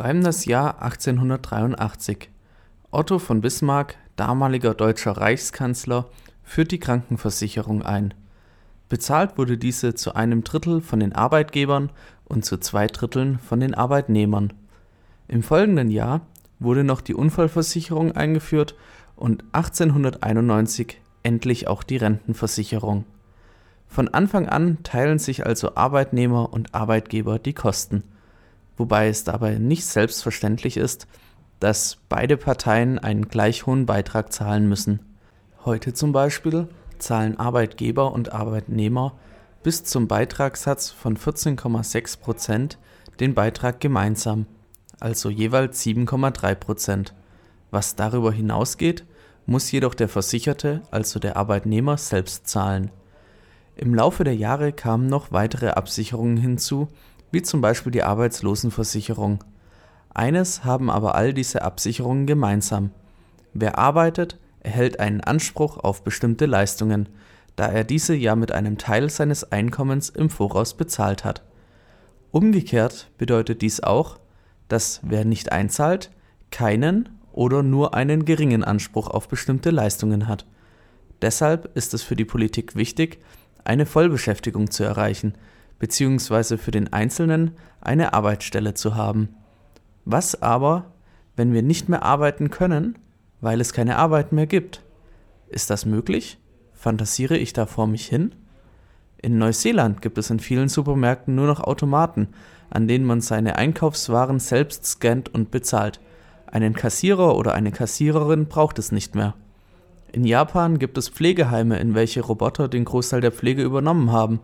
schreiben 0.00 0.24
das 0.24 0.46
Jahr 0.46 0.80
1883. 0.80 2.30
Otto 2.90 3.18
von 3.18 3.42
Bismarck, 3.42 3.96
damaliger 4.16 4.72
deutscher 4.72 5.12
Reichskanzler, 5.12 6.06
führt 6.42 6.70
die 6.70 6.80
Krankenversicherung 6.80 7.82
ein. 7.82 8.14
Bezahlt 8.88 9.36
wurde 9.36 9.58
diese 9.58 9.94
zu 9.94 10.14
einem 10.14 10.42
Drittel 10.42 10.80
von 10.80 11.00
den 11.00 11.12
Arbeitgebern 11.12 11.90
und 12.24 12.46
zu 12.46 12.56
zwei 12.56 12.86
Dritteln 12.86 13.40
von 13.40 13.60
den 13.60 13.74
Arbeitnehmern. 13.74 14.54
Im 15.28 15.42
folgenden 15.42 15.90
Jahr 15.90 16.22
wurde 16.60 16.82
noch 16.82 17.02
die 17.02 17.14
Unfallversicherung 17.14 18.12
eingeführt 18.12 18.76
und 19.16 19.44
1891 19.52 20.98
endlich 21.24 21.68
auch 21.68 21.82
die 21.82 21.98
Rentenversicherung. 21.98 23.04
Von 23.86 24.08
Anfang 24.08 24.48
an 24.48 24.78
teilen 24.82 25.18
sich 25.18 25.44
also 25.44 25.74
Arbeitnehmer 25.74 26.54
und 26.54 26.74
Arbeitgeber 26.74 27.38
die 27.38 27.52
Kosten, 27.52 28.02
wobei 28.80 29.08
es 29.08 29.24
dabei 29.24 29.58
nicht 29.58 29.84
selbstverständlich 29.84 30.78
ist, 30.78 31.06
dass 31.60 31.98
beide 32.08 32.38
Parteien 32.38 32.98
einen 32.98 33.28
gleich 33.28 33.66
hohen 33.66 33.84
Beitrag 33.84 34.32
zahlen 34.32 34.70
müssen. 34.70 35.00
Heute 35.66 35.92
zum 35.92 36.12
Beispiel 36.12 36.66
zahlen 36.98 37.38
Arbeitgeber 37.38 38.10
und 38.12 38.32
Arbeitnehmer 38.32 39.18
bis 39.62 39.84
zum 39.84 40.08
Beitragssatz 40.08 40.88
von 40.88 41.18
14,6 41.18 42.20
Prozent 42.20 42.78
den 43.20 43.34
Beitrag 43.34 43.80
gemeinsam, 43.80 44.46
also 44.98 45.28
jeweils 45.28 45.84
7,3 45.84 46.54
Prozent. 46.54 47.14
Was 47.70 47.96
darüber 47.96 48.32
hinausgeht, 48.32 49.04
muss 49.44 49.70
jedoch 49.70 49.94
der 49.94 50.08
Versicherte, 50.08 50.80
also 50.90 51.20
der 51.20 51.36
Arbeitnehmer, 51.36 51.98
selbst 51.98 52.48
zahlen. 52.48 52.90
Im 53.76 53.94
Laufe 53.94 54.24
der 54.24 54.36
Jahre 54.36 54.72
kamen 54.72 55.06
noch 55.06 55.32
weitere 55.32 55.68
Absicherungen 55.68 56.38
hinzu, 56.38 56.88
wie 57.30 57.42
zum 57.42 57.60
Beispiel 57.60 57.92
die 57.92 58.02
Arbeitslosenversicherung. 58.02 59.44
Eines 60.12 60.64
haben 60.64 60.90
aber 60.90 61.14
all 61.14 61.32
diese 61.32 61.62
Absicherungen 61.62 62.26
gemeinsam. 62.26 62.90
Wer 63.54 63.78
arbeitet, 63.78 64.38
erhält 64.60 65.00
einen 65.00 65.20
Anspruch 65.20 65.78
auf 65.78 66.02
bestimmte 66.02 66.46
Leistungen, 66.46 67.08
da 67.56 67.66
er 67.66 67.84
diese 67.84 68.14
ja 68.14 68.36
mit 68.36 68.52
einem 68.52 68.78
Teil 68.78 69.10
seines 69.10 69.52
Einkommens 69.52 70.08
im 70.08 70.30
Voraus 70.30 70.74
bezahlt 70.74 71.24
hat. 71.24 71.42
Umgekehrt 72.30 73.10
bedeutet 73.18 73.62
dies 73.62 73.80
auch, 73.82 74.18
dass 74.68 75.00
wer 75.02 75.24
nicht 75.24 75.52
einzahlt, 75.52 76.10
keinen 76.50 77.08
oder 77.32 77.62
nur 77.62 77.94
einen 77.94 78.24
geringen 78.24 78.64
Anspruch 78.64 79.08
auf 79.08 79.28
bestimmte 79.28 79.70
Leistungen 79.70 80.28
hat. 80.28 80.46
Deshalb 81.22 81.76
ist 81.76 81.92
es 81.94 82.02
für 82.02 82.16
die 82.16 82.24
Politik 82.24 82.76
wichtig, 82.76 83.18
eine 83.64 83.86
Vollbeschäftigung 83.86 84.70
zu 84.70 84.84
erreichen, 84.84 85.34
beziehungsweise 85.80 86.58
für 86.58 86.70
den 86.70 86.92
Einzelnen 86.92 87.52
eine 87.80 88.12
Arbeitsstelle 88.12 88.74
zu 88.74 88.94
haben. 88.94 89.30
Was 90.04 90.40
aber, 90.40 90.92
wenn 91.34 91.52
wir 91.52 91.62
nicht 91.62 91.88
mehr 91.88 92.04
arbeiten 92.04 92.50
können, 92.50 92.96
weil 93.40 93.60
es 93.60 93.72
keine 93.72 93.96
Arbeit 93.96 94.30
mehr 94.30 94.46
gibt? 94.46 94.82
Ist 95.48 95.70
das 95.70 95.86
möglich? 95.86 96.38
Fantasiere 96.72 97.36
ich 97.36 97.52
da 97.52 97.66
vor 97.66 97.88
mich 97.88 98.06
hin? 98.06 98.34
In 99.22 99.38
Neuseeland 99.38 100.00
gibt 100.00 100.18
es 100.18 100.30
in 100.30 100.38
vielen 100.38 100.68
Supermärkten 100.68 101.34
nur 101.34 101.46
noch 101.46 101.60
Automaten, 101.60 102.28
an 102.70 102.86
denen 102.86 103.04
man 103.04 103.20
seine 103.20 103.56
Einkaufswaren 103.56 104.38
selbst 104.38 104.86
scannt 104.86 105.34
und 105.34 105.50
bezahlt. 105.50 106.00
Einen 106.46 106.74
Kassierer 106.74 107.36
oder 107.36 107.54
eine 107.54 107.72
Kassiererin 107.72 108.46
braucht 108.46 108.78
es 108.78 108.92
nicht 108.92 109.14
mehr. 109.14 109.34
In 110.12 110.24
Japan 110.24 110.78
gibt 110.78 110.98
es 110.98 111.08
Pflegeheime, 111.08 111.78
in 111.78 111.94
welche 111.94 112.20
Roboter 112.20 112.68
den 112.68 112.84
Großteil 112.84 113.20
der 113.20 113.32
Pflege 113.32 113.62
übernommen 113.62 114.12
haben, 114.12 114.40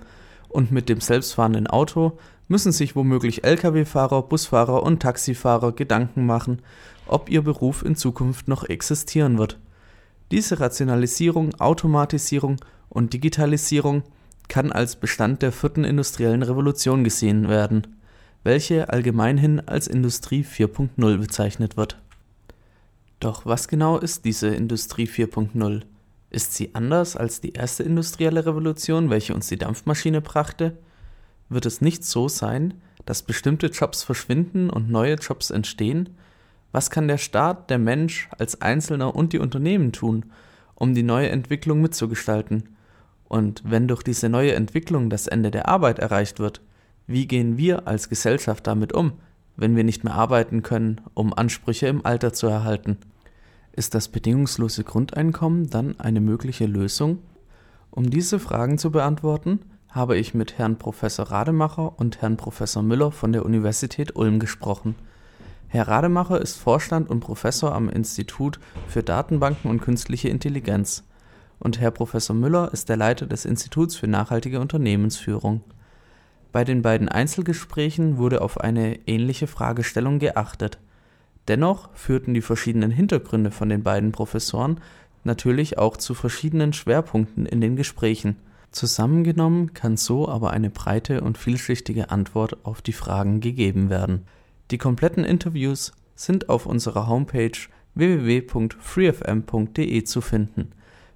und 0.49 0.73
mit 0.73 0.89
dem 0.89 1.01
selbstfahrenden 1.01 1.67
Auto 1.67 2.19
müssen 2.49 2.73
sich 2.73 2.95
womöglich 2.97 3.45
Lkw-Fahrer, 3.45 4.23
Busfahrer 4.23 4.83
und 4.83 5.01
Taxifahrer 5.01 5.73
Gedanken 5.73 6.27
machen, 6.27 6.63
ob 7.07 7.29
ihr 7.29 7.43
Beruf 7.43 7.85
in 7.85 7.97
Zukunft 7.97 8.49
noch 8.49 8.65
existieren 8.65 9.39
wird. 9.39 9.59
Diese 10.31 10.61
Rationalisierung, 10.61 11.55
Automatisierung 11.61 12.57
und 12.89 13.13
Digitalisierung 13.13 14.03
kann 14.49 14.73
als 14.73 14.97
Bestand 14.97 15.43
der 15.43 15.53
vierten 15.53 15.85
industriellen 15.85 16.43
Revolution 16.43 17.05
gesehen 17.05 17.49
werden 17.49 17.87
welche 18.47 18.91
allgemeinhin 18.91 19.61
als 19.67 19.89
Industrie 19.89 20.45
4.0 20.45 21.19
bezeichnet 21.19 21.77
wird. 21.77 22.01
Doch 23.19 23.45
was 23.45 23.67
genau 23.67 23.99
ist 23.99 24.25
diese 24.25 24.47
Industrie 24.47 25.09
4.0? 25.09 25.83
Ist 26.37 26.53
sie 26.53 26.75
anders 26.75 27.17
als 27.17 27.41
die 27.41 27.55
erste 27.55 27.83
industrielle 27.83 28.45
Revolution, 28.45 29.09
welche 29.09 29.35
uns 29.35 29.47
die 29.47 29.57
Dampfmaschine 29.57 30.21
brachte? 30.21 30.77
Wird 31.49 31.65
es 31.65 31.81
nicht 31.81 32.05
so 32.05 32.29
sein, 32.29 32.75
dass 33.07 33.23
bestimmte 33.23 33.69
Jobs 33.69 34.03
verschwinden 34.03 34.69
und 34.69 34.91
neue 34.91 35.15
Jobs 35.15 35.49
entstehen? 35.49 36.11
Was 36.73 36.91
kann 36.91 37.09
der 37.09 37.17
Staat, 37.17 37.71
der 37.71 37.79
Mensch 37.79 38.29
als 38.39 38.61
Einzelner 38.61 39.17
und 39.17 39.33
die 39.33 39.39
Unternehmen 39.39 39.93
tun, 39.93 40.27
um 40.75 40.95
die 40.95 41.03
neue 41.03 41.31
Entwicklung 41.31 41.81
mitzugestalten? 41.81 42.77
Und 43.29 43.63
wenn 43.65 43.89
durch 43.89 44.03
diese 44.03 44.29
neue 44.29 44.53
Entwicklung 44.53 45.09
das 45.09 45.29
Ende 45.29 45.51
der 45.51 45.71
Arbeit 45.71 46.01
erreicht 46.01 46.39
wird, 46.39 46.61
wie 47.07 47.27
gehen 47.27 47.57
wir 47.57 47.89
als 47.89 48.11
Gesellschaft 48.11 48.67
damit 48.67 48.93
um, 48.93 49.13
wenn 49.57 49.75
wir 49.75 49.85
nicht 49.85 50.05
mehr 50.05 50.13
arbeiten 50.13 50.63
können, 50.63 51.01
um 51.15 51.33
Ansprüche 51.33 51.87
im 51.87 52.05
Alter 52.05 52.35
zu 52.35 52.47
erhalten? 52.47 52.99
Ist 53.77 53.95
das 53.95 54.09
bedingungslose 54.09 54.83
Grundeinkommen 54.83 55.71
dann 55.71 56.01
eine 56.01 56.21
mögliche 56.21 56.67
Lösung? 56.67 57.19
Um 57.91 58.11
diese 58.11 58.39
Fragen 58.39 58.79
zu 58.79 58.91
beantworten, 58.91 59.61
habe 59.89 60.17
ich 60.17 60.35
mit 60.35 60.59
Herrn 60.59 60.77
Professor 60.77 61.31
Rademacher 61.31 61.99
und 61.99 62.21
Herrn 62.21 62.37
Professor 62.37 62.83
Müller 62.83 63.13
von 63.13 63.33
der 63.33 63.45
Universität 63.45 64.17
Ulm 64.17 64.41
gesprochen. 64.41 64.95
Herr 65.69 65.87
Rademacher 65.87 66.41
ist 66.41 66.57
Vorstand 66.57 67.09
und 67.09 67.21
Professor 67.21 67.75
am 67.75 67.89
Institut 67.89 68.59
für 68.89 69.03
Datenbanken 69.03 69.71
und 69.71 69.81
künstliche 69.81 70.29
Intelligenz 70.29 71.05
und 71.59 71.81
Herr 71.81 71.91
Professor 71.91 72.37
Müller 72.37 72.73
ist 72.73 72.89
der 72.89 72.97
Leiter 72.97 73.27
des 73.27 73.45
Instituts 73.45 73.97
für 73.97 74.07
nachhaltige 74.07 74.61
Unternehmensführung. 74.61 75.63
Bei 76.53 76.65
den 76.65 76.83
beiden 76.83 77.09
Einzelgesprächen 77.09 78.19
wurde 78.19 78.41
auf 78.41 78.61
eine 78.61 79.07
ähnliche 79.07 79.47
Fragestellung 79.47 80.19
geachtet. 80.19 80.79
Dennoch 81.49 81.89
führten 81.95 82.35
die 82.35 82.43
verschiedenen 82.43 82.91
Hintergründe 82.91 83.51
von 83.51 83.69
den 83.69 83.83
beiden 83.83 84.13
Professoren 84.13 84.81
natürlich 85.25 85.79
auch 85.79 85.97
zu 85.97 86.15
verschiedenen 86.15 86.73
Schwerpunkten 86.73 87.47
in 87.47 87.61
den 87.61 87.75
Gesprächen. 87.77 88.37
Zusammengenommen 88.71 89.75
kann 89.75 89.97
so 89.97 90.29
aber 90.29 90.51
eine 90.51 90.71
breite 90.71 91.21
und 91.21 91.39
vielschichtige 91.39 92.11
Antwort 92.11 92.65
auf 92.65 92.83
die 92.83 92.93
Fragen 92.93 93.41
gegeben 93.41 93.91
werden. 93.91 94.23
Die 94.71 94.79
kompletten 94.79 95.25
Interviews 95.25 95.91
sind 96.15 96.49
auf 96.49 96.67
unserer 96.67 97.09
Homepage 97.09 97.59
www.freefm.de 97.95 100.05
zu 100.05 100.21
finden. 100.21 100.71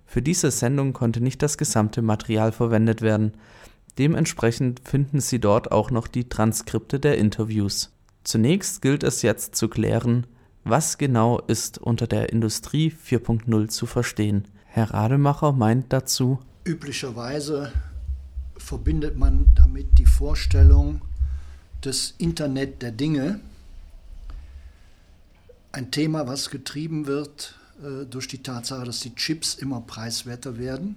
Für 0.06 0.22
diese 0.22 0.50
Sendung 0.50 0.92
konnte 0.92 1.20
nicht 1.20 1.40
das 1.42 1.58
gesamte 1.58 2.02
Material 2.02 2.52
verwendet 2.52 3.02
werden, 3.02 3.32
Dementsprechend 3.98 4.88
finden 4.88 5.20
Sie 5.20 5.40
dort 5.40 5.72
auch 5.72 5.90
noch 5.90 6.06
die 6.06 6.28
Transkripte 6.28 7.00
der 7.00 7.19
Interviews. 7.19 7.92
Zunächst 8.25 8.82
gilt 8.82 9.03
es 9.03 9.22
jetzt 9.22 9.56
zu 9.56 9.69
klären, 9.69 10.26
was 10.64 10.98
genau 10.98 11.38
ist 11.38 11.78
unter 11.78 12.06
der 12.06 12.31
Industrie 12.31 12.92
4.0 12.92 13.69
zu 13.69 13.86
verstehen. 13.86 14.47
Herr 14.66 14.92
Rademacher 14.92 15.53
meint 15.53 15.92
dazu, 15.92 16.38
üblicherweise 16.64 17.72
verbindet 18.56 19.16
man 19.16 19.47
damit 19.54 19.98
die 19.98 20.06
Vorstellung 20.06 21.00
des 21.84 22.14
Internet 22.19 22.82
der 22.82 22.92
Dinge, 22.92 23.41
ein 25.72 25.91
Thema, 25.91 26.26
was 26.26 26.50
getrieben 26.50 27.06
wird 27.06 27.54
äh, 27.82 28.04
durch 28.04 28.28
die 28.28 28.42
Tatsache, 28.42 28.84
dass 28.84 29.00
die 29.00 29.14
Chips 29.14 29.54
immer 29.54 29.81
preiswerter 29.81 30.58
werden. 30.58 30.97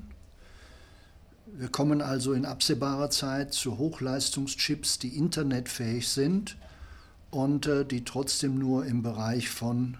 Wir 1.45 1.69
kommen 1.69 2.01
also 2.01 2.33
in 2.33 2.45
absehbarer 2.45 3.11
Zeit 3.11 3.53
zu 3.53 3.77
Hochleistungschips, 3.77 4.99
die 4.99 5.15
internetfähig 5.15 6.09
sind 6.09 6.57
und 7.33 7.65
äh, 7.65 7.83
die 7.83 8.05
trotzdem 8.05 8.57
nur 8.59 8.85
im 8.85 9.01
Bereich 9.01 9.49
von 9.49 9.97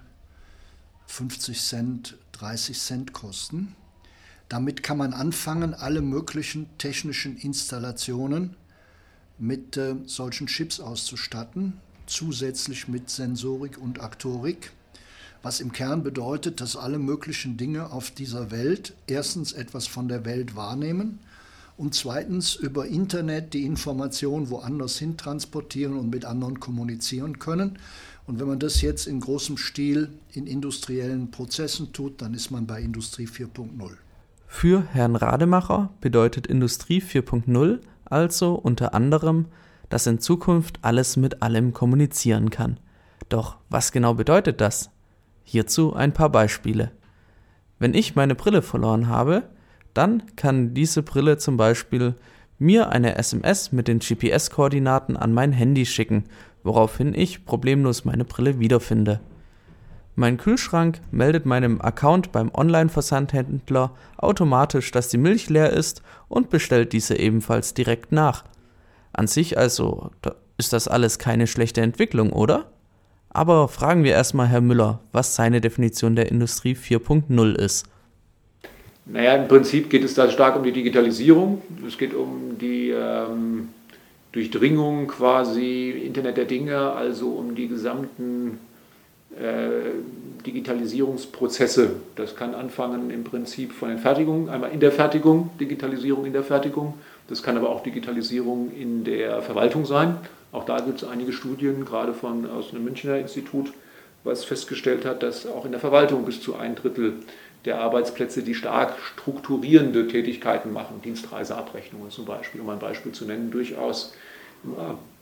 50 1.06 1.60
Cent, 1.60 2.16
30 2.32 2.78
Cent 2.78 3.12
kosten. 3.12 3.74
Damit 4.48 4.82
kann 4.82 4.98
man 4.98 5.12
anfangen, 5.12 5.74
alle 5.74 6.00
möglichen 6.00 6.68
technischen 6.78 7.36
Installationen 7.36 8.56
mit 9.38 9.76
äh, 9.76 9.96
solchen 10.06 10.46
Chips 10.46 10.78
auszustatten, 10.78 11.80
zusätzlich 12.06 12.86
mit 12.86 13.10
Sensorik 13.10 13.78
und 13.78 14.00
Aktorik, 14.00 14.70
was 15.42 15.60
im 15.60 15.72
Kern 15.72 16.04
bedeutet, 16.04 16.60
dass 16.60 16.76
alle 16.76 16.98
möglichen 16.98 17.56
Dinge 17.56 17.90
auf 17.90 18.10
dieser 18.10 18.50
Welt 18.50 18.94
erstens 19.08 19.52
etwas 19.52 19.86
von 19.88 20.08
der 20.08 20.24
Welt 20.24 20.54
wahrnehmen 20.54 21.18
und 21.76 21.94
zweitens 21.94 22.54
über 22.54 22.86
Internet 22.86 23.54
die 23.54 23.64
Information 23.64 24.50
woanders 24.50 24.98
hin 24.98 25.16
transportieren 25.16 25.96
und 25.96 26.10
mit 26.10 26.24
anderen 26.24 26.60
kommunizieren 26.60 27.38
können. 27.38 27.78
Und 28.26 28.40
wenn 28.40 28.48
man 28.48 28.58
das 28.58 28.80
jetzt 28.80 29.06
in 29.06 29.20
großem 29.20 29.56
Stil 29.56 30.10
in 30.32 30.46
industriellen 30.46 31.30
Prozessen 31.30 31.92
tut, 31.92 32.22
dann 32.22 32.32
ist 32.32 32.50
man 32.50 32.66
bei 32.66 32.80
Industrie 32.80 33.26
4.0. 33.26 33.90
Für 34.46 34.82
Herrn 34.92 35.16
Rademacher 35.16 35.90
bedeutet 36.00 36.46
Industrie 36.46 37.02
4.0 37.02 37.80
also 38.04 38.54
unter 38.54 38.94
anderem, 38.94 39.46
dass 39.88 40.06
in 40.06 40.20
Zukunft 40.20 40.78
alles 40.82 41.16
mit 41.16 41.42
allem 41.42 41.72
kommunizieren 41.72 42.50
kann. 42.50 42.78
Doch 43.28 43.56
was 43.68 43.92
genau 43.92 44.14
bedeutet 44.14 44.60
das? 44.60 44.90
Hierzu 45.42 45.94
ein 45.94 46.12
paar 46.12 46.30
Beispiele. 46.30 46.92
Wenn 47.78 47.94
ich 47.94 48.14
meine 48.14 48.34
Brille 48.34 48.62
verloren 48.62 49.08
habe, 49.08 49.50
dann 49.94 50.22
kann 50.36 50.74
diese 50.74 51.02
Brille 51.02 51.38
zum 51.38 51.56
Beispiel 51.56 52.14
mir 52.58 52.90
eine 52.90 53.16
SMS 53.16 53.72
mit 53.72 53.88
den 53.88 54.00
GPS-Koordinaten 54.00 55.16
an 55.16 55.32
mein 55.32 55.52
Handy 55.52 55.86
schicken, 55.86 56.24
woraufhin 56.62 57.14
ich 57.14 57.44
problemlos 57.44 58.04
meine 58.04 58.24
Brille 58.24 58.58
wiederfinde. 58.58 59.20
Mein 60.16 60.36
Kühlschrank 60.36 61.00
meldet 61.10 61.44
meinem 61.44 61.80
Account 61.80 62.30
beim 62.30 62.50
Online-Versandhändler 62.54 63.92
automatisch, 64.16 64.92
dass 64.92 65.08
die 65.08 65.18
Milch 65.18 65.50
leer 65.50 65.72
ist 65.72 66.02
und 66.28 66.50
bestellt 66.50 66.92
diese 66.92 67.18
ebenfalls 67.18 67.74
direkt 67.74 68.12
nach. 68.12 68.44
An 69.12 69.26
sich 69.26 69.58
also 69.58 70.10
ist 70.56 70.72
das 70.72 70.86
alles 70.86 71.18
keine 71.18 71.48
schlechte 71.48 71.80
Entwicklung, 71.80 72.32
oder? 72.32 72.70
Aber 73.30 73.66
fragen 73.66 74.04
wir 74.04 74.12
erstmal 74.12 74.46
Herr 74.46 74.60
Müller, 74.60 75.00
was 75.10 75.34
seine 75.34 75.60
Definition 75.60 76.14
der 76.14 76.30
Industrie 76.30 76.74
4.0 76.74 77.54
ist. 77.56 77.86
Naja, 79.06 79.36
im 79.36 79.48
Prinzip 79.48 79.90
geht 79.90 80.02
es 80.02 80.14
da 80.14 80.30
stark 80.30 80.56
um 80.56 80.62
die 80.62 80.72
Digitalisierung. 80.72 81.60
Es 81.86 81.98
geht 81.98 82.14
um 82.14 82.56
die 82.58 82.90
ähm, 82.90 83.68
Durchdringung 84.32 85.08
quasi 85.08 85.90
Internet 85.90 86.38
der 86.38 86.46
Dinge, 86.46 86.92
also 86.92 87.28
um 87.28 87.54
die 87.54 87.68
gesamten 87.68 88.58
äh, 89.38 89.90
Digitalisierungsprozesse. 90.46 91.96
Das 92.16 92.34
kann 92.34 92.54
anfangen 92.54 93.10
im 93.10 93.24
Prinzip 93.24 93.72
von 93.72 93.90
den 93.90 93.98
Fertigungen, 93.98 94.48
einmal 94.48 94.72
in 94.72 94.80
der 94.80 94.92
Fertigung, 94.92 95.50
Digitalisierung 95.60 96.24
in 96.24 96.32
der 96.32 96.42
Fertigung. 96.42 96.94
Das 97.28 97.42
kann 97.42 97.56
aber 97.56 97.70
auch 97.70 97.82
Digitalisierung 97.82 98.72
in 98.72 99.04
der 99.04 99.42
Verwaltung 99.42 99.84
sein. 99.84 100.16
Auch 100.50 100.64
da 100.64 100.80
gibt 100.80 101.02
es 101.02 101.08
einige 101.08 101.32
Studien, 101.32 101.84
gerade 101.84 102.14
von, 102.14 102.48
aus 102.48 102.72
einem 102.72 102.84
Münchner 102.84 103.18
Institut, 103.18 103.72
was 104.24 104.44
festgestellt 104.44 105.04
hat, 105.04 105.22
dass 105.22 105.46
auch 105.46 105.64
in 105.64 105.72
der 105.72 105.80
Verwaltung 105.80 106.24
bis 106.24 106.40
zu 106.40 106.56
ein 106.56 106.74
Drittel 106.74 107.14
der 107.64 107.80
Arbeitsplätze, 107.80 108.42
die 108.42 108.54
stark 108.54 108.94
strukturierende 109.00 110.06
Tätigkeiten 110.08 110.72
machen, 110.72 111.00
Dienstreiseabrechnungen 111.02 112.10
zum 112.10 112.24
Beispiel, 112.24 112.60
um 112.60 112.68
ein 112.70 112.78
Beispiel 112.78 113.12
zu 113.12 113.24
nennen, 113.24 113.50
durchaus 113.50 114.12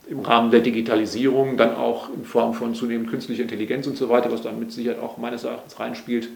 im 0.07 0.19
Rahmen 0.19 0.51
der 0.51 0.61
Digitalisierung, 0.61 1.57
dann 1.57 1.75
auch 1.75 2.09
in 2.09 2.25
Form 2.25 2.53
von 2.53 2.75
zunehmend 2.75 3.09
künstlicher 3.09 3.43
Intelligenz 3.43 3.87
und 3.87 3.97
so 3.97 4.09
weiter, 4.09 4.31
was 4.31 4.41
dann 4.41 4.59
mit 4.59 4.71
Sicherheit 4.71 5.01
auch 5.01 5.17
meines 5.17 5.43
Erachtens 5.43 5.79
reinspielt, 5.79 6.29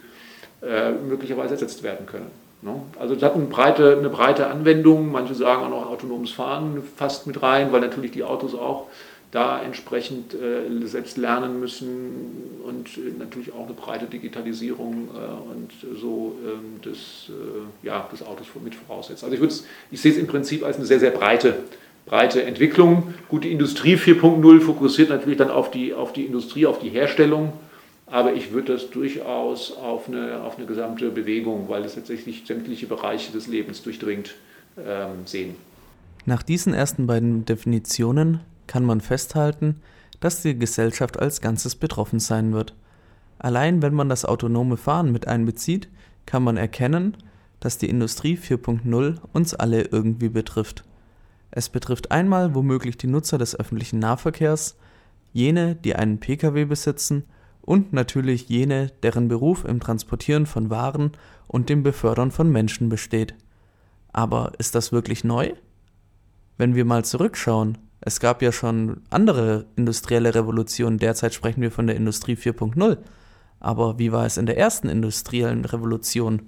äh, 0.62 0.92
möglicherweise 0.92 1.56
ersetzt 1.56 1.84
werden 1.84 2.06
können. 2.06 2.32
Ne? 2.62 2.82
Also 3.00 3.16
das 3.16 3.24
hat 3.24 3.36
eine 3.36 3.46
breite, 3.46 3.98
eine 3.98 4.10
breite 4.10 4.48
Anwendung. 4.48 5.12
Manche 5.12 5.36
sagen 5.36 5.64
auch 5.64 5.70
noch 5.70 5.92
autonomes 5.92 6.32
Fahren 6.32 6.82
fast 6.96 7.28
mit 7.28 7.42
rein, 7.42 7.72
weil 7.72 7.82
natürlich 7.82 8.12
die 8.12 8.24
Autos 8.24 8.56
auch 8.56 8.88
da 9.32 9.62
entsprechend 9.62 10.34
äh, 10.34 10.88
selbst 10.88 11.18
lernen 11.18 11.60
müssen 11.60 12.60
und 12.64 12.98
äh, 12.98 13.12
natürlich 13.18 13.54
auch 13.54 13.66
eine 13.66 13.74
breite 13.74 14.06
Digitalisierung 14.06 15.10
äh, 15.14 15.52
und 15.52 15.72
so 16.00 16.38
ähm, 16.46 16.82
des, 16.82 17.30
äh, 17.30 17.86
ja, 17.86 18.08
des 18.12 18.24
Autos 18.24 18.48
mit 18.64 18.76
voraussetzt. 18.76 19.24
Also 19.24 19.36
ich, 19.36 19.64
ich 19.92 20.02
sehe 20.02 20.12
es 20.12 20.18
im 20.18 20.28
Prinzip 20.28 20.64
als 20.64 20.78
eine 20.78 20.86
sehr, 20.86 21.00
sehr 21.00 21.12
breite, 21.12 21.56
breite 22.06 22.44
Entwicklung. 22.44 23.14
Gut, 23.28 23.44
die 23.44 23.52
Industrie 23.52 23.96
4.0 23.96 24.62
fokussiert 24.62 25.10
natürlich 25.10 25.38
dann 25.38 25.52
auf 25.52 25.72
die, 25.72 25.94
auf 25.94 26.14
die 26.14 26.26
Industrie, 26.26 26.66
auf 26.66 26.80
die 26.80 26.90
Herstellung 26.90 27.54
aber 28.10 28.34
ich 28.34 28.52
würde 28.52 28.74
das 28.74 28.90
durchaus 28.90 29.76
auf 29.76 30.08
eine, 30.08 30.42
auf 30.42 30.58
eine 30.58 30.66
gesamte 30.66 31.10
Bewegung, 31.10 31.68
weil 31.68 31.84
es 31.84 31.96
tatsächlich 31.96 32.44
sämtliche 32.48 32.88
Bereiche 32.88 33.34
des 33.34 33.48
Lebens 33.48 33.84
durchdringt, 33.84 34.36
ähm, 34.78 35.26
sehen. 35.26 35.56
Nach 36.26 36.42
diesen 36.42 36.74
ersten 36.74 37.06
beiden 37.06 37.46
Definitionen 37.46 38.40
kann 38.68 38.86
man 38.86 39.02
festhalten, 39.02 39.82
dass 40.20 40.42
die 40.42 40.58
Gesellschaft 40.58 41.20
als 41.20 41.42
Ganzes 41.42 41.76
betroffen 41.76 42.20
sein 42.20 42.54
wird. 42.54 42.76
Allein 43.40 43.82
wenn 43.82 43.94
man 43.94 44.10
das 44.10 44.26
autonome 44.26 44.78
Fahren 44.78 45.12
mit 45.12 45.28
einbezieht, 45.28 45.90
kann 46.26 46.44
man 46.44 46.58
erkennen, 46.58 47.18
dass 47.60 47.78
die 47.78 47.90
Industrie 47.90 48.38
4.0 48.38 49.18
uns 49.34 49.54
alle 49.54 49.84
irgendwie 49.84 50.30
betrifft. 50.30 50.84
Es 51.52 51.70
betrifft 51.70 52.12
einmal 52.12 52.54
womöglich 52.56 52.98
die 52.98 53.08
Nutzer 53.08 53.38
des 53.38 53.60
öffentlichen 53.60 54.00
Nahverkehrs, 54.00 54.78
jene, 55.34 55.76
die 55.76 55.96
einen 55.96 56.20
Pkw 56.20 56.66
besitzen 56.66 57.24
und 57.62 57.94
natürlich 57.94 58.50
jene, 58.50 58.92
deren 59.04 59.28
Beruf 59.28 59.66
im 59.66 59.80
Transportieren 59.80 60.46
von 60.46 60.70
Waren 60.70 61.12
und 61.48 61.70
dem 61.70 61.84
Befördern 61.84 62.32
von 62.32 62.52
Menschen 62.52 62.90
besteht. 62.90 63.36
Aber 64.14 64.54
ist 64.58 64.76
das 64.76 64.92
wirklich 64.92 65.24
neu? 65.24 65.54
Wenn 66.58 66.76
wir 66.76 66.86
mal 66.86 67.06
zurückschauen, 67.06 67.78
es 68.02 68.20
gab 68.20 68.42
ja 68.42 68.52
schon 68.52 69.02
andere 69.10 69.66
industrielle 69.76 70.34
Revolutionen, 70.36 70.98
derzeit 70.98 71.34
sprechen 71.34 71.62
wir 71.62 71.72
von 71.72 71.88
der 71.88 71.96
Industrie 71.96 72.36
4.0. 72.36 72.98
Aber 73.60 73.98
wie 73.98 74.12
war 74.12 74.26
es 74.26 74.38
in 74.38 74.46
der 74.46 74.58
ersten 74.58 74.88
industriellen 74.88 75.66
Revolution? 75.66 76.44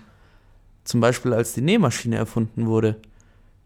Zum 0.84 1.01
Beispiel 1.01 1.34
als 1.34 1.54
die 1.54 1.62
Nähmaschine 1.62 2.18
erfunden 2.18 2.68
wurde. 2.68 2.98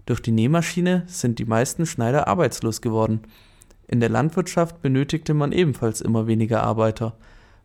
Durch 0.05 0.21
die 0.21 0.31
Nähmaschine 0.31 1.03
sind 1.07 1.39
die 1.39 1.45
meisten 1.45 1.85
Schneider 1.85 2.27
arbeitslos 2.27 2.81
geworden. 2.81 3.21
In 3.87 3.99
der 3.99 4.09
Landwirtschaft 4.09 4.81
benötigte 4.81 5.33
man 5.33 5.51
ebenfalls 5.51 6.01
immer 6.01 6.25
weniger 6.27 6.63
Arbeiter. 6.63 7.15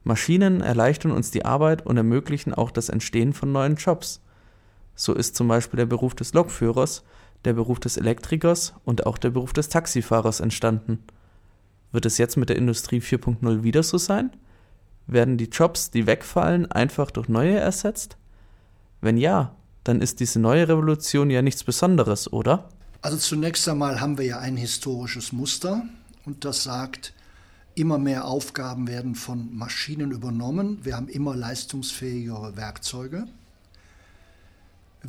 Maschinen 0.04 0.60
erleichtern 0.60 1.12
uns 1.12 1.30
die 1.30 1.44
Arbeit 1.44 1.86
und 1.86 1.96
ermöglichen 1.96 2.54
auch 2.54 2.70
das 2.70 2.88
Entstehen 2.88 3.32
von 3.32 3.52
neuen 3.52 3.76
Jobs. 3.76 4.20
So 4.94 5.14
ist 5.14 5.36
zum 5.36 5.48
Beispiel 5.48 5.78
der 5.78 5.86
Beruf 5.86 6.14
des 6.14 6.34
Lokführers, 6.34 7.04
der 7.44 7.52
Beruf 7.52 7.80
des 7.80 7.96
Elektrikers 7.96 8.74
und 8.84 9.06
auch 9.06 9.18
der 9.18 9.30
Beruf 9.30 9.52
des 9.52 9.68
Taxifahrers 9.68 10.40
entstanden. 10.40 11.02
Wird 11.92 12.06
es 12.06 12.18
jetzt 12.18 12.36
mit 12.36 12.48
der 12.48 12.56
Industrie 12.56 13.00
4.0 13.00 13.62
wieder 13.62 13.82
so 13.82 13.98
sein? 13.98 14.30
Werden 15.06 15.38
die 15.38 15.48
Jobs, 15.48 15.90
die 15.90 16.06
wegfallen, 16.06 16.70
einfach 16.70 17.10
durch 17.10 17.28
neue 17.28 17.58
ersetzt? 17.58 18.16
Wenn 19.00 19.16
ja, 19.16 19.54
dann 19.84 20.02
ist 20.02 20.20
diese 20.20 20.40
neue 20.40 20.68
Revolution 20.68 21.30
ja 21.30 21.40
nichts 21.40 21.64
Besonderes, 21.64 22.32
oder? 22.32 22.68
Also 23.00 23.16
zunächst 23.16 23.68
einmal 23.68 24.00
haben 24.00 24.18
wir 24.18 24.26
ja 24.26 24.38
ein 24.38 24.56
historisches 24.56 25.32
Muster 25.32 25.82
und 26.26 26.44
das 26.44 26.64
sagt, 26.64 27.14
Immer 27.78 27.98
mehr 27.98 28.24
Aufgaben 28.24 28.88
werden 28.88 29.14
von 29.14 29.56
Maschinen 29.56 30.10
übernommen. 30.10 30.84
Wir 30.84 30.96
haben 30.96 31.06
immer 31.06 31.36
leistungsfähigere 31.36 32.56
Werkzeuge. 32.56 33.28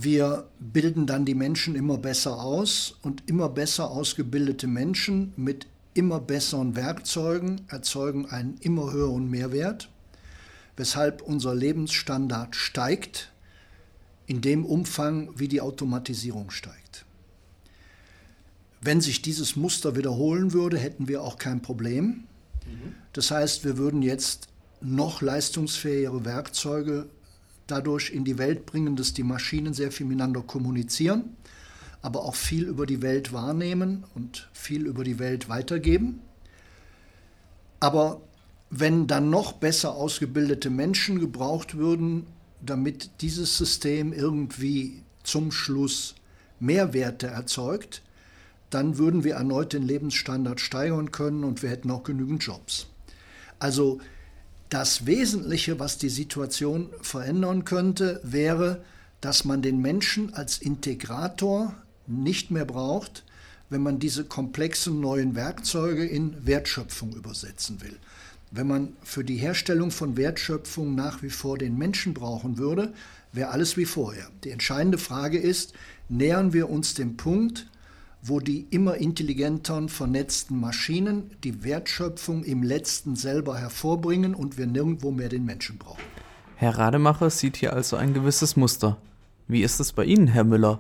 Wir 0.02 0.48
bilden 0.60 1.08
dann 1.08 1.26
die 1.26 1.36
Menschen 1.36 1.76
immer 1.76 1.98
besser 1.98 2.40
aus 2.40 2.96
und 3.02 3.24
immer 3.28 3.50
besser 3.50 3.92
ausgebildete 3.92 4.66
Menschen 4.66 5.34
mit 5.36 5.68
immer 5.94 6.22
besseren 6.22 6.78
Werkzeugen 6.78 7.64
erzeugen 7.68 8.26
einen 8.28 8.58
immer 8.62 8.94
höheren 8.94 9.30
Mehrwert, 9.30 9.90
weshalb 10.78 11.22
unser 11.22 11.54
Lebensstandard 11.54 12.56
steigt 12.56 13.34
in 14.26 14.40
dem 14.40 14.66
Umfang, 14.66 15.32
wie 15.36 15.50
die 15.50 15.60
Automatisierung 15.60 16.50
steigt. 16.50 17.04
Wenn 18.80 19.02
sich 19.02 19.22
dieses 19.22 19.58
Muster 19.58 19.98
wiederholen 19.98 20.54
würde, 20.54 20.78
hätten 20.78 21.10
wir 21.10 21.24
auch 21.24 21.38
kein 21.38 21.62
Problem. 21.62 22.24
Das 23.12 23.32
heißt, 23.32 23.66
wir 23.66 23.78
würden 23.78 24.02
jetzt 24.02 24.48
noch 24.80 25.22
leistungsfähigere 25.22 26.24
Werkzeuge 26.24 27.10
dadurch 27.72 28.12
in 28.12 28.24
die 28.24 28.38
Welt 28.38 28.66
bringen, 28.66 28.96
dass 28.96 29.14
die 29.14 29.24
Maschinen 29.24 29.74
sehr 29.74 29.92
viel 29.92 30.06
miteinander 30.06 30.42
kommunizieren, 30.42 31.36
aber 32.02 32.24
auch 32.24 32.36
viel 32.36 32.64
über 32.64 32.86
die 32.86 33.02
Welt 33.02 33.34
wahrnehmen 33.34 34.04
und 34.16 34.50
viel 34.54 34.86
über 34.86 35.04
die 35.04 35.20
Welt 35.20 35.50
weitergeben. 35.50 36.22
Aber 37.80 38.22
wenn 38.70 39.08
dann 39.08 39.30
noch 39.30 39.54
besser 39.54 39.94
ausgebildete 39.96 40.70
Menschen 40.70 41.20
gebraucht 41.20 41.78
würden, 41.78 42.28
damit 42.62 43.10
dieses 43.22 43.58
System 43.58 44.14
irgendwie 44.14 45.02
zum 45.24 45.52
Schluss 45.52 46.16
Mehrwerte 46.60 47.28
erzeugt, 47.28 48.02
dann 48.70 48.98
würden 48.98 49.24
wir 49.24 49.36
erneut 49.36 49.74
den 49.74 49.84
Lebensstandard 49.84 50.60
steigern 50.60 51.12
können 51.12 51.44
und 51.44 51.64
wir 51.64 51.70
hätten 51.70 51.90
auch 51.90 52.04
genügend 52.04 52.44
Jobs. 52.44 52.88
Also 53.58 54.00
das 54.70 55.06
Wesentliche, 55.06 55.80
was 55.80 55.98
die 55.98 56.10
Situation 56.10 56.90
verändern 57.02 57.66
könnte, 57.66 58.22
wäre, 58.24 58.84
dass 59.22 59.44
man 59.44 59.62
den 59.62 59.82
Menschen 59.82 60.34
als 60.34 60.60
Integrator 60.60 61.74
nicht 62.08 62.52
mehr 62.52 62.66
braucht, 62.66 63.24
wenn 63.70 63.82
man 63.82 64.00
diese 64.00 64.26
komplexen 64.26 65.00
neuen 65.00 65.36
Werkzeuge 65.36 66.06
in 66.06 66.46
Wertschöpfung 66.46 67.14
übersetzen 67.16 67.82
will. 67.82 67.98
Wenn 68.52 68.68
man 68.68 68.94
für 69.04 69.24
die 69.24 69.38
Herstellung 69.38 69.92
von 69.92 70.18
Wertschöpfung 70.18 70.96
nach 70.96 71.22
wie 71.22 71.30
vor 71.30 71.58
den 71.58 71.78
Menschen 71.78 72.14
brauchen 72.14 72.58
würde, 72.58 72.94
wäre 73.32 73.50
alles 73.50 73.78
wie 73.78 73.86
vorher. 73.86 74.28
Die 74.44 74.50
entscheidende 74.50 74.98
Frage 74.98 75.38
ist, 75.38 75.74
nähern 76.10 76.54
wir 76.54 76.70
uns 76.70 76.96
dem 76.96 77.16
Punkt, 77.16 77.68
wo 78.22 78.40
die 78.40 78.68
immer 78.70 78.96
intelligenteren 78.96 79.90
vernetzten 79.90 80.60
Maschinen 80.60 81.32
die 81.44 81.64
Wertschöpfung 81.64 82.44
im 82.44 82.64
letzten 82.64 83.16
selber 83.16 83.58
hervorbringen 83.58 84.36
und 84.36 84.58
wir 84.58 84.68
nirgendwo 84.68 85.12
mehr 85.12 85.30
den 85.30 85.46
Menschen 85.46 85.78
brauchen. 85.78 86.04
Herr 86.56 86.78
Rademacher 86.78 87.30
sieht 87.30 87.56
hier 87.56 87.74
also 87.74 87.96
ein 87.96 88.14
gewisses 88.14 88.58
Muster. 88.58 88.98
Wie 89.48 89.64
ist 89.64 89.80
es 89.80 89.94
bei 89.94 90.04
Ihnen, 90.04 90.28
Herr 90.28 90.44
Müller? 90.44 90.80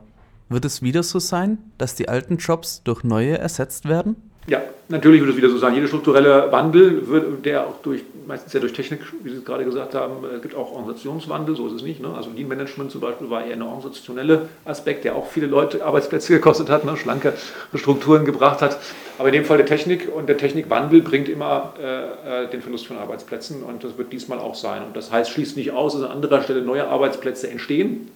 Wird 0.50 0.66
es 0.66 0.82
wieder 0.82 1.04
so 1.04 1.20
sein, 1.20 1.58
dass 1.78 1.96
die 1.96 2.10
alten 2.10 2.38
Jobs 2.38 2.82
durch 2.84 3.04
neue 3.04 3.38
ersetzt 3.38 3.88
werden? 3.88 4.16
Ja, 4.48 4.62
natürlich 4.90 5.22
würde 5.22 5.32
es 5.32 5.38
wieder 5.38 5.50
so 5.50 5.58
sein. 5.58 5.76
Jeder 5.76 5.88
strukturelle 5.88 6.52
Wandel, 6.52 7.08
wird, 7.08 7.46
der 7.46 7.68
auch 7.68 7.82
durch, 7.82 8.02
meistens 8.30 8.54
ja 8.54 8.62
durch 8.62 8.72
Technik, 8.72 9.02
wie 9.24 9.30
Sie 9.30 9.38
es 9.38 9.44
gerade 9.44 9.66
gesagt 9.66 9.94
haben, 9.96 10.24
es 10.24 10.38
äh, 10.38 10.42
gibt 10.42 10.56
auch 10.56 10.72
Organisationswandel, 10.72 11.56
so 11.56 11.68
ist 11.68 11.74
es 11.74 11.82
nicht. 11.82 12.00
Ne? 12.00 12.14
Also 12.16 12.30
Lean 12.34 12.48
Management 12.48 12.92
zum 12.92 13.02
Beispiel 13.02 13.30
war 13.30 13.44
eher 13.44 13.54
ein 13.54 13.62
organisationeller 13.62 14.44
Aspekt, 14.64 15.04
der 15.04 15.16
auch 15.16 15.28
viele 15.28 15.48
Leute 15.48 15.84
Arbeitsplätze 15.84 16.34
gekostet 16.36 16.70
hat, 16.70 16.86
ne? 16.86 16.96
schlanke 16.96 17.34
Strukturen 17.76 18.24
gebracht 18.24 18.62
hat. 18.62 18.80
Aber 19.18 19.28
in 19.28 19.34
dem 19.34 19.44
Fall 19.46 19.58
der 19.58 19.66
Technik 19.66 20.08
und 20.16 20.30
der 20.30 20.38
Technikwandel 20.38 21.02
bringt 21.02 21.28
immer 21.28 21.74
äh, 21.78 22.44
äh, 22.44 22.50
den 22.50 22.62
Verlust 22.62 22.88
von 22.88 22.98
Arbeitsplätzen 22.98 23.64
und 23.64 23.84
das 23.84 23.98
wird 23.98 24.14
diesmal 24.14 24.40
auch 24.40 24.56
sein. 24.56 24.84
Und 24.84 24.96
das 24.96 25.12
heißt, 25.12 25.32
schließt 25.32 25.58
nicht 25.58 25.72
aus, 25.72 25.94
dass 25.94 26.04
an 26.04 26.12
anderer 26.12 26.42
Stelle 26.42 26.62
neue 26.62 26.88
Arbeitsplätze 26.88 27.50
entstehen 27.50 28.10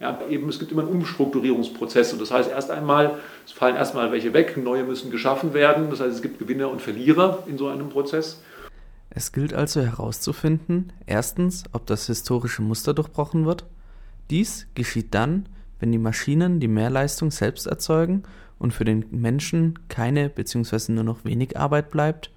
ja, 0.00 0.18
eben, 0.28 0.48
es 0.48 0.58
gibt 0.58 0.72
immer 0.72 0.82
einen 0.82 0.90
Umstrukturierungsprozess 0.90 2.12
und 2.12 2.20
das 2.20 2.30
heißt 2.30 2.50
erst 2.50 2.70
einmal, 2.70 3.18
es 3.46 3.52
fallen 3.52 3.76
erstmal 3.76 4.10
welche 4.12 4.34
weg, 4.34 4.56
neue 4.56 4.82
müssen 4.82 5.10
geschaffen 5.10 5.54
werden. 5.54 5.88
Das 5.88 6.00
heißt, 6.00 6.14
es 6.14 6.20
gibt 6.20 6.38
Gewinner 6.38 6.68
und 6.68 6.82
Verlierer 6.82 7.44
in 7.46 7.56
so 7.56 7.68
einem 7.68 7.88
Prozess. 7.88 8.42
Es 9.16 9.30
gilt 9.30 9.54
also 9.54 9.80
herauszufinden, 9.80 10.92
erstens, 11.06 11.64
ob 11.72 11.86
das 11.86 12.08
historische 12.08 12.62
Muster 12.62 12.94
durchbrochen 12.94 13.46
wird. 13.46 13.64
Dies 14.28 14.66
geschieht 14.74 15.14
dann, 15.14 15.48
wenn 15.78 15.92
die 15.92 15.98
Maschinen 15.98 16.58
die 16.58 16.68
Mehrleistung 16.68 17.30
selbst 17.30 17.68
erzeugen 17.68 18.24
und 18.58 18.74
für 18.74 18.84
den 18.84 19.04
Menschen 19.10 19.78
keine 19.88 20.28
bzw. 20.30 20.92
nur 20.92 21.04
noch 21.04 21.24
wenig 21.24 21.56
Arbeit 21.56 21.90
bleibt. 21.90 22.32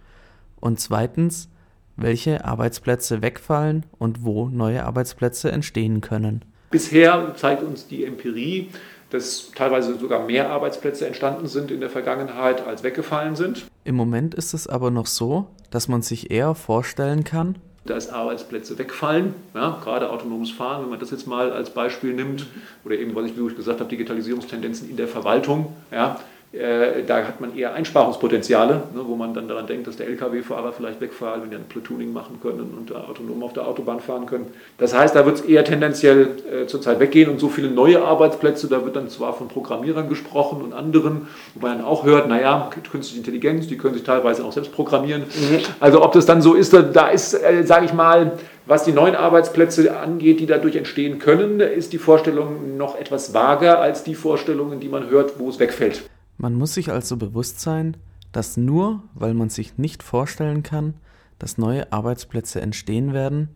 Und 0.60 0.80
zweitens, 0.80 1.50
welche 1.96 2.46
Arbeitsplätze 2.46 3.24
wegfallen 3.24 3.86
und 3.98 4.24
wo 4.24 4.48
neue 4.48 4.86
Arbeitsplätze 4.86 5.52
entstehen 5.52 6.02
können. 6.02 6.46
Bisher 6.70 7.34
zeigt 7.36 7.64
uns 7.64 7.88
die 7.88 8.06
Empirie, 8.06 8.70
dass 9.10 9.52
teilweise 9.56 9.98
sogar 9.98 10.26
mehr 10.26 10.50
Arbeitsplätze 10.50 11.08
entstanden 11.08 11.48
sind 11.48 11.72
in 11.72 11.80
der 11.80 11.90
Vergangenheit, 11.90 12.68
als 12.68 12.84
weggefallen 12.84 13.36
sind. 13.36 13.66
Im 13.84 13.96
Moment 13.96 14.36
ist 14.36 14.54
es 14.54 14.68
aber 14.68 14.92
noch 14.92 15.08
so, 15.08 15.48
dass 15.70 15.88
man 15.88 16.02
sich 16.02 16.32
eher 16.32 16.56
vorstellen 16.56 17.24
kann, 17.24 17.56
dass 17.86 18.10
Arbeitsplätze 18.10 18.78
wegfallen, 18.78 19.34
ja, 19.54 19.80
gerade 19.82 20.10
autonomes 20.10 20.52
Fahren, 20.52 20.84
wenn 20.84 20.90
man 20.90 21.00
das 21.00 21.12
jetzt 21.12 21.26
mal 21.26 21.52
als 21.52 21.70
Beispiel 21.70 22.14
nimmt, 22.14 22.46
oder 22.84 22.96
eben, 22.96 23.16
was 23.16 23.26
ich, 23.26 23.38
wie 23.38 23.56
gesagt 23.56 23.80
habe, 23.80 23.90
Digitalisierungstendenzen 23.90 24.90
in 24.90 24.98
der 24.98 25.08
Verwaltung, 25.08 25.74
ja, 25.92 26.20
da 26.54 27.18
hat 27.18 27.42
man 27.42 27.56
eher 27.58 27.74
Einsparungspotenziale, 27.74 28.76
ne, 28.96 29.02
wo 29.06 29.16
man 29.16 29.34
dann 29.34 29.50
daran 29.50 29.68
denkt, 29.68 29.86
dass 29.86 29.98
der 29.98 30.08
Lkw-Fahrer 30.08 30.72
vielleicht 30.72 31.02
wegfahren, 31.02 31.42
wenn 31.44 31.50
die 31.50 31.58
ein 31.58 31.66
Platooning 31.66 32.14
machen 32.14 32.40
können 32.42 32.74
und 32.78 32.96
autonom 32.96 33.44
auf 33.44 33.54
der 33.54 33.68
Autobahn 33.68 34.00
fahren 34.00 34.26
können. 34.26 34.48
Das 34.78 34.96
heißt, 34.96 35.14
da 35.14 35.26
wird 35.26 35.36
es 35.36 35.42
eher 35.42 35.66
tendenziell 35.66 36.38
äh, 36.50 36.66
zurzeit 36.68 37.00
weggehen 37.00 37.30
und 37.30 37.40
so 37.40 37.50
viele 37.50 37.70
neue 37.70 38.02
Arbeitsplätze, 38.02 38.68
da 38.68 38.84
wird 38.86 38.96
dann 38.96 39.10
zwar 39.10 39.34
von 39.34 39.50
Programmierern 39.50 40.08
gesprochen 40.08 40.62
und 40.62 40.74
anderen, 40.74 41.28
wo 41.54 41.68
man 41.68 41.78
dann 41.78 41.86
auch 41.86 42.06
hört, 42.06 42.30
naja, 42.30 42.70
künstliche 42.90 43.20
Intelligenz, 43.20 43.68
die 43.68 43.78
können 43.78 43.94
sich 43.94 44.04
teilweise 44.04 44.46
auch 44.46 44.54
selbst 44.54 44.72
programmieren. 44.72 45.24
Mhm. 45.24 45.60
Also 45.82 46.02
ob 46.02 46.14
das 46.14 46.26
dann 46.26 46.42
so 46.42 46.54
ist, 46.54 46.74
da 46.74 47.10
ist, 47.10 47.34
äh, 47.34 47.64
sage 47.64 47.86
ich 47.86 47.94
mal, 47.94 48.32
was 48.66 48.84
die 48.84 48.92
neuen 48.92 49.16
Arbeitsplätze 49.16 49.98
angeht, 49.98 50.40
die 50.40 50.46
dadurch 50.46 50.76
entstehen 50.76 51.20
können, 51.20 51.60
ist 51.60 51.94
die 51.94 51.98
Vorstellung 51.98 52.78
noch 52.78 53.00
etwas 53.00 53.34
vager 53.34 53.80
als 53.80 54.04
die 54.04 54.16
Vorstellungen, 54.16 54.80
die 54.80 54.90
man 54.90 55.10
hört, 55.10 55.40
wo 55.40 55.50
es 55.50 55.60
wegfällt. 55.60 56.04
Man 56.38 56.54
muss 56.54 56.74
sich 56.74 56.92
also 56.92 57.18
bewusst 57.18 57.60
sein, 57.60 57.98
dass 58.32 58.58
nur 58.58 59.04
weil 59.16 59.34
man 59.34 59.50
sich 59.50 59.78
nicht 59.78 60.04
vorstellen 60.04 60.64
kann, 60.64 60.96
dass 61.40 61.58
neue 61.58 61.92
Arbeitsplätze 61.92 62.62
entstehen 62.62 63.14
werden, 63.14 63.50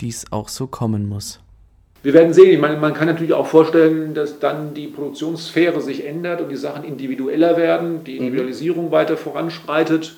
dies 0.00 0.30
auch 0.30 0.48
so 0.48 0.66
kommen 0.66 1.08
muss. 1.08 1.40
Wir 2.02 2.14
werden 2.14 2.32
sehen, 2.32 2.52
ich 2.52 2.60
meine, 2.60 2.78
man 2.78 2.94
kann 2.94 3.06
natürlich 3.06 3.32
auch 3.32 3.46
vorstellen, 3.46 4.12
dass 4.12 4.40
dann 4.40 4.74
die 4.74 4.88
Produktionssphäre 4.88 5.80
sich 5.80 6.04
ändert 6.04 6.40
und 6.40 6.48
die 6.48 6.56
Sachen 6.56 6.82
individueller 6.82 7.56
werden, 7.56 8.02
die 8.02 8.14
mhm. 8.14 8.26
Individualisierung 8.26 8.86
mhm. 8.86 8.90
weiter 8.90 9.16
voranschreitet. 9.16 10.16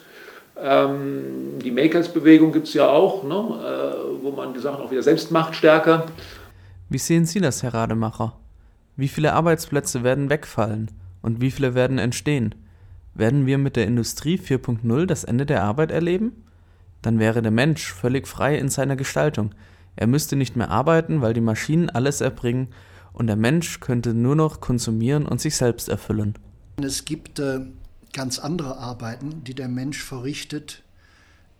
Ähm, 0.57 1.59
die 1.63 1.71
Makers-Bewegung 1.71 2.53
gibt 2.53 2.69
es 2.69 2.75
ja 2.75 2.89
auch, 2.89 3.25
ne, 3.25 3.35
äh, 3.35 4.23
wo 4.23 4.31
man 4.31 4.55
die 4.55 4.61
Sachen 4.61 4.83
auch 4.83 4.91
wieder 4.91 5.03
selbst 5.03 5.31
macht, 5.31 5.57
stärker. 5.57 6.07
Wie 6.89 6.99
sehen 6.99 7.27
Sie 7.27 7.41
das, 7.41 7.63
Herr 7.63 7.75
Rademacher? 7.75 8.35
Wie 8.97 9.09
viele 9.09 9.33
Arbeitsplätze 9.35 10.05
werden 10.05 10.31
wegfallen? 10.31 10.91
Und 11.25 11.41
wie 11.41 11.51
viele 11.51 11.75
werden 11.75 11.97
entstehen? 11.97 12.55
Werden 13.15 13.47
wir 13.47 13.57
mit 13.57 13.77
der 13.77 13.87
Industrie 13.87 14.39
4.0 14.39 15.07
das 15.07 15.25
Ende 15.25 15.47
der 15.47 15.63
Arbeit 15.63 15.91
erleben? 15.91 16.33
Dann 17.01 17.19
wäre 17.19 17.41
der 17.41 17.51
Mensch 17.51 17.95
völlig 17.95 18.29
frei 18.29 18.59
in 18.59 18.69
seiner 18.69 18.95
Gestaltung. 18.95 19.55
Er 19.97 20.07
müsste 20.07 20.37
nicht 20.37 20.55
mehr 20.55 20.69
arbeiten, 20.69 21.23
weil 21.23 21.33
die 21.33 21.41
Maschinen 21.41 21.89
alles 21.89 22.21
erbringen 22.21 22.69
und 23.15 23.27
der 23.27 23.37
Mensch 23.37 23.81
könnte 23.81 24.13
nur 24.13 24.37
noch 24.37 24.61
konsumieren 24.61 25.25
und 25.25 25.41
sich 25.41 25.57
selbst 25.57 25.89
erfüllen. 25.89 26.35
Es 26.77 27.07
gibt 27.07 27.39
äh, 27.39 27.61
ganz 28.13 28.39
andere 28.39 28.77
Arbeiten, 28.77 29.45
die 29.45 29.55
der 29.55 29.69
Mensch 29.69 30.03
verrichtet, 30.03 30.83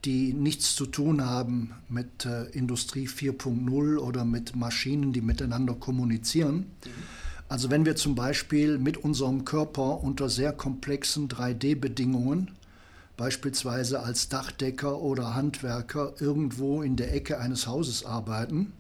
die 0.05 0.35
nichts 0.35 0.77
zu 0.77 0.85
tun 0.85 1.25
haben 1.25 1.73
mit 1.89 2.27
äh, 2.27 2.51
Industrie 2.51 3.09
4.0 3.09 3.97
oder 3.97 4.27
mit 4.27 4.55
Maschinen, 4.57 5.15
die 5.15 5.23
miteinander 5.23 5.73
kommunizieren. 5.73 6.67
Mhm 6.85 7.25
also 7.55 7.71
wenn 7.71 7.87
wir 7.87 7.95
zum 7.95 8.17
Beispiel 8.17 8.79
mit 8.79 8.97
unserem 8.97 9.45
Körper 9.45 10.03
unter 10.03 10.29
sehr 10.29 10.53
komplexen 10.53 11.29
3D-Bedingungen, 11.29 12.51
beispielsweise 13.17 14.01
als 14.01 14.29
Dachdecker 14.29 15.01
oder 15.01 15.37
Handwerker, 15.37 16.15
irgendwo 16.19 16.83
in 16.83 16.97
der 16.97 17.15
Ecke 17.15 17.39
eines 17.39 17.69
Hauses 17.69 18.05
arbeiten, 18.05 18.73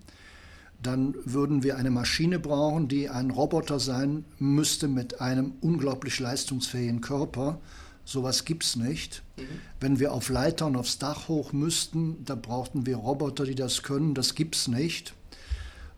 dann 0.83 1.15
würden 1.25 1.63
wir 1.63 1.77
eine 1.77 1.93
Maschine 1.93 2.41
brauchen, 2.41 2.89
die 2.89 3.09
ein 3.09 3.31
Roboter 3.31 3.79
sein 3.79 4.25
müsste 4.41 4.89
mit 4.89 5.21
einem 5.21 5.53
unglaublich 5.61 6.19
leistungsfähigen 6.19 7.01
Körper. 7.01 7.61
Sowas 8.05 8.45
gibt 8.45 8.65
es 8.65 8.75
nicht. 8.75 9.23
Mhm. 9.37 9.43
Wenn 9.79 10.01
wir 10.01 10.13
auf 10.13 10.31
Leitern 10.31 10.75
aufs 10.75 10.99
Dach 10.99 11.29
hoch 11.29 11.53
müssten, 11.53 12.25
da 12.25 12.35
brauchten 12.35 12.87
wir 12.87 12.97
Roboter, 12.97 13.45
die 13.45 13.55
das 13.55 13.85
können. 13.85 14.15
Das 14.15 14.35
gibt 14.35 14.57
es 14.57 14.67
nicht. 14.67 15.15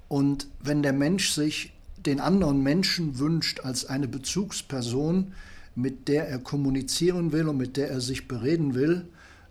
Und 0.09 0.47
wenn 0.61 0.83
der 0.83 0.93
Mensch 0.93 1.31
sich 1.31 1.73
den 2.07 2.21
anderen 2.21 2.63
Menschen 2.63 3.19
wünscht 3.19 3.61
als 3.61 3.85
eine 3.87 4.09
Bezugsperson, 4.09 5.33
mit 5.75 6.09
der 6.09 6.29
er 6.29 6.39
kommunizieren 6.39 7.33
will 7.33 7.49
und 7.49 7.59
mit 7.59 7.77
der 7.77 7.91
er 7.91 8.01
sich 8.01 8.29
bereden 8.29 8.75
will, 8.75 9.07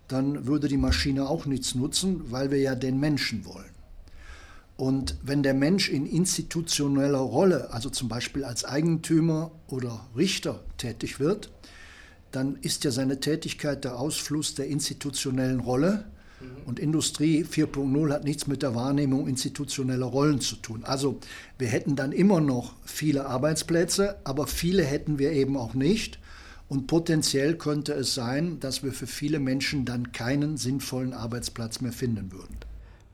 dann 0.08 0.46
würde 0.46 0.68
die 0.68 0.76
Maschine 0.76 1.28
auch 1.28 1.46
nichts 1.46 1.74
nutzen, 1.74 2.30
weil 2.30 2.50
wir 2.50 2.58
ja 2.58 2.74
den 2.74 2.98
Menschen 2.98 3.44
wollen. 3.44 3.70
Und 4.76 5.16
wenn 5.22 5.42
der 5.42 5.54
Mensch 5.54 5.88
in 5.88 6.06
institutioneller 6.06 7.18
Rolle, 7.18 7.72
also 7.72 7.88
zum 7.88 8.08
Beispiel 8.08 8.44
als 8.44 8.64
Eigentümer 8.64 9.50
oder 9.68 10.06
Richter 10.16 10.62
tätig 10.76 11.18
wird, 11.18 11.50
dann 12.30 12.56
ist 12.56 12.84
ja 12.84 12.90
seine 12.90 13.20
Tätigkeit 13.20 13.84
der 13.84 13.98
Ausfluss 13.98 14.54
der 14.54 14.66
institutionellen 14.66 15.60
Rolle 15.60 16.04
und 16.66 16.78
Industrie 16.78 17.44
4.0 17.44 18.12
hat 18.12 18.24
nichts 18.24 18.46
mit 18.46 18.62
der 18.62 18.74
Wahrnehmung 18.74 19.26
institutioneller 19.26 20.06
Rollen 20.06 20.40
zu 20.40 20.56
tun. 20.56 20.84
Also 20.84 21.18
wir 21.58 21.68
hätten 21.68 21.96
dann 21.96 22.12
immer 22.12 22.40
noch 22.40 22.74
viele 22.84 23.26
Arbeitsplätze, 23.26 24.16
aber 24.24 24.46
viele 24.46 24.84
hätten 24.84 25.18
wir 25.18 25.32
eben 25.32 25.56
auch 25.56 25.74
nicht. 25.74 26.18
Und 26.68 26.88
potenziell 26.88 27.56
könnte 27.56 27.92
es 27.92 28.14
sein, 28.14 28.58
dass 28.58 28.82
wir 28.82 28.92
für 28.92 29.06
viele 29.06 29.38
Menschen 29.38 29.84
dann 29.84 30.12
keinen 30.12 30.56
sinnvollen 30.56 31.12
Arbeitsplatz 31.12 31.80
mehr 31.80 31.92
finden 31.92 32.32
würden. 32.32 32.56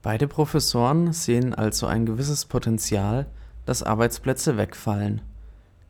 Beide 0.01 0.27
Professoren 0.27 1.13
sehen 1.13 1.55
also 1.55 1.87
ein 1.87 2.07
gewisses 2.07 2.47
Potenzial, 2.47 3.27
dass 3.67 3.83
Arbeitsplätze 3.83 4.57
wegfallen. 4.57 5.21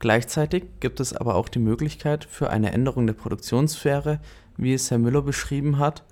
Gleichzeitig 0.01 0.65
gibt 0.81 0.99
es 0.99 1.15
aber 1.15 1.37
auch 1.37 1.49
die 1.49 1.61
Möglichkeit 1.61 2.25
für 2.25 2.51
eine 2.51 2.73
Änderung 2.73 3.07
der 3.07 3.15
Produktionssphäre, 3.15 4.21
wie 4.57 4.75
es 4.75 4.91
Herr 4.91 4.99
Müller 4.99 5.23
beschrieben 5.23 5.79
hat, 5.79 6.03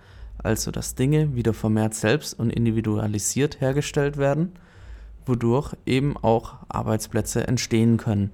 also 0.42 0.70
dass 0.70 0.94
Dinge 0.94 1.35
wieder 1.35 1.54
vermehrt 1.54 1.94
selbst 1.94 2.38
und 2.38 2.50
individualisiert 2.50 3.61
hergestellt 3.61 4.16
werden, 4.16 4.52
wodurch 5.26 5.75
eben 5.87 6.16
auch 6.16 6.54
Arbeitsplätze 6.68 7.47
entstehen 7.47 7.97
können. 7.97 8.30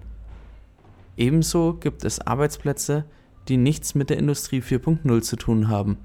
Ebenso 1.17 1.75
gibt 1.75 2.05
es 2.05 2.21
Arbeitsplätze, 2.21 3.05
die 3.49 3.57
nichts 3.57 3.95
mit 3.95 4.11
der 4.11 4.19
Industrie 4.19 4.61
4.0 4.61 5.23
zu 5.23 5.37
tun 5.37 5.69
haben. 5.69 5.99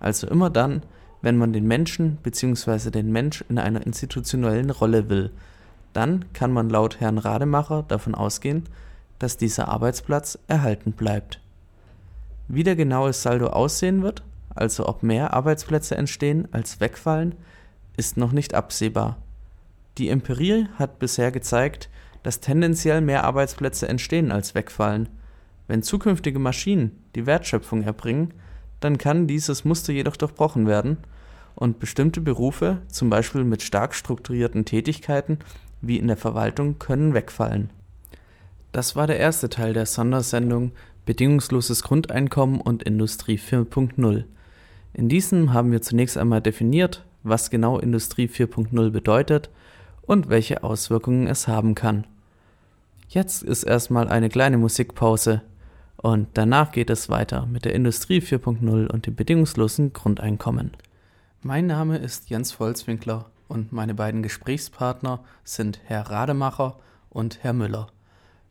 Also 0.00 0.26
immer 0.26 0.50
dann, 0.50 0.82
wenn 1.22 1.36
man 1.36 1.52
den 1.52 1.66
Menschen 1.66 2.18
bzw. 2.22 2.90
den 2.90 3.10
Mensch 3.12 3.44
in 3.48 3.58
einer 3.58 3.84
institutionellen 3.86 4.70
Rolle 4.70 5.08
will, 5.08 5.30
dann 5.92 6.24
kann 6.32 6.52
man 6.52 6.70
laut 6.70 7.00
Herrn 7.00 7.18
Rademacher 7.18 7.84
davon 7.86 8.14
ausgehen, 8.14 8.64
dass 9.18 9.36
dieser 9.36 9.68
Arbeitsplatz 9.68 10.38
erhalten 10.46 10.92
bleibt. 10.92 11.40
Wie 12.46 12.62
der 12.62 12.76
genaue 12.76 13.12
Saldo 13.12 13.48
aussehen 13.48 14.02
wird, 14.02 14.22
also 14.58 14.88
ob 14.88 15.02
mehr 15.02 15.34
Arbeitsplätze 15.34 15.96
entstehen 15.96 16.48
als 16.52 16.80
wegfallen, 16.80 17.34
ist 17.96 18.16
noch 18.16 18.32
nicht 18.32 18.54
absehbar. 18.54 19.16
Die 19.98 20.08
Empirie 20.08 20.66
hat 20.78 20.98
bisher 20.98 21.30
gezeigt, 21.32 21.88
dass 22.22 22.40
tendenziell 22.40 23.00
mehr 23.00 23.24
Arbeitsplätze 23.24 23.88
entstehen 23.88 24.30
als 24.30 24.54
wegfallen. 24.54 25.08
Wenn 25.66 25.82
zukünftige 25.82 26.38
Maschinen 26.38 27.02
die 27.14 27.26
Wertschöpfung 27.26 27.82
erbringen, 27.82 28.34
dann 28.80 28.98
kann 28.98 29.26
dieses 29.26 29.64
Muster 29.64 29.92
jedoch 29.92 30.16
durchbrochen 30.16 30.66
werden 30.66 30.98
und 31.54 31.80
bestimmte 31.80 32.20
Berufe, 32.20 32.78
zum 32.88 33.10
Beispiel 33.10 33.44
mit 33.44 33.62
stark 33.62 33.94
strukturierten 33.94 34.64
Tätigkeiten 34.64 35.38
wie 35.80 35.98
in 35.98 36.06
der 36.06 36.16
Verwaltung, 36.16 36.78
können 36.78 37.14
wegfallen. 37.14 37.70
Das 38.72 38.94
war 38.94 39.06
der 39.06 39.18
erste 39.18 39.48
Teil 39.48 39.72
der 39.72 39.86
Sondersendung 39.86 40.72
bedingungsloses 41.06 41.82
Grundeinkommen 41.82 42.60
und 42.60 42.82
Industrie 42.82 43.38
4.0. 43.38 44.24
In 44.92 45.08
diesem 45.08 45.52
haben 45.52 45.70
wir 45.70 45.82
zunächst 45.82 46.18
einmal 46.18 46.40
definiert, 46.40 47.04
was 47.22 47.50
genau 47.50 47.78
Industrie 47.78 48.26
4.0 48.26 48.90
bedeutet 48.90 49.50
und 50.02 50.28
welche 50.28 50.64
Auswirkungen 50.64 51.26
es 51.26 51.48
haben 51.48 51.74
kann. 51.74 52.06
Jetzt 53.08 53.42
ist 53.42 53.64
erstmal 53.64 54.08
eine 54.08 54.28
kleine 54.28 54.58
Musikpause 54.58 55.42
und 55.96 56.28
danach 56.34 56.72
geht 56.72 56.90
es 56.90 57.08
weiter 57.08 57.46
mit 57.46 57.64
der 57.64 57.74
Industrie 57.74 58.20
4.0 58.20 58.90
und 58.90 59.06
dem 59.06 59.14
bedingungslosen 59.14 59.92
Grundeinkommen. 59.92 60.72
Mein 61.42 61.66
Name 61.66 61.98
ist 61.98 62.30
Jens 62.30 62.52
Volzwinkler 62.52 63.26
und 63.48 63.72
meine 63.72 63.94
beiden 63.94 64.22
Gesprächspartner 64.22 65.20
sind 65.44 65.80
Herr 65.84 66.10
Rademacher 66.10 66.78
und 67.10 67.42
Herr 67.42 67.52
Müller. 67.52 67.88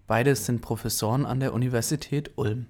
Beide 0.07 0.35
sind 0.35 0.61
Professoren 0.61 1.25
an 1.25 1.39
der 1.39 1.53
Universität 1.53 2.31
Ulm. 2.35 2.67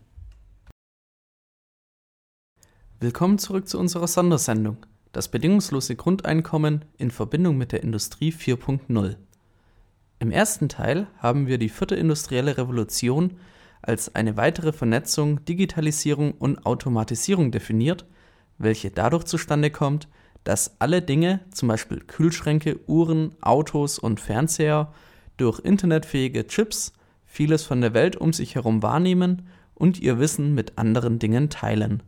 Willkommen 3.00 3.38
zurück 3.38 3.68
zu 3.68 3.78
unserer 3.78 4.08
Sondersendung, 4.08 4.78
das 5.12 5.28
bedingungslose 5.28 5.96
Grundeinkommen 5.96 6.84
in 6.98 7.12
Verbindung 7.12 7.56
mit 7.56 7.72
der 7.72 7.84
Industrie 7.84 8.32
4.0. 8.32 9.18
Im 10.18 10.32
ersten 10.32 10.68
Teil 10.68 11.06
haben 11.20 11.46
wir 11.46 11.60
die 11.60 11.70
vierte 11.70 11.94
industrielle 11.94 12.58
Revolution 12.58 13.38
als 13.84 14.16
eine 14.16 14.36
weitere 14.36 14.74
Vernetzung, 14.74 15.46
Digitalisierung 15.46 16.32
und 16.32 16.66
Automatisierung 16.66 17.52
definiert, 17.52 18.08
welche 18.58 18.90
dadurch 18.90 19.26
zustande 19.26 19.70
kommt, 19.70 20.08
dass 20.44 20.78
alle 20.80 21.04
Dinge, 21.04 21.42
zum 21.52 21.68
Beispiel 21.68 22.00
Kühlschränke, 22.00 22.80
Uhren, 22.88 23.36
Autos 23.42 24.00
und 24.00 24.20
Fernseher, 24.20 24.92
durch 25.38 25.60
internetfähige 25.60 26.48
Chips 26.48 26.94
vieles 27.28 27.62
von 27.64 27.80
der 27.80 27.94
Welt 27.94 28.16
um 28.16 28.34
sich 28.34 28.56
herum 28.56 28.82
wahrnehmen 28.82 29.44
und 29.76 30.00
ihr 30.00 30.18
Wissen 30.18 30.56
mit 30.56 30.80
anderen 30.80 31.20
Dingen 31.20 31.52
teilen. 31.52 32.02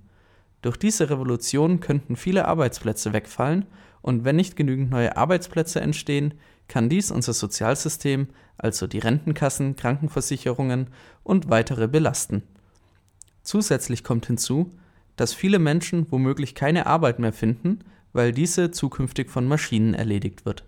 Durch 0.62 0.78
diese 0.78 1.10
Revolution 1.10 1.80
könnten 1.80 2.16
viele 2.16 2.46
Arbeitsplätze 2.48 3.14
wegfallen 3.14 3.66
und 4.02 4.26
wenn 4.26 4.36
nicht 4.36 4.56
genügend 4.56 4.92
neue 4.92 5.16
Arbeitsplätze 5.16 5.82
entstehen, 5.82 6.34
kann 6.68 6.90
dies 6.90 7.12
unser 7.12 7.34
Sozialsystem, 7.34 8.28
also 8.58 8.88
die 8.88 9.00
Rentenkassen, 9.00 9.76
Krankenversicherungen 9.76 10.88
und 11.24 11.50
weitere 11.50 11.88
belasten. 11.88 12.44
Zusätzlich 13.44 14.04
kommt 14.04 14.28
hinzu, 14.28 14.72
dass 15.16 15.34
viele 15.34 15.60
Menschen 15.60 16.08
womöglich 16.12 16.56
keine 16.56 16.86
Arbeit 16.86 17.20
mehr 17.20 17.34
finden, 17.34 17.80
weil 18.14 18.32
diese 18.32 18.72
zukünftig 18.72 19.30
von 19.30 19.48
Maschinen 19.48 19.94
erledigt 19.94 20.46
wird. 20.46 20.66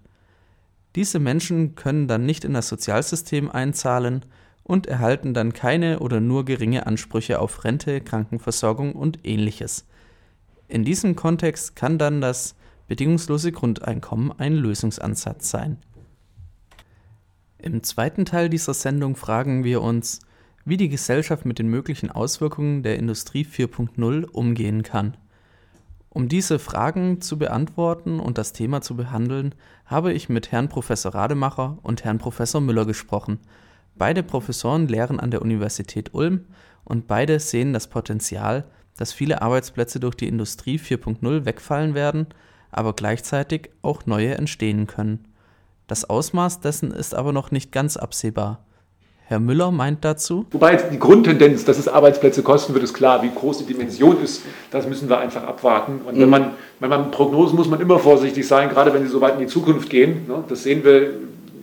Diese 0.96 1.20
Menschen 1.20 1.76
können 1.76 2.08
dann 2.08 2.26
nicht 2.26 2.44
in 2.44 2.54
das 2.54 2.68
Sozialsystem 2.68 3.50
einzahlen 3.50 4.26
und 4.72 4.88
erhalten 4.88 5.34
dann 5.34 5.52
keine 5.52 6.00
oder 6.00 6.22
nur 6.22 6.46
geringe 6.46 6.88
Ansprüche 6.88 7.40
auf 7.40 7.66
Rente, 7.66 8.00
Krankenversorgung 8.00 8.94
und 8.94 9.20
ähnliches. 9.24 9.86
In 10.70 10.86
diesem 10.86 11.18
Kontext 11.18 11.76
kann 11.76 11.98
dann 11.98 12.22
das 12.22 12.56
bedingungslose 12.88 13.52
Grundeinkommen 13.52 14.32
ein 14.40 14.56
Lösungsansatz 14.56 15.50
sein. 15.50 15.78
Im 17.58 17.84
zweiten 17.84 18.24
Teil 18.24 18.48
dieser 18.48 18.74
Sendung 18.74 19.18
fragen 19.18 19.66
wir 19.66 19.82
uns, 19.82 20.22
wie 20.64 20.78
die 20.78 20.88
Gesellschaft 20.88 21.46
mit 21.46 21.60
den 21.60 21.68
möglichen 21.68 22.10
Auswirkungen 22.10 22.82
der 22.82 22.98
Industrie 22.98 23.44
4.0 23.44 24.24
umgehen 24.24 24.84
kann. 24.84 25.18
Um 26.08 26.30
diese 26.30 26.60
Fragen 26.60 27.20
zu 27.20 27.38
beantworten 27.38 28.22
und 28.22 28.38
das 28.38 28.54
Thema 28.54 28.80
zu 28.80 28.96
behandeln, 28.96 29.54
habe 29.86 30.14
ich 30.14 30.30
mit 30.30 30.54
Herrn 30.54 30.70
Professor 30.70 31.14
Rademacher 31.14 31.78
und 31.84 32.06
Herrn 32.06 32.20
Professor 32.20 32.62
Müller 32.62 32.86
gesprochen. 32.86 33.40
Beide 34.02 34.24
Professoren 34.24 34.88
lehren 34.88 35.20
an 35.20 35.30
der 35.30 35.44
Universität 35.44 36.16
Ulm 36.16 36.46
und 36.84 37.06
beide 37.06 37.40
sehen 37.40 37.72
das 37.72 37.86
Potenzial, 37.86 38.64
dass 38.98 39.14
viele 39.14 39.44
Arbeitsplätze 39.44 40.00
durch 40.00 40.16
die 40.16 40.28
Industrie 40.28 40.80
4.0 40.80 41.46
wegfallen 41.46 41.94
werden, 41.94 42.26
aber 42.72 42.94
gleichzeitig 42.94 43.70
auch 43.84 44.08
neue 44.08 44.34
entstehen 44.34 44.88
können. 44.88 45.28
Das 45.86 46.10
Ausmaß 46.10 46.62
dessen 46.62 46.90
ist 46.90 47.14
aber 47.14 47.32
noch 47.32 47.52
nicht 47.52 47.72
ganz 47.72 47.96
absehbar. 47.96 48.66
Herr 49.26 49.40
Müller 49.40 49.70
meint 49.70 50.04
dazu. 50.04 50.48
Wobei 50.50 50.78
die 50.78 50.98
Grundtendenz, 50.98 51.64
dass 51.64 51.78
es 51.78 51.88
Arbeitsplätze 51.88 52.42
kosten 52.42 52.74
wird, 52.74 52.84
ist 52.84 52.96
klar. 52.96 53.22
Wie 53.22 53.30
groß 53.30 53.60
die 53.60 53.72
Dimension 53.72 54.20
ist, 54.24 54.42
das 54.72 54.88
müssen 54.88 55.10
wir 55.10 55.20
einfach 55.20 55.44
abwarten. 55.44 56.02
Und 56.08 56.16
wenn 56.16 56.26
mhm. 56.26 56.30
man, 56.32 56.54
wenn 56.80 56.90
man 56.90 57.12
Prognosen 57.12 57.56
muss 57.56 57.70
man 57.70 57.80
immer 57.80 58.00
vorsichtig 58.00 58.48
sein, 58.48 58.70
gerade 58.70 58.96
wenn 58.96 59.04
sie 59.04 59.10
so 59.10 59.22
weit 59.22 59.36
in 59.36 59.42
die 59.42 59.46
Zukunft 59.46 59.92
gehen. 59.92 60.26
Ne? 60.28 60.44
Das 60.50 60.64
sehen 60.64 60.84
wir 60.84 61.12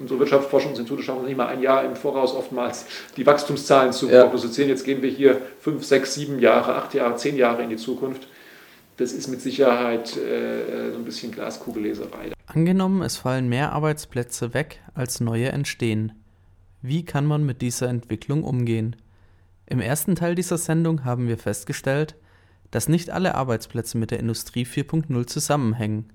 unsere 0.01 0.21
Wirtschaftsforschungsinstitute 0.21 1.03
schaffen 1.03 1.25
nicht 1.25 1.37
mal 1.37 1.49
ein 1.49 1.61
Jahr 1.61 1.85
im 1.85 1.97
Voraus 1.97 2.35
oftmals 2.35 2.87
die 3.17 3.27
Wachstumszahlen 3.27 3.93
zu 3.93 4.09
ja. 4.09 4.23
prognostizieren. 4.23 4.71
Jetzt 4.71 4.85
gehen 4.85 5.03
wir 5.03 5.11
hier 5.11 5.41
fünf, 5.61 5.85
sechs, 5.85 6.15
sieben 6.15 6.39
Jahre, 6.39 6.75
acht 6.75 6.95
Jahre, 6.95 7.17
zehn 7.17 7.37
Jahre 7.37 7.63
in 7.63 7.71
die 7.71 7.77
Zukunft. 7.77 8.29
Das 8.97 9.13
ist 9.13 9.29
mit 9.29 9.41
Sicherheit 9.41 10.17
äh, 10.17 10.91
so 10.93 10.99
ein 10.99 11.05
bisschen 11.05 11.31
Glaskugelleserei. 11.31 12.33
Angenommen, 12.47 13.03
es 13.03 13.17
fallen 13.17 13.49
mehr 13.49 13.73
Arbeitsplätze 13.73 14.55
weg, 14.55 14.81
als 14.95 15.21
neue 15.21 15.51
entstehen. 15.51 16.13
Wie 16.83 17.05
kann 17.05 17.27
man 17.27 17.45
mit 17.45 17.63
dieser 17.63 17.89
Entwicklung 17.89 18.43
umgehen? 18.43 18.97
Im 19.67 19.81
ersten 19.81 20.15
Teil 20.15 20.35
dieser 20.35 20.59
Sendung 20.59 21.05
haben 21.05 21.29
wir 21.29 21.39
festgestellt, 21.39 22.17
dass 22.71 22.89
nicht 22.89 23.11
alle 23.11 23.35
Arbeitsplätze 23.35 23.99
mit 23.99 24.11
der 24.11 24.21
Industrie 24.21 24.65
4.0 24.65 25.27
zusammenhängen. 25.27 26.11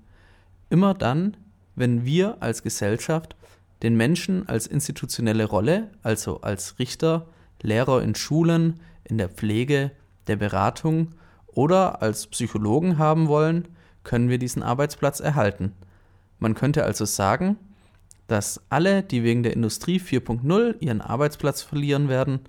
Immer 0.70 0.94
dann, 0.94 1.36
wenn 1.76 2.04
wir 2.04 2.38
als 2.40 2.62
Gesellschaft 2.62 3.36
den 3.84 3.96
Menschen 3.96 4.48
als 4.48 4.66
institutionelle 4.66 5.44
Rolle, 5.44 5.90
also 6.02 6.40
als 6.40 6.78
Richter, 6.78 7.26
Lehrer 7.62 8.02
in 8.02 8.14
Schulen, 8.14 8.80
in 9.04 9.18
der 9.18 9.28
Pflege, 9.28 9.92
der 10.26 10.36
Beratung 10.36 11.10
oder 11.46 12.02
als 12.02 12.26
Psychologen 12.26 12.98
haben 12.98 13.28
wollen, 13.28 13.68
können 14.02 14.28
wir 14.30 14.38
diesen 14.38 14.62
Arbeitsplatz 14.62 15.20
erhalten. 15.20 15.72
Man 16.38 16.54
könnte 16.54 16.84
also 16.84 17.04
sagen, 17.04 17.56
dass 18.26 18.60
alle, 18.70 19.02
die 19.02 19.22
wegen 19.22 19.42
der 19.42 19.52
Industrie 19.52 20.00
4.0 20.00 20.76
ihren 20.80 21.00
Arbeitsplatz 21.00 21.62
verlieren 21.62 22.08
werden, 22.08 22.40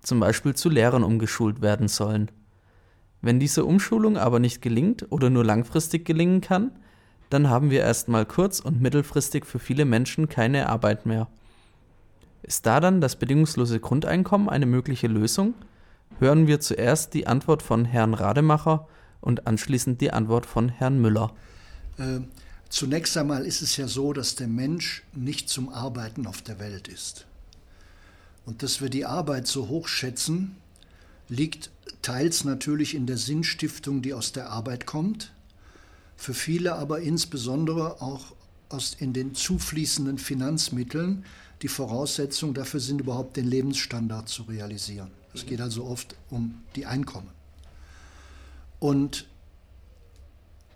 zum 0.00 0.20
Beispiel 0.20 0.54
zu 0.54 0.70
Lehrern 0.70 1.02
umgeschult 1.02 1.60
werden 1.60 1.88
sollen. 1.88 2.30
Wenn 3.20 3.40
diese 3.40 3.64
Umschulung 3.64 4.16
aber 4.16 4.38
nicht 4.38 4.62
gelingt 4.62 5.10
oder 5.10 5.30
nur 5.30 5.44
langfristig 5.44 6.04
gelingen 6.04 6.40
kann, 6.40 6.72
dann 7.34 7.50
haben 7.50 7.70
wir 7.70 7.80
erstmal 7.80 8.24
kurz- 8.24 8.60
und 8.60 8.80
mittelfristig 8.80 9.44
für 9.44 9.58
viele 9.58 9.84
Menschen 9.84 10.28
keine 10.28 10.68
Arbeit 10.68 11.04
mehr. 11.04 11.28
Ist 12.42 12.66
da 12.66 12.80
dann 12.80 13.00
das 13.00 13.16
bedingungslose 13.16 13.80
Grundeinkommen 13.80 14.48
eine 14.48 14.66
mögliche 14.66 15.06
Lösung? 15.06 15.54
Hören 16.18 16.46
wir 16.46 16.60
zuerst 16.60 17.12
die 17.14 17.26
Antwort 17.26 17.62
von 17.62 17.84
Herrn 17.84 18.14
Rademacher 18.14 18.86
und 19.20 19.46
anschließend 19.46 20.00
die 20.00 20.12
Antwort 20.12 20.46
von 20.46 20.68
Herrn 20.68 21.00
Müller. 21.00 21.32
Äh, 21.98 22.20
Zunächst 22.74 23.16
einmal 23.16 23.46
ist 23.46 23.62
es 23.62 23.76
ja 23.76 23.86
so, 23.86 24.12
dass 24.12 24.34
der 24.34 24.48
Mensch 24.48 25.04
nicht 25.12 25.48
zum 25.48 25.68
Arbeiten 25.68 26.26
auf 26.26 26.42
der 26.42 26.58
Welt 26.58 26.88
ist. 26.88 27.24
Und 28.46 28.64
dass 28.64 28.80
wir 28.80 28.90
die 28.90 29.06
Arbeit 29.06 29.46
so 29.46 29.68
hoch 29.68 29.86
schätzen, 29.86 30.56
liegt 31.28 31.70
teils 32.02 32.42
natürlich 32.42 32.96
in 32.96 33.06
der 33.06 33.16
Sinnstiftung, 33.16 34.02
die 34.02 34.12
aus 34.12 34.32
der 34.32 34.50
Arbeit 34.50 34.86
kommt, 34.86 35.32
für 36.16 36.34
viele 36.34 36.74
aber 36.76 37.00
insbesondere 37.00 38.00
auch 38.00 38.34
aus, 38.68 38.96
in 38.98 39.12
den 39.12 39.34
zufließenden 39.34 40.18
Finanzmitteln, 40.18 41.24
die 41.62 41.68
Voraussetzung 41.68 42.54
dafür 42.54 42.80
sind, 42.80 43.00
überhaupt 43.00 43.36
den 43.36 43.46
Lebensstandard 43.46 44.28
zu 44.28 44.42
realisieren. 44.42 45.10
Es 45.32 45.46
geht 45.46 45.60
also 45.60 45.84
oft 45.84 46.14
um 46.30 46.62
die 46.76 46.86
Einkommen. 46.86 47.28
Und 48.78 49.26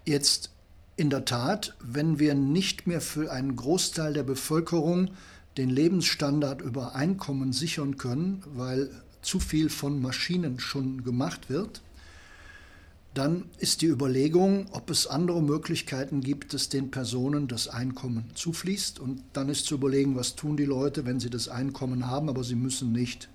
jetzt 0.05 0.51
in 0.97 1.11
der 1.11 1.25
Tat, 1.25 1.77
wenn 1.81 2.19
wir 2.19 2.35
nicht 2.35 2.87
mehr 2.87 3.01
für 3.01 3.31
einen 3.31 3.55
Großteil 3.55 4.15
der 4.15 4.25
Bevölkerung 4.25 5.11
den 5.57 5.71
Lebensstandard 5.71 6.61
über 6.61 6.95
Einkommen 6.95 7.53
sichern 7.53 7.97
können, 7.97 8.43
weil 8.55 8.91
zu 9.23 9.41
viel 9.41 9.69
von 9.69 10.01
Maschinen 10.01 10.59
schon 10.59 11.05
gemacht 11.05 11.51
wird, 11.51 11.83
dann 13.15 13.47
ist 13.59 13.83
die 13.83 13.87
Überlegung, 13.87 14.67
ob 14.73 14.91
es 14.91 15.07
andere 15.07 15.43
Möglichkeiten 15.43 16.21
gibt, 16.21 16.55
dass 16.55 16.69
den 16.69 16.91
Personen 16.91 17.49
das 17.49 17.67
Einkommen 17.69 18.31
zufließt. 18.35 19.01
Und 19.01 19.23
dann 19.33 19.49
ist 19.49 19.67
zu 19.67 19.75
überlegen, 19.75 20.15
was 20.15 20.37
tun 20.37 20.57
die 20.57 20.65
Leute, 20.65 21.07
wenn 21.07 21.19
sie 21.19 21.31
das 21.31 21.49
Einkommen 21.49 22.07
haben, 22.07 22.29
aber 22.29 22.45
sie 22.45 22.55
müssen 22.55 22.93
nicht 22.93 23.29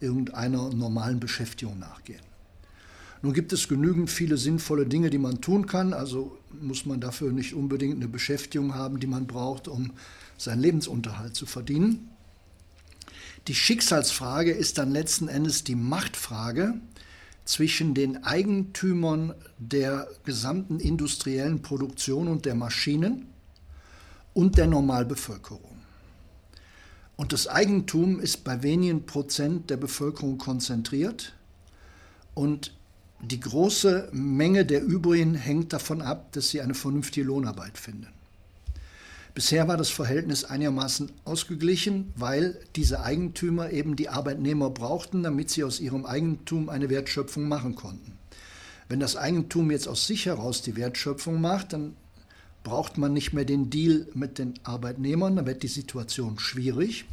irgendeiner 0.00 0.70
normalen 0.70 1.20
Beschäftigung 1.20 1.78
nachgehen. 1.78 2.20
Nun 3.22 3.32
gibt 3.32 3.52
es 3.52 3.68
genügend 3.68 4.10
viele 4.10 4.36
sinnvolle 4.36 4.86
Dinge, 4.86 5.08
die 5.08 5.18
man 5.18 5.40
tun 5.40 5.66
kann. 5.66 5.94
Also 5.94 6.36
muss 6.60 6.84
man 6.84 7.00
dafür 7.00 7.32
nicht 7.32 7.54
unbedingt 7.54 7.96
eine 7.96 8.08
Beschäftigung 8.08 8.74
haben, 8.74 9.00
die 9.00 9.06
man 9.06 9.26
braucht, 9.26 9.66
um 9.66 9.92
seinen 10.36 10.60
Lebensunterhalt 10.60 11.34
zu 11.34 11.46
verdienen. 11.46 12.10
Die 13.48 13.54
Schicksalsfrage 13.54 14.52
ist 14.52 14.78
dann 14.78 14.90
letzten 14.90 15.28
Endes 15.28 15.64
die 15.64 15.74
Machtfrage 15.74 16.74
zwischen 17.44 17.94
den 17.94 18.24
Eigentümern 18.24 19.34
der 19.58 20.08
gesamten 20.24 20.80
industriellen 20.80 21.62
Produktion 21.62 22.28
und 22.28 22.46
der 22.46 22.54
Maschinen 22.54 23.26
und 24.32 24.56
der 24.56 24.66
Normalbevölkerung. 24.66 25.74
Und 27.16 27.32
das 27.32 27.46
Eigentum 27.46 28.18
ist 28.18 28.44
bei 28.44 28.62
wenigen 28.62 29.06
Prozent 29.06 29.70
der 29.70 29.76
Bevölkerung 29.76 30.38
konzentriert 30.38 31.34
Und 32.34 32.74
die 33.20 33.40
große 33.40 34.10
Menge 34.12 34.66
der 34.66 34.82
übrigen 34.82 35.34
hängt 35.34 35.72
davon 35.72 36.02
ab, 36.02 36.32
dass 36.32 36.50
sie 36.50 36.60
eine 36.60 36.74
vernünftige 36.74 37.26
Lohnarbeit 37.26 37.78
finden. 37.78 38.08
Bisher 39.34 39.66
war 39.66 39.76
das 39.76 39.90
Verhältnis 39.90 40.44
einigermaßen 40.44 41.10
ausgeglichen, 41.24 42.12
weil 42.14 42.60
diese 42.76 43.02
Eigentümer 43.02 43.70
eben 43.70 43.96
die 43.96 44.08
Arbeitnehmer 44.08 44.70
brauchten, 44.70 45.24
damit 45.24 45.50
sie 45.50 45.64
aus 45.64 45.80
ihrem 45.80 46.06
Eigentum 46.06 46.68
eine 46.68 46.88
Wertschöpfung 46.88 47.48
machen 47.48 47.74
konnten. 47.74 48.12
Wenn 48.88 49.00
das 49.00 49.16
Eigentum 49.16 49.72
jetzt 49.72 49.88
aus 49.88 50.06
sich 50.06 50.26
heraus 50.26 50.62
die 50.62 50.76
Wertschöpfung 50.76 51.40
macht, 51.40 51.72
dann 51.72 51.96
braucht 52.62 52.96
man 52.96 53.12
nicht 53.12 53.32
mehr 53.32 53.44
den 53.44 53.70
Deal 53.70 54.06
mit 54.14 54.38
den 54.38 54.54
Arbeitnehmern, 54.62 55.34
dann 55.34 55.46
wird 55.46 55.64
die 55.64 55.68
Situation 55.68 56.38
schwierig. 56.38 57.04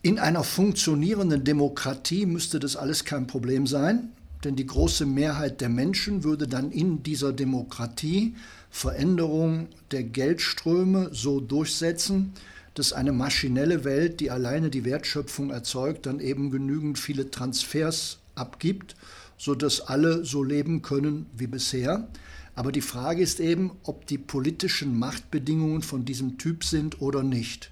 In 0.00 0.18
einer 0.18 0.42
funktionierenden 0.42 1.44
Demokratie 1.44 2.24
müsste 2.24 2.60
das 2.60 2.76
alles 2.76 3.04
kein 3.04 3.26
Problem 3.26 3.66
sein, 3.66 4.12
denn 4.44 4.56
die 4.56 4.66
große 4.66 5.06
Mehrheit 5.06 5.60
der 5.60 5.68
Menschen 5.68 6.24
würde 6.24 6.46
dann 6.46 6.70
in 6.70 7.02
dieser 7.02 7.32
Demokratie 7.32 8.34
Veränderung 8.70 9.68
der 9.92 10.02
Geldströme 10.02 11.10
so 11.12 11.40
durchsetzen, 11.40 12.32
dass 12.74 12.92
eine 12.92 13.12
maschinelle 13.12 13.84
Welt, 13.84 14.20
die 14.20 14.30
alleine 14.30 14.68
die 14.68 14.84
Wertschöpfung 14.84 15.50
erzeugt, 15.50 16.06
dann 16.06 16.20
eben 16.20 16.50
genügend 16.50 16.98
viele 16.98 17.30
Transfers 17.30 18.18
abgibt, 18.34 18.96
sodass 19.38 19.80
alle 19.80 20.24
so 20.24 20.42
leben 20.42 20.82
können 20.82 21.26
wie 21.36 21.46
bisher. 21.46 22.08
Aber 22.56 22.72
die 22.72 22.80
Frage 22.80 23.22
ist 23.22 23.40
eben, 23.40 23.72
ob 23.84 24.06
die 24.06 24.18
politischen 24.18 24.98
Machtbedingungen 24.98 25.82
von 25.82 26.04
diesem 26.04 26.36
Typ 26.38 26.64
sind 26.64 27.00
oder 27.00 27.22
nicht. 27.22 27.70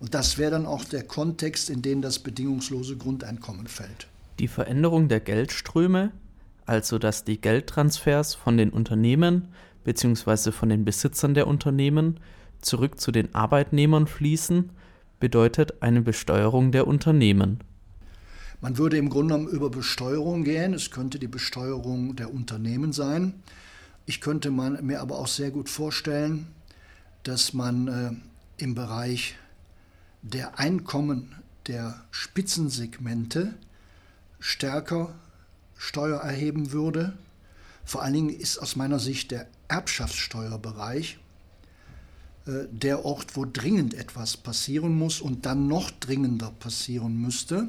Und 0.00 0.14
das 0.14 0.38
wäre 0.38 0.50
dann 0.50 0.66
auch 0.66 0.84
der 0.84 1.04
Kontext, 1.04 1.70
in 1.70 1.82
den 1.82 2.02
das 2.02 2.18
bedingungslose 2.18 2.96
Grundeinkommen 2.96 3.68
fällt. 3.68 4.08
Die 4.42 4.48
Veränderung 4.48 5.06
der 5.06 5.20
Geldströme, 5.20 6.10
also 6.66 6.98
dass 6.98 7.22
die 7.22 7.40
Geldtransfers 7.40 8.34
von 8.34 8.56
den 8.56 8.70
Unternehmen 8.70 9.46
bzw. 9.84 10.50
von 10.50 10.68
den 10.68 10.84
Besitzern 10.84 11.34
der 11.34 11.46
Unternehmen 11.46 12.18
zurück 12.60 12.98
zu 12.98 13.12
den 13.12 13.32
Arbeitnehmern 13.36 14.08
fließen, 14.08 14.70
bedeutet 15.20 15.80
eine 15.80 16.02
Besteuerung 16.02 16.72
der 16.72 16.88
Unternehmen. 16.88 17.60
Man 18.60 18.78
würde 18.78 18.96
im 18.96 19.10
Grunde 19.10 19.34
genommen 19.36 19.48
über 19.48 19.70
Besteuerung 19.70 20.42
gehen. 20.42 20.74
Es 20.74 20.90
könnte 20.90 21.20
die 21.20 21.28
Besteuerung 21.28 22.16
der 22.16 22.34
Unternehmen 22.34 22.92
sein. 22.92 23.34
Ich 24.06 24.20
könnte 24.20 24.50
mir 24.50 25.00
aber 25.00 25.20
auch 25.20 25.28
sehr 25.28 25.52
gut 25.52 25.68
vorstellen, 25.68 26.48
dass 27.22 27.52
man 27.52 27.86
äh, 27.86 28.10
im 28.60 28.74
Bereich 28.74 29.36
der 30.22 30.58
Einkommen 30.58 31.32
der 31.68 32.02
Spitzensegmente 32.10 33.54
stärker 34.42 35.14
Steuer 35.78 36.18
erheben 36.18 36.72
würde. 36.72 37.12
Vor 37.84 38.02
allen 38.02 38.14
Dingen 38.14 38.30
ist 38.30 38.58
aus 38.58 38.76
meiner 38.76 38.98
Sicht 38.98 39.30
der 39.30 39.46
Erbschaftssteuerbereich 39.68 41.18
äh, 42.46 42.50
der 42.70 43.04
Ort, 43.04 43.36
wo 43.36 43.46
dringend 43.50 43.94
etwas 43.94 44.36
passieren 44.36 44.98
muss 44.98 45.20
und 45.20 45.46
dann 45.46 45.68
noch 45.68 45.90
dringender 45.92 46.50
passieren 46.58 47.20
müsste. 47.20 47.68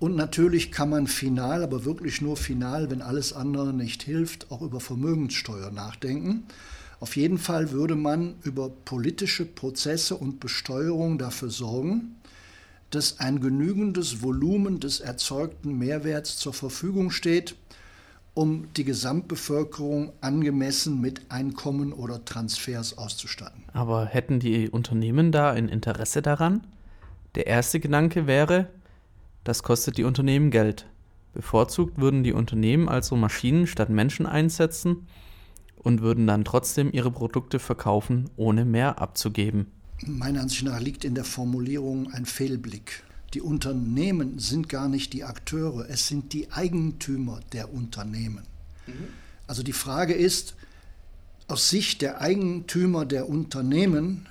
Und 0.00 0.16
natürlich 0.16 0.72
kann 0.72 0.90
man 0.90 1.06
final, 1.06 1.62
aber 1.62 1.84
wirklich 1.84 2.22
nur 2.22 2.36
final, 2.36 2.90
wenn 2.90 3.02
alles 3.02 3.32
andere 3.32 3.74
nicht 3.74 4.02
hilft, 4.02 4.50
auch 4.50 4.62
über 4.62 4.80
Vermögenssteuer 4.80 5.70
nachdenken. 5.70 6.44
Auf 7.00 7.16
jeden 7.16 7.38
Fall 7.38 7.72
würde 7.72 7.94
man 7.94 8.36
über 8.42 8.70
politische 8.70 9.44
Prozesse 9.44 10.16
und 10.16 10.40
Besteuerung 10.40 11.18
dafür 11.18 11.50
sorgen, 11.50 12.16
dass 12.90 13.20
ein 13.20 13.40
genügendes 13.40 14.22
Volumen 14.22 14.80
des 14.80 15.00
erzeugten 15.00 15.78
Mehrwerts 15.78 16.38
zur 16.38 16.54
Verfügung 16.54 17.10
steht, 17.10 17.54
um 18.34 18.68
die 18.76 18.84
Gesamtbevölkerung 18.84 20.12
angemessen 20.20 21.00
mit 21.00 21.22
Einkommen 21.28 21.92
oder 21.92 22.24
Transfers 22.24 22.96
auszustatten. 22.96 23.64
Aber 23.72 24.06
hätten 24.06 24.38
die 24.38 24.70
Unternehmen 24.70 25.32
da 25.32 25.50
ein 25.50 25.68
Interesse 25.68 26.22
daran? 26.22 26.66
Der 27.34 27.46
erste 27.46 27.80
Gedanke 27.80 28.26
wäre, 28.26 28.68
das 29.44 29.62
kostet 29.62 29.98
die 29.98 30.04
Unternehmen 30.04 30.50
Geld. 30.50 30.86
Bevorzugt 31.34 31.98
würden 31.98 32.22
die 32.22 32.32
Unternehmen 32.32 32.88
also 32.88 33.16
Maschinen 33.16 33.66
statt 33.66 33.90
Menschen 33.90 34.26
einsetzen 34.26 35.06
und 35.76 36.00
würden 36.00 36.26
dann 36.26 36.44
trotzdem 36.44 36.90
ihre 36.92 37.10
Produkte 37.10 37.58
verkaufen, 37.58 38.30
ohne 38.36 38.64
mehr 38.64 39.00
abzugeben. 39.00 39.66
Meiner 40.06 40.42
Ansicht 40.42 40.64
nach 40.64 40.80
liegt 40.80 41.04
in 41.04 41.14
der 41.14 41.24
Formulierung 41.24 42.12
ein 42.12 42.24
Fehlblick. 42.24 43.02
Die 43.34 43.40
Unternehmen 43.40 44.38
sind 44.38 44.68
gar 44.68 44.88
nicht 44.88 45.12
die 45.12 45.24
Akteure, 45.24 45.88
es 45.88 46.06
sind 46.06 46.32
die 46.32 46.50
Eigentümer 46.50 47.40
der 47.52 47.72
Unternehmen. 47.72 48.44
Mhm. 48.86 49.08
Also 49.46 49.62
die 49.62 49.72
Frage 49.72 50.14
ist, 50.14 50.54
aus 51.46 51.68
Sicht 51.70 52.02
der 52.02 52.20
Eigentümer 52.20 53.06
der 53.06 53.28
Unternehmen 53.28 54.28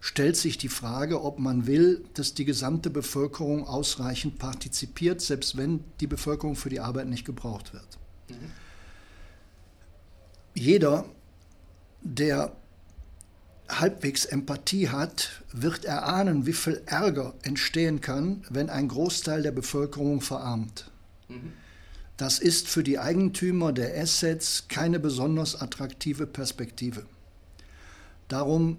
stellt 0.00 0.36
sich 0.36 0.58
die 0.58 0.68
Frage, 0.68 1.22
ob 1.22 1.38
man 1.38 1.66
will, 1.66 2.04
dass 2.14 2.34
die 2.34 2.44
gesamte 2.44 2.90
Bevölkerung 2.90 3.66
ausreichend 3.66 4.38
partizipiert, 4.38 5.20
selbst 5.20 5.56
wenn 5.56 5.84
die 6.00 6.06
Bevölkerung 6.06 6.56
für 6.56 6.70
die 6.70 6.80
Arbeit 6.80 7.08
nicht 7.08 7.24
gebraucht 7.24 7.72
wird. 7.72 7.98
Mhm. 8.28 8.34
Jeder, 10.54 11.04
der 12.02 12.56
halbwegs 13.68 14.24
Empathie 14.24 14.88
hat, 14.88 15.42
wird 15.52 15.84
erahnen, 15.84 16.46
wie 16.46 16.52
viel 16.52 16.82
Ärger 16.86 17.34
entstehen 17.42 18.00
kann, 18.00 18.44
wenn 18.50 18.70
ein 18.70 18.88
Großteil 18.88 19.42
der 19.42 19.52
Bevölkerung 19.52 20.20
verarmt. 20.20 20.90
Mhm. 21.28 21.52
Das 22.16 22.38
ist 22.38 22.68
für 22.68 22.82
die 22.82 22.98
Eigentümer 22.98 23.72
der 23.72 24.00
Assets 24.00 24.68
keine 24.68 24.98
besonders 24.98 25.60
attraktive 25.60 26.26
Perspektive. 26.26 27.04
Darum 28.28 28.78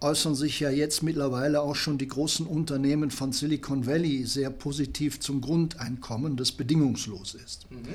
äußern 0.00 0.34
sich 0.34 0.60
ja 0.60 0.70
jetzt 0.70 1.02
mittlerweile 1.02 1.60
auch 1.60 1.74
schon 1.74 1.98
die 1.98 2.08
großen 2.08 2.46
Unternehmen 2.46 3.10
von 3.10 3.32
Silicon 3.32 3.86
Valley 3.86 4.24
sehr 4.24 4.50
positiv 4.50 5.20
zum 5.20 5.40
Grundeinkommen, 5.40 6.36
das 6.36 6.52
bedingungslos 6.52 7.34
ist. 7.34 7.70
Mhm. 7.70 7.88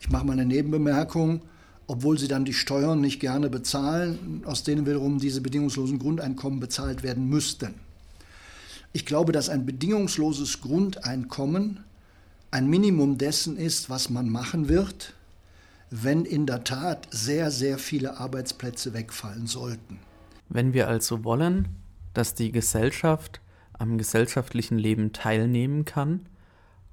Ich 0.00 0.10
mache 0.10 0.24
mal 0.24 0.32
eine 0.32 0.46
Nebenbemerkung 0.46 1.42
obwohl 1.88 2.18
sie 2.18 2.28
dann 2.28 2.44
die 2.44 2.52
Steuern 2.52 3.00
nicht 3.00 3.18
gerne 3.18 3.48
bezahlen, 3.48 4.42
aus 4.44 4.62
denen 4.62 4.86
wiederum 4.86 5.18
diese 5.18 5.40
bedingungslosen 5.40 5.98
Grundeinkommen 5.98 6.60
bezahlt 6.60 7.02
werden 7.02 7.28
müssten. 7.28 7.74
Ich 8.92 9.06
glaube, 9.06 9.32
dass 9.32 9.48
ein 9.48 9.64
bedingungsloses 9.64 10.60
Grundeinkommen 10.60 11.80
ein 12.50 12.68
Minimum 12.68 13.16
dessen 13.16 13.56
ist, 13.56 13.88
was 13.88 14.10
man 14.10 14.28
machen 14.28 14.68
wird, 14.68 15.14
wenn 15.90 16.26
in 16.26 16.44
der 16.44 16.62
Tat 16.62 17.08
sehr, 17.10 17.50
sehr 17.50 17.78
viele 17.78 18.18
Arbeitsplätze 18.18 18.92
wegfallen 18.92 19.46
sollten. 19.46 19.98
Wenn 20.50 20.74
wir 20.74 20.88
also 20.88 21.24
wollen, 21.24 21.68
dass 22.12 22.34
die 22.34 22.52
Gesellschaft 22.52 23.40
am 23.72 23.96
gesellschaftlichen 23.96 24.76
Leben 24.76 25.14
teilnehmen 25.14 25.86
kann, 25.86 26.26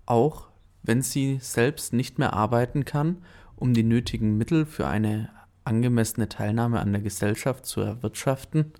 auch 0.05 0.47
wenn 0.83 1.01
sie 1.01 1.39
selbst 1.41 1.91
nicht 1.91 2.17
mehr 2.17 2.33
arbeiten 2.33 2.85
kann 2.85 3.17
um 3.55 3.73
die 3.73 3.83
nötigen 3.83 4.37
Mittel 4.37 4.65
für 4.65 4.87
eine 4.87 5.29
angemessene 5.63 6.29
Teilnahme 6.29 6.79
an 6.79 6.91
der 6.91 7.01
Gesellschaft 7.01 7.65
zu 7.65 7.81
erwirtschaften, 7.81 8.73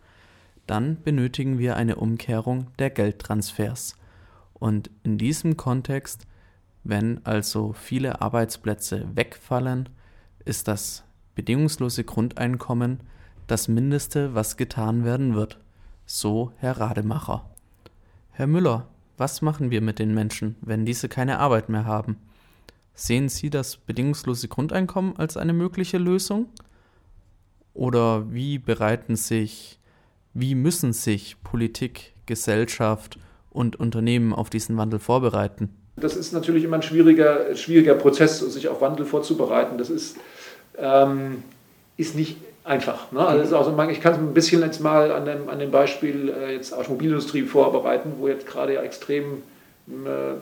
dann 0.67 1.01
benötigen 1.03 1.59
wir 1.59 1.75
eine 1.75 1.95
Umkehrung 1.95 2.67
der 2.79 2.89
Geldtransfers. 2.89 3.95
Und 4.53 4.89
in 5.03 5.17
diesem 5.17 5.57
Kontext, 5.57 6.27
wenn 6.83 7.25
also 7.25 7.73
viele 7.73 8.21
Arbeitsplätze 8.21 9.05
wegfallen, 9.15 9.89
ist 10.43 10.67
das 10.67 11.03
bedingungslose 11.35 12.03
Grundeinkommen 12.03 12.99
das 13.47 13.67
Mindeste, 13.67 14.33
was 14.33 14.57
getan 14.57 15.03
werden 15.03 15.35
wird. 15.35 15.59
So 16.05 16.51
Herr 16.57 16.79
Rademacher. 16.79 17.49
Herr 18.31 18.47
Müller, 18.47 18.88
was 19.17 19.41
machen 19.41 19.71
wir 19.71 19.81
mit 19.81 19.99
den 19.99 20.13
Menschen, 20.13 20.55
wenn 20.61 20.85
diese 20.85 21.09
keine 21.09 21.39
Arbeit 21.39 21.69
mehr 21.69 21.85
haben? 21.85 22.17
Sehen 22.95 23.27
Sie 23.27 23.49
das 23.49 23.75
bedingungslose 23.75 24.47
Grundeinkommen 24.47 25.17
als 25.17 25.36
eine 25.36 25.53
mögliche 25.53 25.97
Lösung? 25.97 26.47
Oder 27.73 28.31
wie 28.31 28.58
bereiten 28.58 29.17
sich, 29.17 29.79
wie 30.34 30.55
müssen 30.55 30.93
sich 30.93 31.36
Politik, 31.43 32.13
Gesellschaft 32.25 33.19
und 33.51 33.75
Unternehmen 33.75 34.34
auf 34.34 34.49
diesen 34.49 34.77
Wandel 34.77 34.99
vorbereiten? 34.99 35.69
Das 35.97 36.15
ist 36.15 36.31
natürlich 36.31 36.63
immer 36.63 36.77
ein 36.77 36.81
schwieriger, 36.81 37.53
schwieriger 37.55 37.95
Prozess, 37.95 38.39
sich 38.39 38.69
auf 38.69 38.79
Wandel 38.79 39.05
vorzubereiten. 39.05 39.77
Das 39.77 39.89
ist, 39.89 40.17
ähm, 40.77 41.43
ist 41.97 42.15
nicht 42.15 42.38
einfach. 42.63 43.12
Ne? 43.12 43.19
Also 43.19 43.58
also 43.58 43.89
ich 43.89 44.01
kann 44.01 44.13
es 44.13 44.19
ein 44.19 44.34
bisschen 44.34 44.62
jetzt 44.62 44.79
mal 44.79 45.12
an 45.12 45.25
dem, 45.25 45.49
an 45.49 45.60
dem 45.60 45.71
Beispiel 45.71 46.29
äh, 46.29 46.53
jetzt 46.53 46.73
Automobilindustrie 46.73 47.43
vorbereiten, 47.43 48.13
wo 48.19 48.27
jetzt 48.29 48.47
gerade 48.47 48.73
ja 48.73 48.81
extrem 48.81 49.43
äh, 49.88 50.36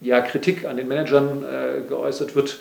ja, 0.00 0.20
Kritik 0.20 0.64
an 0.64 0.76
den 0.76 0.88
Managern 0.88 1.44
äh, 1.44 1.80
geäußert 1.88 2.34
wird, 2.34 2.60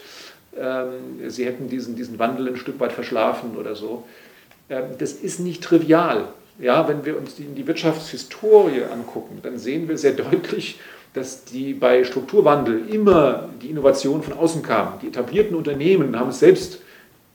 ähm, 0.60 1.30
sie 1.30 1.46
hätten 1.46 1.70
diesen, 1.70 1.96
diesen 1.96 2.20
Wandel 2.20 2.48
ein 2.48 2.58
Stück 2.58 2.80
weit 2.80 2.94
verschlafen 2.94 3.58
oder 3.58 3.76
so. 3.76 4.06
Ähm, 4.70 4.86
das 4.98 5.14
ist 5.14 5.40
nicht 5.40 5.64
trivial. 5.64 6.30
Ja, 6.60 6.88
wenn 6.88 7.06
wir 7.06 7.18
uns 7.18 7.36
die, 7.36 7.44
die 7.44 7.68
Wirtschaftshistorie 7.68 8.84
angucken, 8.92 9.40
dann 9.44 9.60
sehen 9.60 9.88
wir 9.88 9.98
sehr 9.98 10.14
deutlich, 10.14 10.80
dass 11.14 11.46
die 11.46 11.74
bei 11.74 12.04
Strukturwandel 12.04 12.90
immer 12.90 13.50
die 13.62 13.70
Innovation 13.70 14.24
von 14.24 14.34
außen 14.34 14.64
kam. 14.64 14.94
Die 15.02 15.08
etablierten 15.08 15.56
Unternehmen 15.56 16.20
haben 16.20 16.30
es 16.30 16.40
selbst 16.40 16.82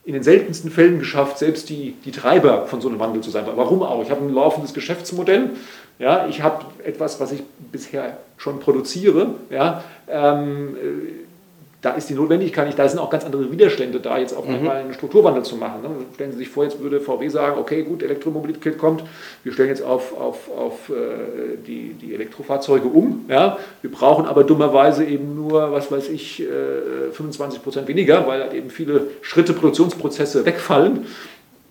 in 0.05 0.15
den 0.15 0.23
seltensten 0.25 0.71
Fällen 0.71 0.99
geschafft, 0.99 1.39
selbst 1.39 1.69
die, 1.69 1.95
die 2.05 2.11
Treiber 2.11 2.67
von 2.67 2.81
so 2.81 2.89
einem 2.89 2.99
Wandel 2.99 3.23
zu 3.23 3.31
sein. 3.31 3.45
Warum 3.55 3.83
auch? 3.83 4.03
Ich 4.03 4.11
habe 4.11 4.25
ein 4.25 4.35
laufendes 4.35 4.75
Geschäftsmodell, 4.75 5.51
ja, 5.99 6.27
ich 6.29 6.43
habe 6.43 6.65
etwas, 6.85 7.21
was 7.21 7.33
ich 7.33 7.43
bisher 7.71 8.17
schon 8.37 8.61
produziere, 8.61 9.35
ja, 9.51 9.85
ähm, 10.09 10.77
da 11.83 11.91
ist 11.91 12.09
die 12.09 12.15
Notwendigkeit 12.15 12.67
nicht, 12.67 12.79
da 12.79 12.89
sind 12.89 13.01
auch 13.01 13.11
ganz 13.11 13.25
andere 13.25 13.51
Widerstände 13.51 13.99
da, 13.99 14.17
jetzt 14.17 14.35
auf 14.37 14.47
mhm. 14.47 14.55
einmal 14.55 14.77
einen 14.77 14.95
Strukturwandel 14.95 15.43
zu 15.43 15.57
machen. 15.57 15.83
Ne? 15.83 15.89
Stellen 16.15 16.31
Sie 16.31 16.39
sich 16.39 16.49
vor, 16.49 16.63
jetzt 16.63 16.81
würde 16.81 17.01
VW 17.01 17.29
sagen, 17.29 17.59
okay, 17.59 17.83
gut, 17.83 18.05
Elektromobilität 18.05 18.79
kommt, 18.79 19.03
wir 19.43 19.53
stellen 19.53 19.69
jetzt 19.69 19.83
auf, 19.83 20.17
auf, 20.17 20.49
auf 20.57 20.91
äh, 20.91 21.57
die, 21.67 21.95
die 21.95 22.15
Elektrofahrzeuge 22.15 22.87
um, 22.87 23.27
ja? 23.29 23.59
wir 23.81 23.91
brauchen 23.91 24.27
aber 24.27 24.45
dummerweise 24.45 25.05
eben 25.05 25.35
nur, 25.35 25.73
was 25.73 25.91
weiß 25.91 26.09
ich, 26.09 26.41
äh, 26.41 27.11
25 27.13 27.61
Prozent 27.61 27.89
weniger, 27.89 28.29
weil 28.29 28.43
halt 28.43 28.55
eben 28.55 28.71
viele 28.71 29.09
Schritte, 29.21 29.53
Produktionsprozesse 29.53 30.47
wegfallen. 30.47 31.07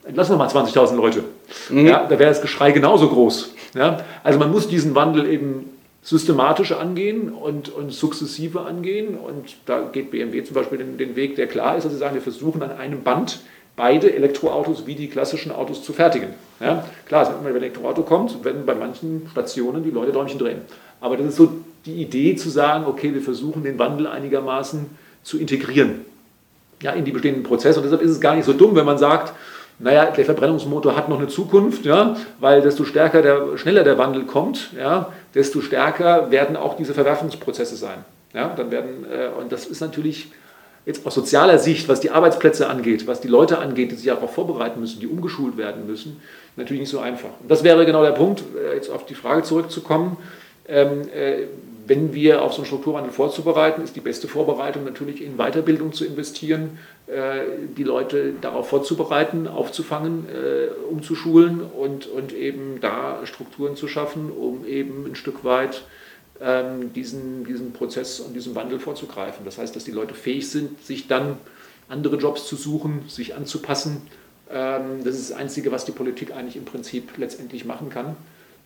Entlassen 0.04 0.34
wir 0.34 0.38
mal 0.38 0.50
20.000 0.50 0.96
Leute. 0.96 1.24
Mhm. 1.70 1.88
Ja, 1.88 2.04
da 2.04 2.20
wäre 2.20 2.30
das 2.30 2.42
Geschrei 2.42 2.72
genauso 2.72 3.08
groß. 3.08 3.54
Ja? 3.74 4.04
Also 4.24 4.40
man 4.40 4.52
muss 4.52 4.68
diesen 4.68 4.96
Wandel 4.96 5.28
eben 5.28 5.70
systematisch 6.04 6.72
angehen 6.72 7.30
und, 7.30 7.70
und 7.70 7.92
sukzessive 7.94 8.62
angehen. 8.62 9.16
Und 9.16 9.56
da 9.66 9.82
geht 9.92 10.12
BMW 10.12 10.44
zum 10.44 10.56
Beispiel 10.56 10.80
den, 10.80 10.98
den 10.98 11.16
Weg, 11.16 11.36
der 11.36 11.48
klar 11.48 11.78
ist, 11.78 11.84
dass 11.84 11.92
sie 11.92 12.00
sagen, 12.00 12.16
wir 12.16 12.22
versuchen 12.22 12.62
an 12.64 12.72
einem 12.72 13.04
Band 13.04 13.42
beide 13.76 14.14
Elektroautos 14.14 14.86
wie 14.86 14.96
die 14.96 15.08
klassischen 15.08 15.52
Autos 15.52 15.84
zu 15.84 15.94
fertigen. 15.94 16.30
Ja, 16.60 16.86
klar, 17.06 17.34
wenn 17.42 17.52
ein 17.52 17.56
Elektroauto 17.56 18.04
kommt, 18.04 18.44
werden 18.44 18.66
bei 18.66 18.76
manchen 18.76 19.28
Stationen 19.32 19.84
die 19.84 19.92
Leute 19.92 20.12
Däumchen 20.12 20.40
drehen. 20.40 20.62
Aber 21.00 21.18
das 21.18 21.28
ist 21.28 21.36
so 21.38 21.52
die 21.86 22.02
Idee 22.02 22.36
zu 22.36 22.50
sagen, 22.50 22.86
okay, 22.86 23.14
wir 23.14 23.22
versuchen 23.22 23.64
den 23.64 23.80
Wandel 23.80 24.08
einigermaßen 24.08 24.86
zu 25.24 25.40
integrieren 25.40 26.06
ja, 26.82 26.92
in 26.92 27.06
die 27.06 27.12
bestehenden 27.12 27.44
Prozesse. 27.44 27.80
Und 27.80 27.86
deshalb 27.86 28.02
ist 28.02 28.12
es 28.12 28.22
gar 28.22 28.36
nicht 28.36 28.46
so 28.46 28.54
dumm, 28.54 28.76
wenn 28.76 28.86
man 28.86 28.98
sagt, 28.98 29.34
naja, 29.82 30.12
der 30.12 30.26
Verbrennungsmotor 30.26 30.96
hat 30.96 31.10
noch 31.10 31.18
eine 31.18 31.28
Zukunft, 31.28 31.86
ja, 31.86 32.16
weil 32.40 32.62
desto 32.62 32.86
stärker 32.86 33.22
der, 33.22 33.58
schneller 33.58 33.84
der 33.84 33.98
Wandel 33.98 34.26
kommt, 34.26 34.72
ja, 34.78 35.12
desto 35.34 35.62
stärker 35.62 36.32
werden 36.32 36.56
auch 36.56 36.76
diese 36.76 36.94
Verwerfungsprozesse 36.94 37.76
sein. 37.76 38.06
Ja, 38.34 38.54
dann 38.56 38.72
werden, 38.72 39.06
äh, 39.12 39.28
und 39.40 39.52
das 39.52 39.66
ist 39.66 39.82
natürlich 39.82 40.32
jetzt 40.86 41.06
aus 41.06 41.16
sozialer 41.16 41.58
Sicht, 41.60 41.90
was 41.90 42.00
die 42.00 42.12
Arbeitsplätze 42.12 42.70
angeht, 42.70 43.08
was 43.08 43.22
die 43.22 43.28
Leute 43.28 43.60
angeht, 43.60 43.92
die 43.92 43.96
sich 43.96 44.08
darauf 44.08 44.34
vorbereiten 44.34 44.80
müssen, 44.80 45.00
die 45.00 45.08
umgeschult 45.08 45.58
werden 45.58 45.86
müssen, 45.86 46.22
natürlich 46.56 46.82
nicht 46.82 46.90
so 46.90 47.00
einfach. 47.00 47.30
Und 47.40 47.50
das 47.50 47.64
wäre 47.64 47.86
genau 47.86 48.04
der 48.04 48.12
Punkt, 48.12 48.44
äh, 48.56 48.76
jetzt 48.76 48.90
auf 48.90 49.06
die 49.06 49.16
Frage 49.16 49.44
zurückzukommen. 49.44 50.18
Ähm, 50.68 51.02
äh, 51.14 51.48
wenn 51.88 52.14
wir 52.14 52.42
auf 52.42 52.54
so 52.54 52.60
einen 52.60 52.68
Strukturwandel 52.68 53.12
vorzubereiten, 53.12 53.82
ist 53.82 53.96
die 53.96 54.02
beste 54.02 54.28
Vorbereitung 54.28 54.86
natürlich 54.86 55.22
in 55.22 55.38
Weiterbildung 55.38 55.92
zu 55.92 56.06
investieren, 56.06 56.78
die 57.78 57.84
Leute 57.84 58.34
darauf 58.40 58.70
vorzubereiten, 58.70 59.48
aufzufangen, 59.48 60.28
äh, 60.30 60.70
umzuschulen 60.90 61.62
und, 61.62 62.08
und 62.08 62.32
eben 62.32 62.80
da 62.80 63.26
Strukturen 63.26 63.76
zu 63.76 63.88
schaffen, 63.88 64.32
um 64.32 64.66
eben 64.66 65.06
ein 65.06 65.16
Stück 65.16 65.44
weit 65.44 65.84
ähm, 66.40 66.94
diesen, 66.94 67.44
diesen 67.44 67.74
Prozess 67.74 68.20
und 68.20 68.34
diesen 68.34 68.56
Wandel 68.56 68.80
vorzugreifen. 68.80 69.46
Das 69.46 69.58
heißt, 69.58 69.76
dass 69.76 69.84
die 69.84 69.92
Leute 69.92 70.14
fähig 70.14 70.50
sind, 70.50 70.84
sich 70.84 71.08
dann 71.08 71.38
andere 71.90 72.16
Jobs 72.16 72.48
zu 72.48 72.56
suchen, 72.56 73.04
sich 73.08 73.36
anzupassen. 73.36 74.04
Ähm, 74.50 75.04
das 75.04 75.16
ist 75.16 75.32
das 75.32 75.38
Einzige, 75.38 75.72
was 75.72 75.86
die 75.86 75.92
Politik 75.92 76.34
eigentlich 76.34 76.56
im 76.56 76.66
Prinzip 76.66 77.18
letztendlich 77.18 77.66
machen 77.66 77.90
kann. 77.90 78.16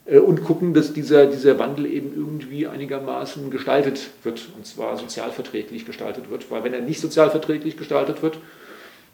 Äh, 0.06 0.20
und 0.20 0.44
gucken, 0.44 0.74
dass 0.74 0.94
dieser, 0.94 1.26
dieser 1.26 1.60
Wandel 1.60 1.86
eben 1.86 2.14
irgendwie 2.16 2.68
einigermaßen 2.68 3.50
gestaltet 3.50 4.10
wird, 4.24 4.50
und 4.56 4.66
zwar 4.66 4.98
sozialverträglich 4.98 5.86
gestaltet 5.86 6.30
wird. 6.30 6.50
Weil 6.52 6.64
wenn 6.64 6.74
er 6.74 6.82
nicht 6.82 7.02
sozialverträglich 7.02 7.78
gestaltet 7.78 8.22
wird, 8.22 8.38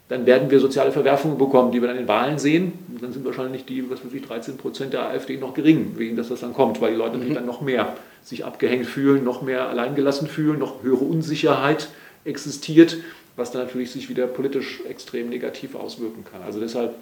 dann 0.10 0.25
werden 0.25 0.51
wir 0.51 0.60
soziale 0.60 0.91
Verwerfungen 0.91 1.38
bekommen, 1.38 1.71
die 1.71 1.80
wir 1.80 1.88
dann 1.88 1.97
in 1.97 2.08
Wahlen 2.08 2.38
sehen. 2.38 2.73
Und 2.89 3.01
dann 3.01 3.13
sind 3.13 3.23
wahrscheinlich 3.23 3.63
die, 3.63 3.89
was 3.89 4.04
weiß 4.04 4.12
ich, 4.13 4.21
13 4.21 4.58
Prozent 4.58 4.91
der 4.91 5.08
AfD 5.08 5.38
noch 5.38 5.54
gering, 5.54 5.93
wegen 5.95 6.17
dass 6.17 6.27
das 6.27 6.41
dann 6.41 6.54
kommt, 6.54 6.82
weil 6.82 6.91
die 6.91 6.97
Leute 6.97 7.17
mhm. 7.17 7.34
dann 7.34 7.45
noch 7.45 7.62
mehr 7.62 7.95
sich 8.21 8.43
abgehängt 8.43 8.86
fühlen, 8.86 9.23
noch 9.23 9.41
mehr 9.41 9.69
alleingelassen 9.69 10.27
fühlen, 10.27 10.60
noch 10.60 10.84
höhere 10.84 11.06
Unsicherheit 11.06 11.88
existiert, 12.25 12.97
was 13.38 13.51
dann 13.51 13.63
natürlich 13.63 13.91
sich 13.91 14.10
wieder 14.10 14.27
politisch 14.27 14.82
extrem 14.88 15.30
negativ 15.30 15.75
auswirken 15.75 16.25
kann. 16.30 16.41
Also 16.43 16.60
deshalb 16.60 16.93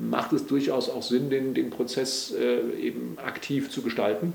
macht 0.00 0.32
es 0.32 0.46
durchaus 0.46 0.88
auch 0.88 1.02
Sinn, 1.02 1.30
den, 1.30 1.54
den 1.54 1.70
Prozess 1.70 2.32
äh, 2.32 2.80
eben 2.80 3.16
aktiv 3.24 3.70
zu 3.70 3.82
gestalten. 3.82 4.32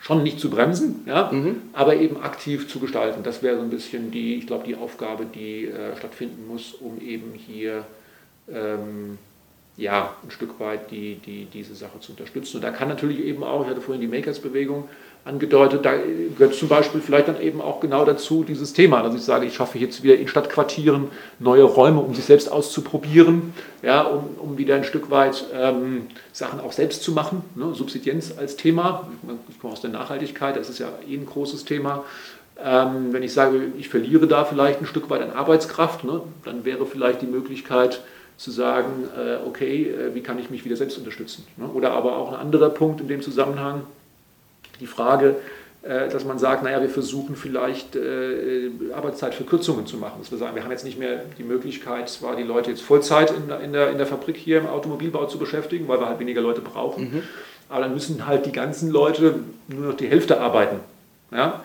Schon 0.00 0.22
nicht 0.22 0.38
zu 0.38 0.50
bremsen, 0.50 1.00
ja, 1.06 1.32
mhm. 1.32 1.62
aber 1.72 1.96
eben 1.96 2.22
aktiv 2.22 2.68
zu 2.68 2.78
gestalten. 2.78 3.22
Das 3.24 3.42
wäre 3.42 3.56
so 3.56 3.62
ein 3.62 3.70
bisschen 3.70 4.10
die, 4.12 4.36
ich 4.36 4.46
glaube, 4.46 4.64
die 4.64 4.76
Aufgabe, 4.76 5.26
die 5.26 5.66
äh, 5.66 5.96
stattfinden 5.96 6.46
muss, 6.46 6.74
um 6.74 7.00
eben 7.00 7.32
hier 7.34 7.84
ähm, 8.48 9.18
ja, 9.76 10.14
ein 10.24 10.30
Stück 10.30 10.58
weit 10.58 10.90
die, 10.90 11.16
die, 11.16 11.44
diese 11.46 11.74
Sache 11.74 12.00
zu 12.00 12.12
unterstützen. 12.12 12.56
Und 12.56 12.62
da 12.62 12.70
kann 12.70 12.88
natürlich 12.88 13.20
eben 13.20 13.44
auch, 13.44 13.62
ich 13.62 13.68
hatte 13.68 13.80
vorhin 13.80 14.00
die 14.00 14.06
Makers-Bewegung 14.06 14.88
angedeutet, 15.26 15.84
da 15.84 15.92
gehört 16.38 16.54
zum 16.54 16.68
Beispiel 16.68 17.00
vielleicht 17.00 17.26
dann 17.26 17.40
eben 17.40 17.60
auch 17.60 17.80
genau 17.80 18.04
dazu 18.04 18.44
dieses 18.44 18.72
Thema, 18.72 19.02
dass 19.02 19.14
ich 19.14 19.22
sage, 19.22 19.44
ich 19.44 19.54
schaffe 19.54 19.76
jetzt 19.76 20.04
wieder 20.04 20.16
in 20.16 20.28
Stadtquartieren 20.28 21.08
neue 21.40 21.64
Räume, 21.64 22.00
um 22.00 22.14
sich 22.14 22.24
selbst 22.24 22.50
auszuprobieren, 22.50 23.52
ja, 23.82 24.02
um, 24.02 24.24
um 24.38 24.56
wieder 24.56 24.76
ein 24.76 24.84
Stück 24.84 25.10
weit 25.10 25.44
ähm, 25.52 26.06
Sachen 26.32 26.60
auch 26.60 26.70
selbst 26.70 27.02
zu 27.02 27.10
machen. 27.10 27.42
Ne? 27.56 27.74
Subsidienz 27.74 28.34
als 28.38 28.54
Thema, 28.56 29.08
ich 29.48 29.58
komme 29.60 29.72
aus 29.72 29.80
der 29.80 29.90
Nachhaltigkeit, 29.90 30.56
das 30.56 30.70
ist 30.70 30.78
ja 30.78 30.90
eh 31.08 31.16
ein 31.16 31.26
großes 31.26 31.64
Thema. 31.64 32.04
Ähm, 32.64 33.12
wenn 33.12 33.24
ich 33.24 33.34
sage, 33.34 33.72
ich 33.76 33.88
verliere 33.88 34.28
da 34.28 34.44
vielleicht 34.44 34.80
ein 34.80 34.86
Stück 34.86 35.10
weit 35.10 35.22
an 35.22 35.32
Arbeitskraft, 35.32 36.04
ne, 36.04 36.22
dann 36.44 36.64
wäre 36.64 36.86
vielleicht 36.86 37.20
die 37.20 37.26
Möglichkeit, 37.26 38.00
zu 38.36 38.50
sagen, 38.50 39.08
äh, 39.16 39.46
okay, 39.46 39.88
äh, 39.88 40.14
wie 40.14 40.20
kann 40.20 40.38
ich 40.38 40.50
mich 40.50 40.64
wieder 40.64 40.76
selbst 40.76 40.98
unterstützen? 40.98 41.46
Ne? 41.56 41.66
Oder 41.68 41.92
aber 41.92 42.16
auch 42.16 42.32
ein 42.32 42.38
anderer 42.38 42.70
Punkt 42.70 43.00
in 43.00 43.08
dem 43.08 43.22
Zusammenhang, 43.22 43.82
die 44.80 44.86
Frage, 44.86 45.36
äh, 45.82 46.08
dass 46.08 46.24
man 46.24 46.38
sagt, 46.38 46.62
naja, 46.62 46.80
wir 46.82 46.90
versuchen 46.90 47.36
vielleicht 47.36 47.96
äh, 47.96 48.70
Arbeitszeitverkürzungen 48.92 49.86
zu 49.86 49.96
machen. 49.96 50.16
Dass 50.18 50.30
wir 50.30 50.38
sagen, 50.38 50.54
wir 50.54 50.64
haben 50.64 50.70
jetzt 50.70 50.84
nicht 50.84 50.98
mehr 50.98 51.22
die 51.38 51.44
Möglichkeit, 51.44 52.08
zwar 52.08 52.36
die 52.36 52.42
Leute 52.42 52.70
jetzt 52.70 52.82
Vollzeit 52.82 53.30
in 53.30 53.48
der, 53.48 53.60
in 53.60 53.72
der, 53.72 53.90
in 53.90 53.98
der 53.98 54.06
Fabrik 54.06 54.36
hier 54.36 54.58
im 54.58 54.66
Automobilbau 54.66 55.26
zu 55.26 55.38
beschäftigen, 55.38 55.88
weil 55.88 56.00
wir 56.00 56.08
halt 56.08 56.18
weniger 56.18 56.40
Leute 56.40 56.60
brauchen, 56.60 57.04
mhm. 57.04 57.22
aber 57.68 57.82
dann 57.82 57.94
müssen 57.94 58.26
halt 58.26 58.46
die 58.46 58.52
ganzen 58.52 58.90
Leute 58.90 59.36
nur 59.68 59.86
noch 59.86 59.96
die 59.96 60.08
Hälfte 60.08 60.40
arbeiten. 60.40 60.80
Ja? 61.30 61.62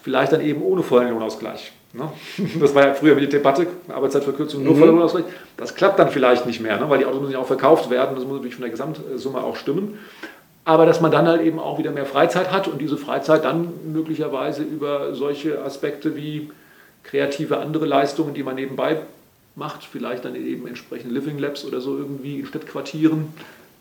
Vielleicht 0.00 0.32
dann 0.32 0.40
eben 0.40 0.62
ohne 0.62 0.82
vollen 0.82 1.10
Lohnausgleich. 1.10 1.72
Ne? 1.92 2.10
Das 2.60 2.74
war 2.74 2.86
ja 2.86 2.94
früher 2.94 3.14
mit 3.14 3.24
der 3.24 3.38
Debatte, 3.40 3.66
Arbeitszeitverkürzung 3.88 4.62
nur 4.62 4.74
mhm. 4.74 4.78
voller 4.78 4.92
Lohnausgleich. 4.92 5.24
Das 5.56 5.74
klappt 5.74 5.98
dann 5.98 6.10
vielleicht 6.10 6.46
nicht 6.46 6.60
mehr, 6.60 6.78
ne? 6.78 6.88
weil 6.88 6.98
die 6.98 7.06
Autos 7.06 7.20
müssen 7.20 7.32
ja 7.32 7.38
auch 7.38 7.46
verkauft 7.46 7.90
werden. 7.90 8.14
Das 8.14 8.24
muss 8.24 8.36
natürlich 8.36 8.54
von 8.54 8.62
der 8.62 8.70
Gesamtsumme 8.70 9.42
auch 9.42 9.56
stimmen. 9.56 9.98
Aber 10.64 10.86
dass 10.86 11.00
man 11.00 11.10
dann 11.10 11.26
halt 11.26 11.42
eben 11.42 11.58
auch 11.58 11.78
wieder 11.78 11.90
mehr 11.90 12.06
Freizeit 12.06 12.52
hat 12.52 12.68
und 12.68 12.80
diese 12.80 12.96
Freizeit 12.96 13.44
dann 13.44 13.72
möglicherweise 13.92 14.62
über 14.62 15.14
solche 15.14 15.60
Aspekte 15.62 16.14
wie 16.14 16.50
kreative 17.02 17.58
andere 17.58 17.84
Leistungen, 17.84 18.32
die 18.32 18.44
man 18.44 18.54
nebenbei 18.54 18.98
macht, 19.56 19.84
vielleicht 19.84 20.24
dann 20.24 20.36
eben 20.36 20.66
entsprechende 20.68 21.12
Living 21.12 21.38
Labs 21.38 21.64
oder 21.64 21.80
so 21.80 21.96
irgendwie 21.96 22.38
in 22.38 22.46
Stadtquartieren. 22.46 23.32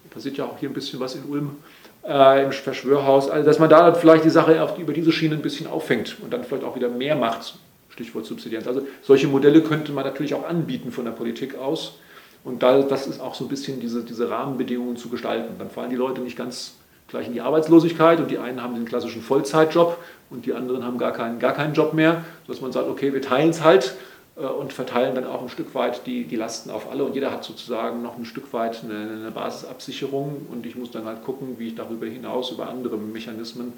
Passiert 0.10 0.38
ja 0.38 0.46
auch 0.46 0.58
hier 0.60 0.70
ein 0.70 0.74
bisschen 0.74 1.00
was 1.00 1.16
in 1.16 1.24
Ulm 1.30 1.58
äh, 2.06 2.44
im 2.44 2.52
Verschwörhaus. 2.52 3.30
Also 3.30 3.46
dass 3.46 3.60
man 3.60 3.70
da 3.70 3.90
dann 3.90 3.96
vielleicht 3.96 4.26
die 4.26 4.30
Sache 4.30 4.62
auf, 4.62 4.78
über 4.78 4.92
diese 4.92 5.12
Schiene 5.12 5.36
ein 5.36 5.42
bisschen 5.42 5.68
auffängt 5.68 6.18
und 6.22 6.34
dann 6.34 6.44
vielleicht 6.44 6.66
auch 6.66 6.76
wieder 6.76 6.90
mehr 6.90 7.16
macht. 7.16 7.54
Stichwort 7.92 8.26
Subsidienz. 8.26 8.68
Also 8.68 8.88
solche 9.02 9.28
Modelle 9.28 9.62
könnte 9.62 9.92
man 9.92 10.04
natürlich 10.04 10.34
auch 10.34 10.48
anbieten 10.48 10.92
von 10.92 11.06
der 11.06 11.12
Politik 11.12 11.58
aus. 11.58 12.00
Und 12.44 12.64
da, 12.64 12.82
das 12.82 13.08
ist 13.08 13.20
auch 13.20 13.36
so 13.36 13.46
ein 13.46 13.50
bisschen 13.50 13.80
diese, 13.80 14.04
diese 14.04 14.30
Rahmenbedingungen 14.30 14.98
zu 14.98 15.10
gestalten. 15.10 15.56
Dann 15.60 15.70
fallen 15.70 15.92
die 15.92 15.96
Leute 15.96 16.22
nicht 16.22 16.38
ganz 16.38 16.76
gleich 17.08 17.28
in 17.28 17.34
die 17.34 17.42
Arbeitslosigkeit 17.42 18.20
und 18.20 18.32
die 18.32 18.40
einen 18.40 18.64
haben 18.64 18.74
den 18.74 18.86
klassischen 18.86 19.22
Vollzeitjob 19.22 19.98
und 20.30 20.46
die 20.46 20.54
anderen 20.54 20.84
haben 20.84 20.98
gar 20.98 21.12
keinen, 21.12 21.40
gar 21.40 21.54
keinen 21.54 21.74
Job 21.74 21.94
mehr, 21.94 22.24
sodass 22.48 22.62
man 22.62 22.72
sagt, 22.72 22.88
okay, 22.88 23.14
wir 23.14 23.22
teilen 23.22 23.50
es 23.50 23.64
halt 23.64 23.96
äh, 24.38 24.46
und 24.46 24.74
verteilen 24.74 25.14
dann 25.14 25.26
auch 25.26 25.42
ein 25.42 25.50
Stück 25.50 25.76
weit 25.76 26.08
die, 26.08 26.24
die 26.24 26.38
Lasten 26.38 26.72
auf 26.72 26.90
alle 26.90 27.04
und 27.04 27.14
jeder 27.14 27.32
hat 27.32 27.44
sozusagen 27.44 28.02
noch 28.02 28.18
ein 28.18 28.26
Stück 28.26 28.54
weit 28.54 28.82
eine, 28.84 29.12
eine 29.12 29.32
Basisabsicherung 29.32 30.48
und 30.50 30.66
ich 30.66 30.76
muss 30.76 30.90
dann 30.92 31.06
halt 31.06 31.24
gucken, 31.24 31.56
wie 31.60 31.68
ich 31.68 31.76
darüber 31.76 32.06
hinaus 32.06 32.52
über 32.52 32.70
andere 32.70 32.98
Mechanismen 32.98 33.74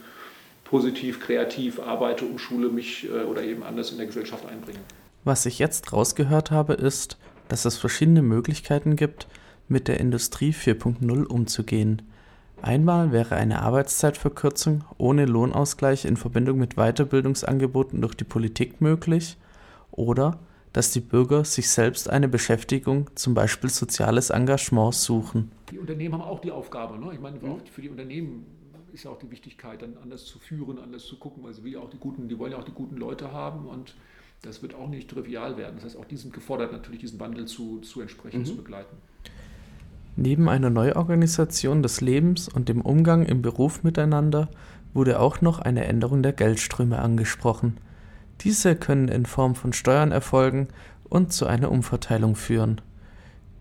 positiv, 0.74 1.20
kreativ 1.20 1.80
arbeite, 1.80 2.26
umschule 2.26 2.68
mich 2.68 3.08
äh, 3.08 3.26
oder 3.26 3.44
eben 3.44 3.62
anders 3.62 3.92
in 3.92 3.98
der 3.98 4.08
Gesellschaft 4.08 4.44
einbringe. 4.48 4.80
Was 5.24 5.46
ich 5.46 5.60
jetzt 5.60 5.94
rausgehört 5.94 6.50
habe, 6.50 6.74
ist, 6.74 7.20
dass 7.48 7.66
es 7.66 7.78
verschiedene 7.78 8.24
Möglichkeiten 8.24 8.96
gibt, 8.96 9.28
mit 9.68 9.88
der 9.88 10.00
Industrie 10.00 10.50
4.0 10.50 11.26
umzugehen. 11.26 12.02
Einmal 12.64 13.12
wäre 13.12 13.36
eine 13.36 13.62
Arbeitszeitverkürzung 13.62 14.84
ohne 14.98 15.28
Lohnausgleich 15.28 16.06
in 16.06 16.18
Verbindung 16.18 16.58
mit 16.58 16.74
Weiterbildungsangeboten 16.74 18.02
durch 18.02 18.16
die 18.16 18.24
Politik 18.24 18.82
möglich 18.82 19.38
oder 19.92 20.40
dass 20.72 20.90
die 20.90 21.02
Bürger 21.02 21.46
sich 21.46 21.70
selbst 21.70 22.10
eine 22.10 22.28
Beschäftigung, 22.28 23.12
zum 23.14 23.36
Beispiel 23.36 23.70
soziales 23.70 24.32
Engagement, 24.32 24.96
suchen. 24.96 25.52
Die 25.70 25.78
Unternehmen 25.78 26.16
haben 26.16 26.24
auch 26.24 26.40
die 26.40 26.50
Aufgabe. 26.52 26.98
Ne? 26.98 27.12
Ich 27.14 27.20
meine, 27.20 27.38
für 27.72 27.82
die 27.84 27.90
Unternehmen 27.90 28.63
ist 28.94 29.04
ja 29.04 29.12
auch 29.12 29.18
die 29.18 29.32
Wichtigkeit, 29.32 29.82
dann 29.82 29.98
anders 30.02 30.26
zu 30.26 30.40
führen, 30.40 30.78
anders 30.78 31.06
zu 31.06 31.18
gucken, 31.18 31.44
weil 31.44 31.54
sie 31.54 31.64
will 31.64 31.74
ja 31.74 31.80
auch 31.80 31.90
die 31.90 31.98
guten, 31.98 32.28
die 32.28 32.38
wollen 32.38 32.52
ja 32.52 32.60
auch 32.60 32.64
die 32.64 32.72
guten 32.72 32.98
Leute 32.98 33.32
haben 33.32 33.66
und 33.66 33.96
das 34.44 34.62
wird 34.62 34.76
auch 34.76 34.90
nicht 34.90 35.10
trivial 35.10 35.58
werden. 35.58 35.76
Das 35.76 35.86
heißt, 35.86 35.98
auch 35.98 36.06
die 36.06 36.18
sind 36.18 36.34
gefordert, 36.34 36.72
natürlich 36.72 37.00
diesen 37.00 37.20
Wandel 37.20 37.46
zu, 37.46 37.80
zu 37.80 38.02
entsprechend 38.02 38.42
mhm. 38.42 38.46
zu 38.46 38.56
begleiten. 38.58 38.96
Neben 40.16 40.48
einer 40.48 40.70
Neuorganisation 40.70 41.82
des 41.82 42.02
Lebens 42.02 42.48
und 42.48 42.70
dem 42.70 42.82
Umgang 42.82 43.26
im 43.26 43.42
Beruf 43.42 43.84
miteinander 43.84 44.50
wurde 44.94 45.20
auch 45.20 45.42
noch 45.42 45.60
eine 45.60 45.86
Änderung 45.86 46.22
der 46.22 46.34
Geldströme 46.34 47.00
angesprochen. 47.00 47.78
Diese 48.42 48.76
können 48.76 49.08
in 49.08 49.26
Form 49.26 49.56
von 49.56 49.74
Steuern 49.74 50.12
erfolgen 50.12 50.68
und 51.10 51.34
zu 51.34 51.48
einer 51.48 51.72
Umverteilung 51.72 52.36
führen. 52.36 52.82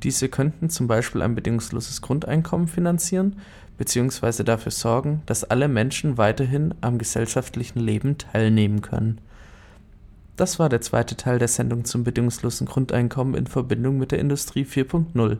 Diese 0.02 0.28
könnten 0.28 0.68
zum 0.68 0.88
Beispiel 0.88 1.22
ein 1.22 1.34
bedingungsloses 1.34 2.02
Grundeinkommen 2.02 2.66
finanzieren 2.66 3.36
bzw. 3.78 4.44
dafür 4.44 4.72
sorgen, 4.72 5.22
dass 5.26 5.44
alle 5.44 5.68
Menschen 5.68 6.18
weiterhin 6.18 6.74
am 6.80 6.98
gesellschaftlichen 6.98 7.80
Leben 7.80 8.18
teilnehmen 8.18 8.82
können. 8.82 9.20
Das 10.36 10.58
war 10.58 10.68
der 10.68 10.80
zweite 10.80 11.16
Teil 11.16 11.38
der 11.38 11.48
Sendung 11.48 11.84
zum 11.84 12.04
bedingungslosen 12.04 12.66
Grundeinkommen 12.66 13.34
in 13.34 13.46
Verbindung 13.46 13.98
mit 13.98 14.12
der 14.12 14.18
Industrie 14.18 14.64
4.0. 14.64 15.38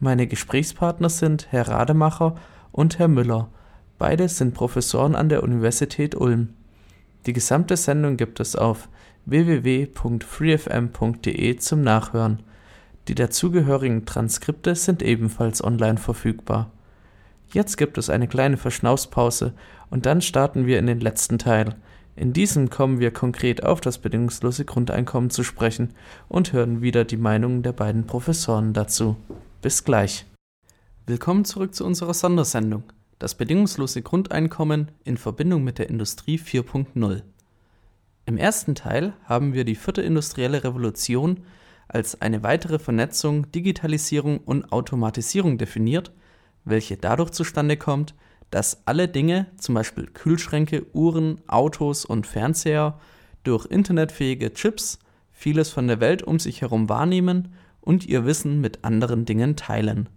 Meine 0.00 0.26
Gesprächspartner 0.26 1.08
sind 1.08 1.48
Herr 1.50 1.68
Rademacher 1.68 2.36
und 2.72 2.98
Herr 2.98 3.08
Müller. 3.08 3.48
Beide 3.98 4.28
sind 4.28 4.54
Professoren 4.54 5.14
an 5.14 5.28
der 5.28 5.42
Universität 5.42 6.14
Ulm. 6.14 6.50
Die 7.26 7.32
gesamte 7.32 7.76
Sendung 7.76 8.16
gibt 8.16 8.40
es 8.40 8.56
auf 8.56 8.88
www.freefm.de 9.26 11.56
zum 11.56 11.82
Nachhören. 11.82 12.42
Die 13.08 13.14
dazugehörigen 13.14 14.06
Transkripte 14.06 14.74
sind 14.74 15.02
ebenfalls 15.02 15.62
online 15.62 15.98
verfügbar. 15.98 16.70
Jetzt 17.52 17.76
gibt 17.76 17.98
es 17.98 18.10
eine 18.10 18.28
kleine 18.28 18.56
Verschnaufspause 18.56 19.54
und 19.90 20.06
dann 20.06 20.20
starten 20.20 20.66
wir 20.66 20.78
in 20.78 20.86
den 20.86 21.00
letzten 21.00 21.36
Teil. 21.36 21.74
In 22.14 22.32
diesem 22.32 22.70
kommen 22.70 23.00
wir 23.00 23.10
konkret 23.10 23.64
auf 23.64 23.80
das 23.80 23.98
bedingungslose 23.98 24.64
Grundeinkommen 24.64 25.30
zu 25.30 25.42
sprechen 25.42 25.94
und 26.28 26.52
hören 26.52 26.80
wieder 26.80 27.04
die 27.04 27.16
Meinungen 27.16 27.64
der 27.64 27.72
beiden 27.72 28.06
Professoren 28.06 28.72
dazu. 28.72 29.16
Bis 29.62 29.82
gleich. 29.82 30.26
Willkommen 31.06 31.44
zurück 31.44 31.74
zu 31.74 31.84
unserer 31.84 32.14
Sondersendung. 32.14 32.84
Das 33.18 33.34
bedingungslose 33.34 34.02
Grundeinkommen 34.02 34.92
in 35.02 35.16
Verbindung 35.16 35.64
mit 35.64 35.78
der 35.78 35.90
Industrie 35.90 36.38
4.0. 36.38 37.22
Im 38.26 38.36
ersten 38.36 38.76
Teil 38.76 39.14
haben 39.24 39.54
wir 39.54 39.64
die 39.64 39.74
vierte 39.74 40.02
industrielle 40.02 40.62
Revolution 40.62 41.40
als 41.88 42.22
eine 42.22 42.44
weitere 42.44 42.78
Vernetzung, 42.78 43.50
Digitalisierung 43.50 44.38
und 44.38 44.70
Automatisierung 44.72 45.58
definiert, 45.58 46.12
welche 46.64 46.96
dadurch 46.96 47.30
zustande 47.30 47.76
kommt, 47.76 48.14
dass 48.50 48.82
alle 48.86 49.08
Dinge, 49.08 49.46
zum 49.56 49.74
Beispiel 49.74 50.06
Kühlschränke, 50.06 50.86
Uhren, 50.92 51.40
Autos 51.46 52.04
und 52.04 52.26
Fernseher, 52.26 52.98
durch 53.44 53.66
internetfähige 53.66 54.52
Chips 54.52 54.98
vieles 55.32 55.70
von 55.70 55.88
der 55.88 56.00
Welt 56.00 56.22
um 56.22 56.38
sich 56.38 56.60
herum 56.60 56.88
wahrnehmen 56.88 57.54
und 57.80 58.06
ihr 58.06 58.26
Wissen 58.26 58.60
mit 58.60 58.84
anderen 58.84 59.24
Dingen 59.24 59.56
teilen. 59.56 60.08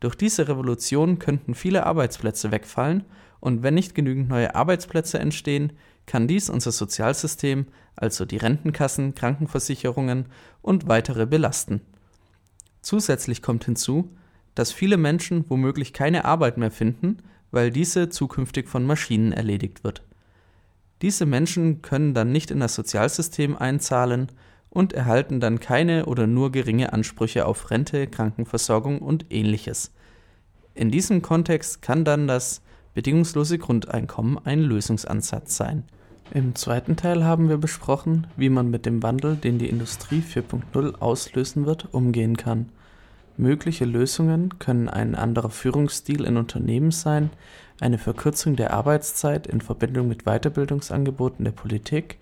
Durch 0.00 0.14
diese 0.14 0.48
Revolution 0.48 1.18
könnten 1.18 1.54
viele 1.54 1.86
Arbeitsplätze 1.86 2.50
wegfallen 2.50 3.04
und 3.40 3.62
wenn 3.62 3.74
nicht 3.74 3.94
genügend 3.94 4.28
neue 4.28 4.54
Arbeitsplätze 4.54 5.18
entstehen, 5.18 5.72
kann 6.06 6.28
dies 6.28 6.48
unser 6.50 6.72
Sozialsystem, 6.72 7.66
also 7.96 8.24
die 8.24 8.36
Rentenkassen, 8.36 9.14
Krankenversicherungen 9.14 10.26
und 10.62 10.88
weitere 10.88 11.26
belasten. 11.26 11.80
Zusätzlich 12.80 13.42
kommt 13.42 13.64
hinzu, 13.64 14.14
dass 14.54 14.72
viele 14.72 14.96
Menschen 14.96 15.44
womöglich 15.48 15.92
keine 15.92 16.24
Arbeit 16.24 16.58
mehr 16.58 16.70
finden, 16.70 17.18
weil 17.50 17.70
diese 17.70 18.08
zukünftig 18.08 18.68
von 18.68 18.84
Maschinen 18.84 19.32
erledigt 19.32 19.84
wird. 19.84 20.02
Diese 21.02 21.26
Menschen 21.26 21.82
können 21.82 22.14
dann 22.14 22.32
nicht 22.32 22.50
in 22.50 22.60
das 22.60 22.74
Sozialsystem 22.74 23.56
einzahlen 23.56 24.28
und 24.70 24.92
erhalten 24.92 25.40
dann 25.40 25.60
keine 25.60 26.06
oder 26.06 26.26
nur 26.26 26.50
geringe 26.50 26.92
Ansprüche 26.92 27.46
auf 27.46 27.70
Rente, 27.70 28.06
Krankenversorgung 28.06 28.98
und 29.00 29.26
ähnliches. 29.30 29.92
In 30.74 30.90
diesem 30.90 31.22
Kontext 31.22 31.82
kann 31.82 32.04
dann 32.04 32.26
das 32.26 32.62
bedingungslose 32.94 33.58
Grundeinkommen 33.58 34.38
ein 34.44 34.60
Lösungsansatz 34.60 35.56
sein. 35.56 35.84
Im 36.32 36.54
zweiten 36.54 36.96
Teil 36.96 37.24
haben 37.24 37.48
wir 37.48 37.58
besprochen, 37.58 38.26
wie 38.36 38.48
man 38.48 38.70
mit 38.70 38.86
dem 38.86 39.02
Wandel, 39.02 39.36
den 39.36 39.58
die 39.58 39.68
Industrie 39.68 40.22
4.0 40.22 40.98
auslösen 40.98 41.66
wird, 41.66 41.92
umgehen 41.92 42.36
kann. 42.36 42.70
Mögliche 43.36 43.84
Lösungen 43.84 44.58
können 44.60 44.88
ein 44.88 45.16
anderer 45.16 45.50
Führungsstil 45.50 46.24
in 46.24 46.36
Unternehmen 46.36 46.92
sein, 46.92 47.30
eine 47.80 47.98
Verkürzung 47.98 48.54
der 48.54 48.72
Arbeitszeit 48.72 49.48
in 49.48 49.60
Verbindung 49.60 50.06
mit 50.06 50.24
Weiterbildungsangeboten 50.24 51.44
der 51.44 51.52
Politik 51.52 52.18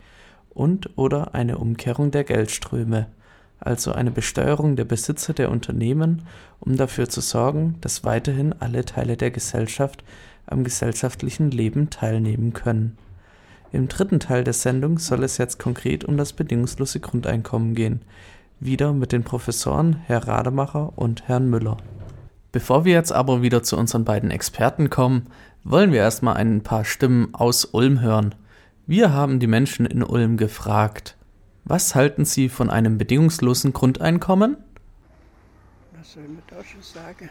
und/oder 0.55 1.35
eine 1.35 1.59
Umkehrung 1.59 2.11
der 2.11 2.25
Geldströme, 2.25 3.09
also 3.61 3.93
eine 3.93 4.11
Besteuerung 4.11 4.75
der 4.75 4.87
Besitzer 4.87 5.35
der 5.35 5.51
Unternehmen, 5.51 6.23
um 6.61 6.77
dafür 6.77 7.09
zu 7.11 7.21
sorgen, 7.21 7.77
dass 7.83 8.05
weiterhin 8.05 8.55
alle 8.59 8.85
Teile 8.87 9.19
der 9.19 9.31
Gesellschaft 9.31 10.03
am 10.47 10.65
gesellschaftlichen 10.65 11.51
Leben 11.51 11.91
teilnehmen 11.91 12.55
können. 12.55 12.97
Im 13.71 13.89
dritten 13.89 14.21
Teil 14.21 14.45
der 14.45 14.53
Sendung 14.53 14.99
soll 14.99 15.25
es 15.25 15.39
jetzt 15.39 15.59
konkret 15.59 16.05
um 16.05 16.17
das 16.17 16.33
bedingungslose 16.33 17.01
Grundeinkommen 17.01 17.75
gehen, 17.75 18.01
wieder 18.65 18.93
mit 18.93 19.13
den 19.13 19.25
Professoren 19.25 19.95
Herr 20.07 20.29
Rademacher 20.29 20.93
und 20.97 21.27
Herrn 21.29 21.51
Müller. 21.51 21.77
Bevor 22.53 22.85
wir 22.85 22.93
jetzt 22.93 23.13
aber 23.13 23.43
wieder 23.43 23.63
zu 23.63 23.77
unseren 23.77 24.05
beiden 24.05 24.31
Experten 24.31 24.91
kommen, 24.91 25.27
wollen 25.65 25.93
wir 25.93 26.01
erstmal 26.01 26.37
ein 26.37 26.63
paar 26.63 26.85
Stimmen 26.85 27.35
aus 27.35 27.65
Ulm 27.65 28.01
hören. 28.01 28.35
Wir 28.87 29.13
haben 29.13 29.41
die 29.41 29.47
Menschen 29.47 29.87
in 29.87 30.03
Ulm 30.03 30.37
gefragt, 30.37 31.17
was 31.65 31.95
halten 31.95 32.25
sie 32.25 32.49
von 32.49 32.71
einem 32.71 32.99
bedingungslosen 32.99 33.73
Grundeinkommen? 33.73 34.57
Was 35.97 36.13
soll 36.13 36.25
man 36.25 36.43
da 36.49 36.63
schon 36.63 36.83
sagen? 36.83 37.31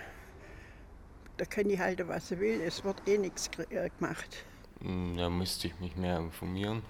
Da 1.38 1.46
kann 1.46 1.70
ich 1.70 1.80
halten, 1.80 2.08
was 2.08 2.32
ich 2.32 2.40
will, 2.40 2.62
es 2.62 2.84
wird 2.84 3.08
eh 3.08 3.18
nichts 3.18 3.50
äh, 3.70 3.90
gemacht. 3.98 4.46
Hm, 4.82 5.16
da 5.18 5.30
müsste 5.30 5.68
ich 5.68 5.80
mich 5.80 5.96
mehr 5.96 6.18
informieren. 6.18 6.82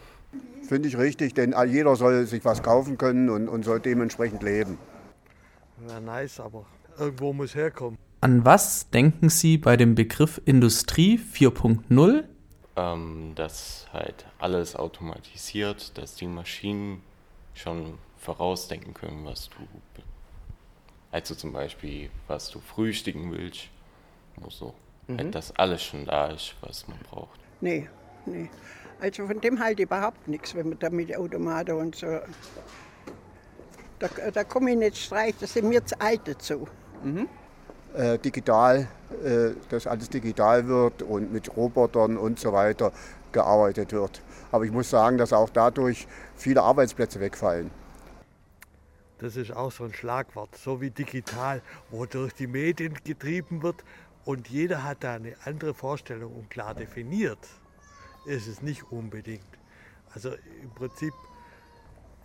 Finde 0.68 0.88
ich 0.88 0.98
richtig, 0.98 1.34
denn 1.34 1.54
jeder 1.68 1.96
soll 1.96 2.26
sich 2.26 2.46
was 2.46 2.64
kaufen 2.64 2.98
können 2.98 3.30
und, 3.30 3.50
und 3.50 3.64
soll 3.64 3.80
dementsprechend 3.80 4.44
leben. 4.44 4.78
Wäre 5.78 6.02
nice, 6.02 6.40
aber 6.40 6.66
irgendwo 6.98 7.34
muss 7.34 7.56
herkommen. 7.56 7.98
An 8.22 8.46
was 8.46 8.90
denken 8.90 9.30
Sie 9.30 9.58
bei 9.58 9.78
dem 9.78 9.96
Begriff 9.96 10.40
Industrie 10.46 11.18
4.0? 11.18 12.24
Ähm, 12.76 13.32
dass 13.36 13.88
halt 13.92 14.26
alles 14.38 14.76
automatisiert, 14.76 15.98
dass 15.98 16.16
die 16.16 16.28
Maschinen 16.28 17.02
schon 17.54 17.98
vorausdenken 18.18 18.94
können, 18.94 19.26
was 19.26 19.50
du, 19.50 19.58
also 21.12 21.36
zum 21.36 21.52
Beispiel, 21.52 22.10
was 22.28 22.50
du 22.52 22.60
frühstücken 22.60 23.32
willst, 23.32 23.70
so, 24.50 24.74
mhm. 25.08 25.18
halt, 25.18 25.36
dass 25.36 25.56
alles 25.56 25.84
schon 25.84 26.06
da 26.06 26.28
ist, 26.28 26.56
was 26.62 26.88
man 26.88 27.00
braucht. 27.00 27.40
Nee, 27.60 27.90
nee. 28.26 28.50
Also 29.02 29.26
von 29.26 29.42
dem 29.42 29.60
halt 29.60 29.80
überhaupt 29.80 30.28
nichts, 30.28 30.54
wenn 30.54 30.70
man 30.70 30.78
da 30.80 30.92
mit 30.92 31.18
Automaten 31.18 31.72
und 31.72 31.96
so. 31.96 32.20
Da, 33.98 34.08
da 34.32 34.44
komme 34.44 34.72
ich 34.72 34.78
nicht 34.78 34.98
streich, 34.98 35.34
das 35.40 35.54
sind 35.54 35.70
mir 35.70 35.84
zu 35.84 36.00
alt 36.00 36.22
dazu. 36.26 36.68
Mhm. 37.04 37.28
Äh, 37.96 38.20
digital, 38.20 38.88
äh, 39.24 39.52
dass 39.70 39.88
alles 39.88 40.08
digital 40.08 40.68
wird 40.68 41.02
und 41.02 41.34
mit 41.34 41.56
Robotern 41.58 42.16
und 42.16 42.40
so 42.40 42.54
weiter 42.54 42.92
gearbeitet 43.32 43.92
wird. 43.92 44.22
Aber 44.52 44.66
ich 44.66 44.72
muss 44.72 44.92
sagen, 44.92 45.18
dass 45.18 45.34
auch 45.34 45.50
dadurch 45.50 46.08
viele 46.36 46.62
Arbeitsplätze 46.62 47.20
wegfallen. 47.20 47.72
Das 49.18 49.36
ist 49.36 49.52
auch 49.52 49.72
so 49.72 49.84
ein 49.84 49.94
Schlagwort, 49.94 50.56
so 50.56 50.80
wie 50.80 50.92
digital, 50.92 51.64
wo 51.90 52.06
durch 52.06 52.34
die 52.34 52.48
Medien 52.48 52.94
getrieben 53.04 53.64
wird 53.64 53.84
und 54.26 54.48
jeder 54.48 54.84
hat 54.84 55.04
da 55.04 55.16
eine 55.16 55.36
andere 55.44 55.74
Vorstellung 55.74 56.34
und 56.34 56.50
klar 56.52 56.76
definiert 56.76 57.40
ist 58.26 58.48
es 58.48 58.62
nicht 58.62 58.92
unbedingt. 58.92 59.46
Also 60.14 60.32
im 60.62 60.70
Prinzip 60.76 61.14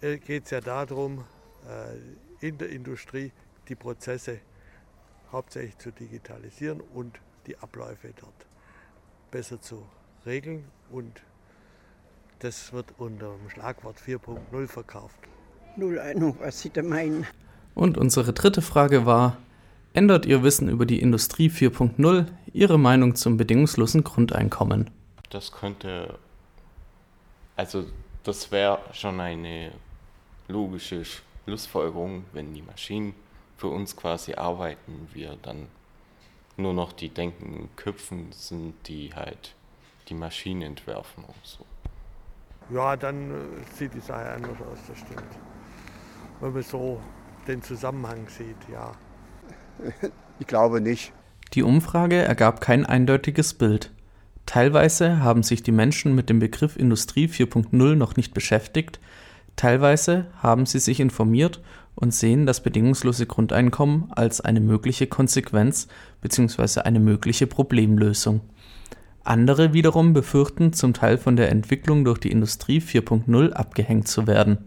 äh, 0.00 0.18
geht 0.18 0.44
es 0.44 0.50
ja 0.50 0.60
darum, 0.60 1.24
äh, 1.68 2.46
in 2.46 2.58
der 2.58 2.68
Industrie 2.70 3.32
die 3.68 3.74
Prozesse 3.74 4.40
hauptsächlich 5.32 5.78
zu 5.78 5.90
digitalisieren 5.90 6.80
und 6.80 7.20
die 7.46 7.56
Abläufe 7.58 8.12
dort 8.20 8.46
besser 9.30 9.60
zu 9.60 9.86
regeln. 10.24 10.64
Und 10.90 11.22
das 12.40 12.72
wird 12.72 12.94
unter 12.98 13.34
dem 13.36 13.50
Schlagwort 13.50 13.98
4.0 13.98 14.66
verkauft. 14.66 15.18
Null 15.76 15.98
Ahnung, 15.98 16.36
was 16.40 16.60
Sie 16.60 16.70
da 16.70 16.82
meinen. 16.82 17.26
Und 17.74 17.98
unsere 17.98 18.32
dritte 18.32 18.62
Frage 18.62 19.04
war, 19.06 19.36
ändert 19.92 20.26
Ihr 20.26 20.42
Wissen 20.42 20.68
über 20.68 20.86
die 20.86 21.00
Industrie 21.00 21.48
4.0 21.48 22.26
Ihre 22.52 22.78
Meinung 22.78 23.14
zum 23.14 23.36
bedingungslosen 23.36 24.04
Grundeinkommen? 24.04 24.90
Das 25.30 25.52
könnte, 25.52 26.18
also 27.56 27.86
das 28.22 28.50
wäre 28.50 28.80
schon 28.92 29.20
eine 29.20 29.72
logische 30.48 31.04
Schlussfolgerung, 31.44 32.24
wenn 32.32 32.54
die 32.54 32.62
Maschinen 32.62 33.14
für 33.56 33.68
uns 33.68 33.96
quasi 33.96 34.34
arbeiten, 34.34 35.08
wir 35.12 35.36
dann 35.42 35.68
nur 36.56 36.74
noch 36.74 36.92
die 36.92 37.08
denkenden 37.08 37.68
Köpfen 37.76 38.32
sind, 38.32 38.74
die 38.86 39.14
halt 39.14 39.54
die 40.08 40.14
Maschinen 40.14 40.62
entwerfen 40.62 41.24
und 41.24 41.44
so. 41.44 41.64
Ja, 42.70 42.96
dann 42.96 43.30
äh, 43.30 43.74
sieht 43.74 43.94
die 43.94 44.00
Sache 44.00 44.30
anders 44.30 44.60
aus, 44.60 44.78
das 44.88 44.98
stimmt. 44.98 45.22
Wenn 46.40 46.52
man 46.52 46.62
so 46.62 47.00
den 47.46 47.62
Zusammenhang 47.62 48.28
sieht, 48.28 48.56
ja. 48.70 48.92
Ich 50.38 50.46
glaube 50.46 50.82
nicht. 50.82 51.14
Die 51.54 51.62
Umfrage 51.62 52.16
ergab 52.16 52.60
kein 52.60 52.84
eindeutiges 52.84 53.54
Bild. 53.54 53.90
Teilweise 54.46 55.18
haben 55.18 55.42
sich 55.42 55.62
die 55.62 55.72
Menschen 55.72 56.14
mit 56.14 56.30
dem 56.30 56.38
Begriff 56.38 56.76
Industrie 56.76 57.26
4.0 57.26 57.96
noch 57.96 58.16
nicht 58.16 58.32
beschäftigt, 58.32 59.00
teilweise 59.56 60.26
haben 60.40 60.66
sie 60.66 60.78
sich 60.78 61.00
informiert 61.00 61.60
und 61.96 62.14
sehen 62.14 62.46
das 62.46 62.62
bedingungslose 62.62 63.26
Grundeinkommen 63.26 64.12
als 64.12 64.40
eine 64.40 64.60
mögliche 64.60 65.08
Konsequenz 65.08 65.88
bzw. 66.20 66.80
eine 66.80 67.00
mögliche 67.00 67.46
Problemlösung. 67.46 68.40
Andere 69.24 69.72
wiederum 69.72 70.12
befürchten, 70.12 70.72
zum 70.72 70.94
Teil 70.94 71.18
von 71.18 71.34
der 71.34 71.50
Entwicklung 71.50 72.04
durch 72.04 72.18
die 72.18 72.30
Industrie 72.30 72.78
4.0 72.78 73.52
abgehängt 73.52 74.06
zu 74.06 74.28
werden. 74.28 74.58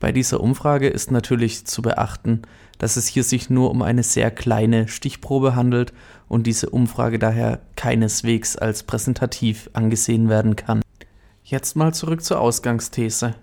Bei 0.00 0.12
dieser 0.12 0.40
Umfrage 0.40 0.88
ist 0.88 1.10
natürlich 1.10 1.66
zu 1.66 1.82
beachten, 1.82 2.42
dass 2.78 2.96
es 2.96 3.08
hier 3.08 3.24
sich 3.24 3.50
nur 3.50 3.70
um 3.70 3.82
eine 3.82 4.04
sehr 4.04 4.30
kleine 4.30 4.86
Stichprobe 4.86 5.56
handelt 5.56 5.92
und 6.28 6.46
diese 6.46 6.70
Umfrage 6.70 7.18
daher 7.18 7.60
keineswegs 7.74 8.56
als 8.56 8.84
präsentativ 8.84 9.68
angesehen 9.72 10.28
werden 10.28 10.54
kann. 10.54 10.82
Jetzt 11.42 11.74
mal 11.74 11.92
zurück 11.92 12.22
zur 12.22 12.40
Ausgangsthese. 12.40 13.34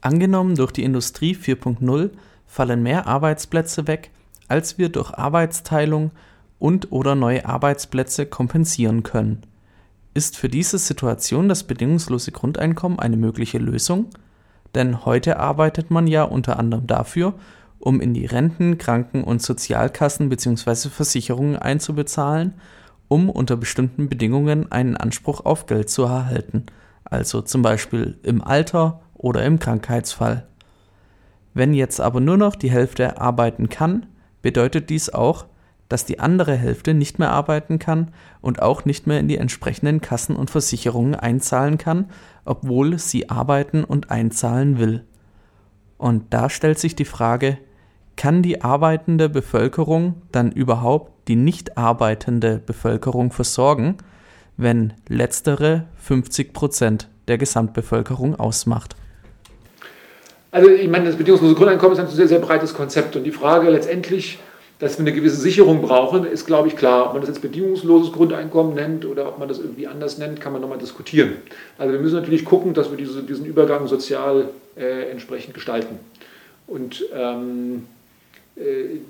Angenommen 0.00 0.54
durch 0.54 0.72
die 0.72 0.84
Industrie 0.84 1.34
4.0 1.34 2.10
fallen 2.46 2.82
mehr 2.82 3.06
Arbeitsplätze 3.06 3.86
weg, 3.86 4.10
als 4.48 4.78
wir 4.78 4.88
durch 4.88 5.12
Arbeitsteilung 5.12 6.12
und 6.58 6.92
oder 6.92 7.14
neue 7.14 7.44
Arbeitsplätze 7.44 8.24
kompensieren 8.24 9.02
können. 9.02 9.42
Ist 10.14 10.36
für 10.36 10.48
diese 10.48 10.78
Situation 10.78 11.48
das 11.48 11.64
bedingungslose 11.64 12.32
Grundeinkommen 12.32 12.98
eine 12.98 13.16
mögliche 13.16 13.58
Lösung? 13.58 14.06
Denn 14.74 15.04
heute 15.04 15.38
arbeitet 15.38 15.90
man 15.90 16.06
ja 16.06 16.22
unter 16.22 16.58
anderem 16.58 16.86
dafür, 16.86 17.34
um 17.78 18.00
in 18.00 18.14
die 18.14 18.26
Renten, 18.26 18.78
Kranken- 18.78 19.24
und 19.24 19.42
Sozialkassen 19.42 20.28
bzw. 20.28 20.88
Versicherungen 20.88 21.56
einzubezahlen, 21.56 22.54
um 23.08 23.28
unter 23.28 23.56
bestimmten 23.56 24.08
Bedingungen 24.08 24.70
einen 24.70 24.96
Anspruch 24.96 25.44
auf 25.44 25.66
Geld 25.66 25.90
zu 25.90 26.04
erhalten, 26.04 26.66
also 27.04 27.42
zum 27.42 27.62
Beispiel 27.62 28.18
im 28.22 28.42
Alter 28.42 29.00
oder 29.14 29.44
im 29.44 29.58
Krankheitsfall. 29.58 30.46
Wenn 31.54 31.74
jetzt 31.74 32.00
aber 32.00 32.20
nur 32.20 32.36
noch 32.36 32.54
die 32.54 32.70
Hälfte 32.70 33.20
arbeiten 33.20 33.68
kann, 33.68 34.06
bedeutet 34.42 34.90
dies 34.90 35.10
auch, 35.10 35.46
dass 35.88 36.04
die 36.04 36.20
andere 36.20 36.54
Hälfte 36.54 36.94
nicht 36.94 37.18
mehr 37.18 37.30
arbeiten 37.30 37.80
kann 37.80 38.12
und 38.40 38.62
auch 38.62 38.84
nicht 38.84 39.08
mehr 39.08 39.18
in 39.18 39.26
die 39.26 39.38
entsprechenden 39.38 40.00
Kassen 40.00 40.36
und 40.36 40.48
Versicherungen 40.48 41.16
einzahlen 41.16 41.78
kann, 41.78 42.06
obwohl 42.50 42.98
sie 42.98 43.30
arbeiten 43.30 43.84
und 43.84 44.10
einzahlen 44.10 44.80
will. 44.80 45.04
Und 45.98 46.34
da 46.34 46.50
stellt 46.50 46.80
sich 46.80 46.96
die 46.96 47.04
Frage, 47.04 47.58
kann 48.16 48.42
die 48.42 48.62
arbeitende 48.62 49.28
Bevölkerung 49.28 50.22
dann 50.32 50.50
überhaupt 50.50 51.28
die 51.28 51.36
nicht 51.36 51.78
arbeitende 51.78 52.58
Bevölkerung 52.58 53.30
versorgen, 53.30 53.98
wenn 54.56 54.94
letztere 55.08 55.86
50 55.98 56.52
Prozent 56.52 57.08
der 57.28 57.38
Gesamtbevölkerung 57.38 58.34
ausmacht? 58.34 58.96
Also 60.50 60.70
ich 60.70 60.88
meine, 60.88 61.04
das 61.04 61.14
bedingungslose 61.14 61.54
Grundeinkommen 61.54 61.96
ist 61.96 62.00
ein 62.00 62.08
sehr, 62.08 62.26
sehr 62.26 62.40
breites 62.40 62.74
Konzept 62.74 63.14
und 63.14 63.22
die 63.22 63.30
Frage 63.30 63.70
letztendlich, 63.70 64.40
dass 64.80 64.98
wir 64.98 65.06
eine 65.06 65.12
gewisse 65.12 65.36
Sicherung 65.36 65.82
brauchen, 65.82 66.24
ist, 66.24 66.46
glaube 66.46 66.68
ich, 66.68 66.74
klar. 66.74 67.06
Ob 67.06 67.12
man 67.12 67.20
das 67.20 67.28
jetzt 67.28 67.42
bedingungsloses 67.42 68.12
Grundeinkommen 68.12 68.74
nennt 68.74 69.04
oder 69.04 69.28
ob 69.28 69.38
man 69.38 69.46
das 69.46 69.58
irgendwie 69.58 69.86
anders 69.86 70.16
nennt, 70.16 70.40
kann 70.40 70.54
man 70.54 70.62
nochmal 70.62 70.78
diskutieren. 70.78 71.34
Also 71.76 71.92
wir 71.92 72.00
müssen 72.00 72.16
natürlich 72.16 72.46
gucken, 72.46 72.72
dass 72.72 72.90
wir 72.90 72.96
diese, 72.96 73.22
diesen 73.22 73.44
Übergang 73.44 73.86
sozial 73.86 74.48
äh, 74.76 75.10
entsprechend 75.10 75.52
gestalten. 75.52 75.98
Und 76.66 77.04
ähm, 77.14 77.86
äh, 78.56 79.00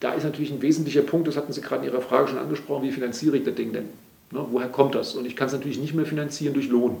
da 0.00 0.14
ist 0.14 0.24
natürlich 0.24 0.50
ein 0.50 0.62
wesentlicher 0.62 1.02
Punkt, 1.02 1.28
das 1.28 1.36
hatten 1.36 1.52
Sie 1.52 1.60
gerade 1.60 1.84
in 1.86 1.92
Ihrer 1.92 2.00
Frage 2.00 2.28
schon 2.28 2.38
angesprochen, 2.38 2.84
wie 2.84 2.90
finanziere 2.90 3.36
ich 3.36 3.44
das 3.44 3.54
Ding 3.54 3.74
denn? 3.74 3.90
Ne, 4.30 4.46
woher 4.50 4.68
kommt 4.68 4.94
das? 4.94 5.14
Und 5.14 5.26
ich 5.26 5.36
kann 5.36 5.48
es 5.48 5.52
natürlich 5.52 5.78
nicht 5.78 5.94
mehr 5.94 6.06
finanzieren 6.06 6.54
durch 6.54 6.68
Lohn. 6.68 6.96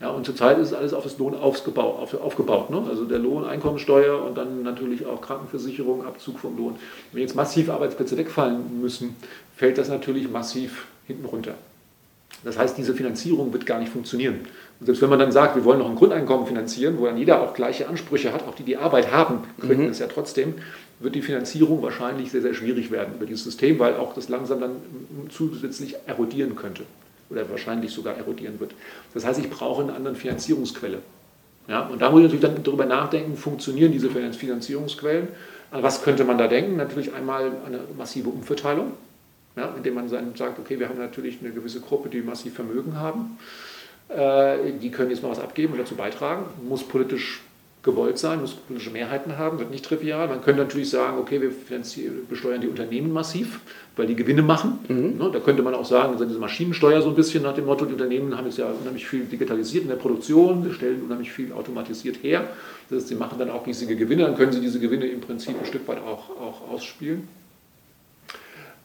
Ja, 0.00 0.10
und 0.10 0.26
zurzeit 0.26 0.58
ist 0.58 0.72
alles 0.72 0.94
auf 0.94 1.04
das 1.04 1.18
Lohn 1.18 1.34
aufgebaut. 1.34 1.98
Auf, 2.00 2.20
aufgebaut 2.20 2.70
ne? 2.70 2.82
Also 2.88 3.04
der 3.04 3.20
Lohn, 3.20 3.44
Einkommensteuer 3.44 4.24
und 4.24 4.36
dann 4.36 4.62
natürlich 4.62 5.06
auch 5.06 5.20
Krankenversicherung, 5.20 6.04
Abzug 6.04 6.40
vom 6.40 6.56
Lohn. 6.56 6.76
Wenn 7.12 7.22
jetzt 7.22 7.36
massiv 7.36 7.70
Arbeitsplätze 7.70 8.16
wegfallen 8.16 8.80
müssen, 8.80 9.16
fällt 9.56 9.78
das 9.78 9.88
natürlich 9.88 10.28
massiv 10.28 10.86
hinten 11.06 11.24
runter. 11.24 11.54
Das 12.44 12.58
heißt, 12.58 12.76
diese 12.76 12.94
Finanzierung 12.94 13.52
wird 13.52 13.66
gar 13.66 13.78
nicht 13.78 13.92
funktionieren. 13.92 14.40
Und 14.80 14.86
selbst 14.86 15.00
wenn 15.02 15.10
man 15.10 15.20
dann 15.20 15.30
sagt, 15.30 15.54
wir 15.54 15.64
wollen 15.64 15.78
noch 15.78 15.88
ein 15.88 15.94
Grundeinkommen 15.94 16.46
finanzieren, 16.46 16.98
wo 16.98 17.06
dann 17.06 17.16
jeder 17.16 17.40
auch 17.40 17.54
gleiche 17.54 17.88
Ansprüche 17.88 18.32
hat, 18.32 18.48
auch 18.48 18.56
die, 18.56 18.64
die 18.64 18.76
Arbeit 18.76 19.12
haben, 19.12 19.44
können 19.60 19.84
mhm. 19.84 19.90
es 19.90 20.00
ja 20.00 20.08
trotzdem, 20.08 20.54
wird 20.98 21.14
die 21.14 21.22
Finanzierung 21.22 21.82
wahrscheinlich 21.82 22.32
sehr, 22.32 22.42
sehr 22.42 22.54
schwierig 22.54 22.90
werden 22.90 23.14
über 23.14 23.26
dieses 23.26 23.44
System, 23.44 23.78
weil 23.78 23.96
auch 23.96 24.14
das 24.14 24.28
langsam 24.28 24.60
dann 24.60 24.72
zusätzlich 25.30 25.94
erodieren 26.06 26.56
könnte 26.56 26.82
oder 27.32 27.48
wahrscheinlich 27.50 27.90
sogar 27.90 28.16
erodieren 28.16 28.60
wird. 28.60 28.72
Das 29.14 29.24
heißt, 29.24 29.40
ich 29.40 29.50
brauche 29.50 29.82
eine 29.82 29.94
andere 29.94 30.14
Finanzierungsquelle. 30.14 30.98
Ja, 31.68 31.86
und 31.86 32.02
da 32.02 32.10
muss 32.10 32.20
ich 32.20 32.24
natürlich 32.24 32.44
dann 32.44 32.62
darüber 32.62 32.86
nachdenken, 32.86 33.36
funktionieren 33.36 33.92
diese 33.92 34.10
Finanzierungsquellen? 34.10 35.28
An 35.70 35.82
was 35.82 36.02
könnte 36.02 36.24
man 36.24 36.36
da 36.36 36.48
denken? 36.48 36.76
Natürlich 36.76 37.14
einmal 37.14 37.52
eine 37.66 37.80
massive 37.96 38.28
Umverteilung, 38.28 38.92
ja, 39.56 39.72
indem 39.76 39.94
man 39.94 40.08
sagt, 40.08 40.58
okay, 40.58 40.78
wir 40.78 40.88
haben 40.88 40.98
natürlich 40.98 41.38
eine 41.40 41.50
gewisse 41.50 41.80
Gruppe, 41.80 42.08
die 42.08 42.20
massiv 42.20 42.54
Vermögen 42.54 42.98
haben. 42.98 43.38
Äh, 44.08 44.72
die 44.80 44.90
können 44.90 45.10
jetzt 45.10 45.22
mal 45.22 45.30
was 45.30 45.40
abgeben 45.40 45.72
und 45.72 45.78
dazu 45.78 45.94
beitragen. 45.94 46.44
Muss 46.68 46.82
politisch 46.82 47.40
gewollt 47.82 48.16
sein, 48.18 48.40
muss 48.40 48.52
politische 48.54 48.90
Mehrheiten 48.90 49.38
haben, 49.38 49.58
wird 49.58 49.70
nicht 49.70 49.84
trivial. 49.84 50.28
Man 50.28 50.40
könnte 50.42 50.62
natürlich 50.62 50.88
sagen, 50.90 51.18
okay, 51.18 51.40
wir 51.40 51.50
besteuern 52.28 52.60
die 52.60 52.68
Unternehmen 52.68 53.12
massiv, 53.12 53.60
weil 53.96 54.06
die 54.06 54.14
Gewinne 54.14 54.42
machen. 54.42 54.78
Mhm. 54.88 55.18
Ne, 55.18 55.30
da 55.32 55.40
könnte 55.40 55.62
man 55.62 55.74
auch 55.74 55.84
sagen, 55.84 56.16
diese 56.16 56.38
Maschinensteuer 56.38 57.02
so 57.02 57.08
ein 57.08 57.16
bisschen 57.16 57.42
nach 57.42 57.54
dem 57.54 57.66
Motto, 57.66 57.84
die 57.84 57.92
Unternehmen 57.92 58.36
haben 58.36 58.46
jetzt 58.46 58.58
ja 58.58 58.66
unheimlich 58.66 59.08
viel 59.08 59.24
digitalisiert 59.24 59.82
in 59.82 59.88
der 59.88 59.96
Produktion, 59.96 60.62
sie 60.62 60.72
stellen 60.72 61.02
unheimlich 61.02 61.32
viel 61.32 61.52
automatisiert 61.52 62.22
her. 62.22 62.44
Das 62.88 62.98
heißt, 62.98 63.08
sie 63.08 63.16
machen 63.16 63.38
dann 63.38 63.50
auch 63.50 63.66
riesige 63.66 63.96
Gewinne, 63.96 64.24
dann 64.24 64.36
können 64.36 64.52
sie 64.52 64.60
diese 64.60 64.78
Gewinne 64.78 65.06
im 65.06 65.20
Prinzip 65.20 65.58
ein 65.58 65.66
Stück 65.66 65.86
weit 65.88 65.98
auch, 65.98 66.30
auch 66.30 66.70
ausspielen. 66.72 67.26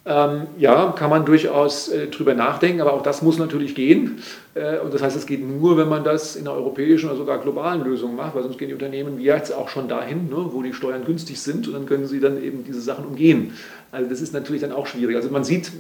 Ähm, 0.10 0.44
ja, 0.58 0.94
kann 0.98 1.10
man 1.10 1.26
durchaus 1.26 1.90
äh, 1.90 2.08
drüber 2.08 2.34
nachdenken, 2.34 2.80
aber 2.80 2.94
auch 2.94 3.04
das 3.04 3.22
muss 3.22 3.38
natürlich 3.38 3.76
gehen. 3.76 4.24
Äh, 4.54 4.80
und 4.80 4.94
das 4.94 5.02
heißt, 5.02 5.18
es 5.18 5.26
geht 5.26 5.46
nur, 5.46 5.76
wenn 5.76 5.90
man 5.90 6.06
das 6.06 6.38
in 6.38 6.48
einer 6.48 6.56
europäischen 6.56 7.10
oder 7.10 7.18
sogar 7.18 7.40
globalen 7.40 7.84
Lösung 7.84 8.16
macht, 8.16 8.34
weil 8.34 8.44
sonst 8.44 8.58
gehen 8.58 8.70
die 8.70 8.74
Unternehmen 8.74 9.18
wie 9.18 9.26
jetzt 9.26 9.54
auch 9.54 9.68
schon 9.68 9.90
dahin, 9.90 10.30
ne, 10.30 10.46
wo 10.52 10.62
die 10.62 10.72
Steuern 10.72 11.04
günstig 11.04 11.42
sind 11.42 11.68
und 11.68 11.74
dann 11.74 11.86
können 11.86 12.08
sie 12.08 12.22
dann 12.22 12.42
eben 12.42 12.64
diese 12.64 12.80
Sachen 12.80 13.06
umgehen. 13.06 13.54
Also 13.92 14.10
das 14.10 14.22
ist 14.22 14.34
natürlich 14.34 14.62
dann 14.62 14.72
auch 14.72 14.88
schwierig. 14.88 15.18
Also 15.18 15.30
man 15.30 15.44
sieht, 15.44 15.74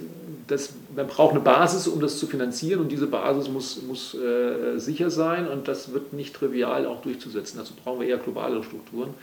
dass 0.47 0.73
man 0.93 1.07
braucht 1.07 1.31
eine 1.31 1.39
Basis, 1.39 1.87
um 1.87 2.01
das 2.01 2.19
zu 2.19 2.27
finanzieren 2.27 2.81
und 2.81 2.91
diese 2.91 3.07
Basis 3.07 3.49
muss, 3.49 3.81
muss 3.83 4.13
äh, 4.13 4.77
sicher 4.77 5.09
sein 5.09 5.47
und 5.47 5.69
das 5.69 5.93
wird 5.93 6.11
nicht 6.11 6.35
trivial 6.35 6.85
auch 6.85 7.01
durchzusetzen. 7.01 7.59
Dazu 7.59 7.73
brauchen 7.81 8.01
wir 8.01 8.07
eher 8.07 8.17
globale 8.17 8.61
Strukturen. 8.61 9.13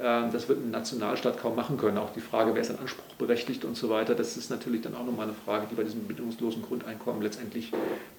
Ähm, 0.00 0.30
das 0.32 0.48
wird 0.48 0.60
ein 0.64 0.70
Nationalstaat 0.70 1.38
kaum 1.38 1.56
machen 1.56 1.76
können. 1.76 1.98
Auch 1.98 2.12
die 2.12 2.20
Frage, 2.20 2.54
wer 2.54 2.60
ist 2.60 2.70
ein 2.70 2.78
Anspruch 2.78 3.14
berechtigt 3.18 3.64
und 3.64 3.76
so 3.76 3.90
weiter, 3.90 4.14
das 4.14 4.36
ist 4.36 4.50
natürlich 4.50 4.82
dann 4.82 4.94
auch 4.94 5.04
nochmal 5.04 5.26
eine 5.26 5.34
Frage, 5.44 5.66
die 5.70 5.74
bei 5.74 5.82
diesem 5.82 6.06
bedingungslosen 6.06 6.62
Grundeinkommen 6.62 7.22
letztendlich 7.22 7.72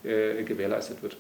äh, 0.04 0.44
gewährleistet 0.44 1.02
wird. 1.02 1.16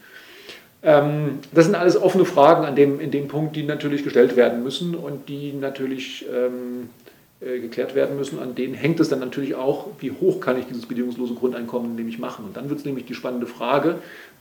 Ähm, 0.81 1.39
das 1.53 1.65
sind 1.65 1.75
alles 1.75 2.01
offene 2.01 2.25
Fragen 2.25 2.65
an 2.65 2.75
dem, 2.75 2.99
in 2.99 3.11
dem 3.11 3.27
Punkt, 3.27 3.55
die 3.55 3.63
natürlich 3.63 4.03
gestellt 4.03 4.35
werden 4.35 4.63
müssen 4.63 4.95
und 4.95 5.29
die 5.29 5.53
natürlich 5.53 6.25
ähm, 6.29 6.89
äh, 7.05 7.18
geklärt 7.41 7.95
werden 7.95 8.17
müssen. 8.17 8.39
An 8.39 8.53
denen 8.53 8.73
hängt 8.73 8.99
es 8.99 9.07
dann 9.07 9.19
natürlich 9.19 9.55
auch, 9.55 9.87
wie 9.99 10.11
hoch 10.11 10.41
kann 10.41 10.59
ich 10.59 10.65
dieses 10.65 10.85
bedingungslose 10.85 11.35
Grundeinkommen 11.35 11.95
nämlich 11.95 12.19
machen. 12.19 12.43
Und 12.43 12.57
dann 12.57 12.69
wird 12.69 12.79
es 12.79 12.85
nämlich 12.85 13.05
die 13.05 13.13
spannende 13.13 13.47
Frage, 13.47 13.95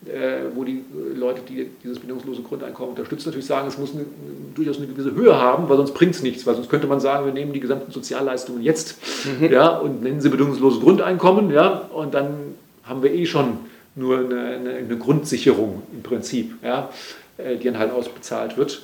äh, 0.06 0.46
wo 0.54 0.64
die 0.64 0.82
Leute, 1.14 1.42
die 1.48 1.68
dieses 1.84 2.00
bedingungslose 2.00 2.42
Grundeinkommen 2.42 2.90
unterstützen, 2.90 3.28
natürlich 3.28 3.46
sagen, 3.46 3.68
es 3.68 3.78
muss 3.78 3.94
eine, 3.94 4.04
durchaus 4.56 4.78
eine 4.78 4.88
gewisse 4.88 5.14
Höhe 5.14 5.36
haben, 5.36 5.68
weil 5.68 5.76
sonst 5.76 5.94
bringt 5.94 6.16
es 6.16 6.22
nichts. 6.24 6.44
Weil 6.44 6.56
sonst 6.56 6.70
könnte 6.70 6.88
man 6.88 6.98
sagen, 6.98 7.24
wir 7.24 7.32
nehmen 7.32 7.52
die 7.52 7.60
gesamten 7.60 7.92
Sozialleistungen 7.92 8.62
jetzt 8.62 8.98
mhm. 9.40 9.52
ja, 9.52 9.76
und 9.76 10.02
nennen 10.02 10.20
sie 10.20 10.28
bedingungsloses 10.28 10.80
Grundeinkommen 10.80 11.52
ja, 11.52 11.88
und 11.94 12.14
dann 12.14 12.56
haben 12.82 13.04
wir 13.04 13.12
eh 13.12 13.26
schon 13.26 13.58
nur 13.94 14.18
eine, 14.18 14.40
eine, 14.40 14.70
eine 14.70 14.96
Grundsicherung 14.98 15.82
im 15.92 16.02
Prinzip, 16.02 16.54
ja, 16.64 16.90
äh, 17.36 17.56
die 17.56 17.64
dann 17.64 17.78
halt 17.78 17.92
ausbezahlt 17.92 18.56
wird. 18.56 18.82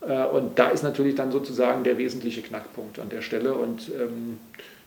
Äh, 0.00 0.24
und 0.26 0.58
da 0.58 0.68
ist 0.68 0.82
natürlich 0.82 1.14
dann 1.14 1.32
sozusagen 1.32 1.84
der 1.84 1.98
wesentliche 1.98 2.42
Knackpunkt 2.42 2.98
an 2.98 3.08
der 3.08 3.22
Stelle. 3.22 3.54
Und 3.54 3.90
ähm, 3.90 4.38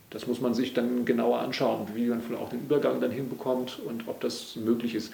das 0.09 0.25
muss 0.25 0.41
man 0.41 0.55
sich 0.55 0.73
dann 0.73 1.05
genauer 1.05 1.39
anschauen, 1.39 1.87
wie 1.93 2.07
man 2.07 2.21
auch 2.41 2.49
den 2.49 2.61
Übergang 2.61 2.99
dann 2.99 3.11
hinbekommt 3.11 3.79
und 3.85 4.07
ob 4.07 4.19
das 4.21 4.55
möglich 4.55 4.95
ist. 4.95 5.13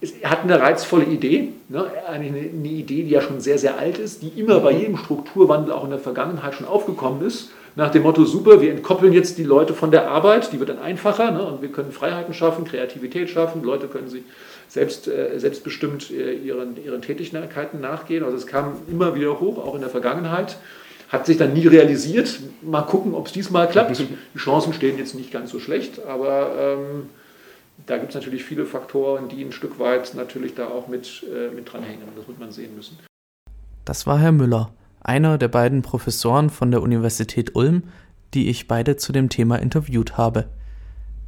Es 0.00 0.14
hat 0.24 0.42
eine 0.42 0.60
reizvolle 0.60 1.04
Idee, 1.04 1.52
ne? 1.68 1.90
eine, 2.06 2.26
eine, 2.26 2.68
Idee, 2.68 3.02
die 3.02 3.10
ja 3.10 3.20
schon 3.20 3.40
sehr, 3.40 3.58
sehr 3.58 3.78
alt 3.78 3.98
ist, 3.98 4.22
die 4.22 4.28
immer 4.28 4.60
bei 4.60 4.70
jedem 4.70 4.96
Strukturwandel 4.98 5.72
auch 5.72 5.84
in 5.84 5.90
der 5.90 5.98
Vergangenheit 5.98 6.54
schon 6.54 6.66
aufgekommen 6.66 7.26
ist. 7.26 7.50
Nach 7.76 7.90
dem 7.90 8.02
Motto, 8.02 8.24
super, 8.24 8.60
wir 8.60 8.70
entkoppeln 8.70 9.12
jetzt 9.12 9.36
die 9.36 9.44
Leute 9.44 9.74
von 9.74 9.90
der 9.90 10.10
Arbeit, 10.10 10.50
die 10.52 10.58
wird 10.58 10.70
dann 10.70 10.78
einfacher 10.78 11.30
ne, 11.30 11.42
und 11.42 11.60
wir 11.60 11.70
können 11.70 11.92
Freiheiten 11.92 12.32
schaffen, 12.32 12.64
Kreativität 12.64 13.28
schaffen, 13.28 13.62
Leute 13.62 13.86
können 13.86 14.08
sich 14.08 14.22
selbst, 14.68 15.08
äh, 15.08 15.38
selbstbestimmt 15.38 16.10
äh, 16.10 16.34
ihren, 16.34 16.82
ihren 16.82 17.02
Tätigkeiten 17.02 17.80
nachgehen. 17.80 18.24
Also 18.24 18.36
es 18.36 18.46
kam 18.46 18.78
immer 18.90 19.14
wieder 19.14 19.38
hoch, 19.40 19.58
auch 19.58 19.74
in 19.74 19.82
der 19.82 19.90
Vergangenheit. 19.90 20.56
Hat 21.08 21.26
sich 21.26 21.36
dann 21.36 21.52
nie 21.52 21.66
realisiert. 21.66 22.40
Mal 22.62 22.82
gucken, 22.82 23.14
ob 23.14 23.26
es 23.26 23.32
diesmal 23.32 23.68
klappt. 23.68 23.98
Die 24.34 24.38
Chancen 24.38 24.72
stehen 24.72 24.98
jetzt 24.98 25.14
nicht 25.14 25.30
ganz 25.30 25.50
so 25.50 25.60
schlecht, 25.60 26.04
aber 26.04 26.50
ähm, 26.58 27.10
da 27.86 27.98
gibt 27.98 28.08
es 28.08 28.14
natürlich 28.14 28.42
viele 28.42 28.64
Faktoren, 28.64 29.28
die 29.28 29.44
ein 29.44 29.52
Stück 29.52 29.78
weit 29.78 30.14
natürlich 30.14 30.54
da 30.54 30.66
auch 30.66 30.88
mit, 30.88 31.24
äh, 31.24 31.54
mit 31.54 31.70
dranhängen. 31.70 32.02
Das 32.16 32.26
muss 32.26 32.38
man 32.38 32.50
sehen 32.50 32.74
müssen. 32.74 32.98
Das 33.84 34.06
war 34.06 34.18
Herr 34.18 34.32
Müller, 34.32 34.70
einer 35.06 35.38
der 35.38 35.48
beiden 35.48 35.82
Professoren 35.82 36.50
von 36.50 36.70
der 36.70 36.82
Universität 36.82 37.54
Ulm, 37.54 37.84
die 38.34 38.48
ich 38.48 38.68
beide 38.68 38.96
zu 38.96 39.12
dem 39.12 39.28
Thema 39.28 39.56
interviewt 39.56 40.18
habe. 40.18 40.48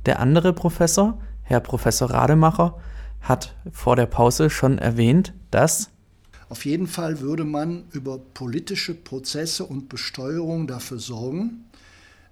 Der 0.06 0.20
andere 0.20 0.52
Professor, 0.52 1.20
Herr 1.42 1.60
Professor 1.60 2.10
Rademacher, 2.10 2.78
hat 3.20 3.54
vor 3.72 3.96
der 3.96 4.06
Pause 4.06 4.50
schon 4.50 4.78
erwähnt, 4.78 5.32
dass 5.50 5.90
auf 6.48 6.64
jeden 6.64 6.86
Fall 6.86 7.20
würde 7.20 7.44
man 7.44 7.84
über 7.92 8.18
politische 8.18 8.94
Prozesse 8.94 9.64
und 9.64 9.90
Besteuerung 9.90 10.66
dafür 10.66 10.98
sorgen, 10.98 11.66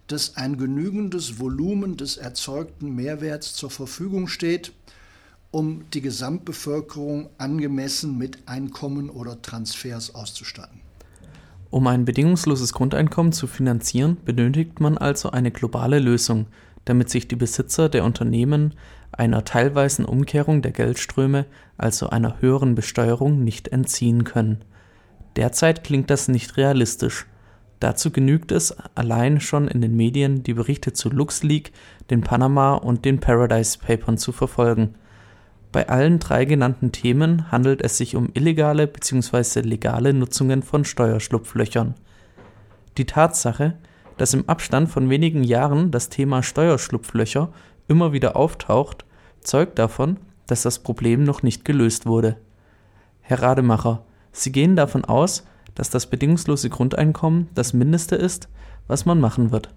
dass 0.07 0.36
ein 0.36 0.57
genügendes 0.57 1.38
Volumen 1.38 1.99
des 1.99 2.16
erzeugten 2.16 2.94
Mehrwerts 2.94 3.55
zur 3.55 3.70
Verfügung 3.70 4.26
steht, 4.26 4.72
um 5.51 5.84
die 5.92 6.01
Gesamtbevölkerung 6.01 7.28
angemessen 7.36 8.16
mit 8.16 8.38
Einkommen 8.47 9.11
oder 9.11 9.42
Transfers 9.42 10.14
auszustatten. 10.14 10.86
Um 11.77 11.89
ein 11.89 12.07
bedingungsloses 12.07 12.72
Grundeinkommen 12.72 13.33
zu 13.33 13.47
finanzieren, 13.47 14.16
benötigt 14.24 14.81
man 14.81 14.97
also 14.97 15.33
eine 15.33 15.51
globale 15.51 15.99
Lösung, 15.99 16.47
damit 16.87 17.11
sich 17.11 17.29
die 17.29 17.37
Besitzer 17.37 17.91
der 17.91 18.03
Unternehmen 18.03 18.72
einer 19.12 19.45
teilweisen 19.45 20.07
Umkehrung 20.07 20.62
der 20.62 20.72
Geldströme, 20.72 21.45
also 21.77 22.09
einer 22.09 22.41
höheren 22.41 22.74
Besteuerung, 22.77 23.45
nicht 23.45 23.68
entziehen 23.68 24.24
können. 24.24 24.64
Derzeit 25.37 25.85
klingt 25.85 26.09
das 26.09 26.29
nicht 26.29 26.57
realistisch. 26.57 27.27
Dazu 27.79 28.11
genügt 28.11 28.53
es 28.53 28.74
allein 28.95 29.39
schon 29.39 29.68
in 29.68 29.83
den 29.83 29.95
Medien 29.95 30.43
die 30.43 30.55
Berichte 30.55 30.95
zu 30.95 31.11
LuxLeak, 31.11 31.72
den 32.09 32.22
Panama 32.22 32.77
und 32.77 33.05
den 33.05 33.20
Paradise 33.20 33.79
Papern 33.79 34.16
zu 34.16 34.33
verfolgen. 34.33 34.95
Bei 35.77 35.91
allen 35.91 36.20
drei 36.20 36.47
genannten 36.47 36.91
Themen 36.91 37.53
handelt 37.53 37.83
es 37.83 37.99
sich 37.99 38.16
um 38.16 38.31
illegale 38.33 38.87
bzw. 38.87 39.61
legale 39.61 40.14
Nutzungen 40.14 40.62
von 40.62 40.87
Steuerschlupflöchern. 40.87 41.93
Die 42.97 43.05
Tatsache, 43.05 43.74
dass 44.16 44.33
im 44.33 44.49
Abstand 44.49 44.89
von 44.89 45.11
wenigen 45.11 45.45
Jahren 45.45 45.91
das 45.91 46.09
Thema 46.09 46.43
Steuerschlupflöcher 46.43 47.53
immer 47.89 48.14
wieder 48.14 48.37
auftaucht, 48.37 49.05
zeugt 49.43 49.79
davon, 49.79 50.16
dass 50.47 50.62
das 50.62 50.79
Problem 50.79 51.24
noch 51.24 51.43
nicht 51.43 51.66
gelöst 51.66 52.07
wurde. 52.07 52.39
Herr 53.20 53.43
Rademacher, 53.43 54.07
Sie 54.33 54.53
gehen 54.53 54.77
davon 54.77 55.05
aus, 55.05 55.45
dass 55.74 55.91
das 55.91 56.07
bedingungslose 56.07 56.70
Grundeinkommen 56.70 57.51
das 57.55 57.74
Mindeste 57.74 58.16
ist, 58.16 58.49
was 58.87 59.05
man 59.05 59.20
machen 59.20 59.51
wird. 59.51 59.74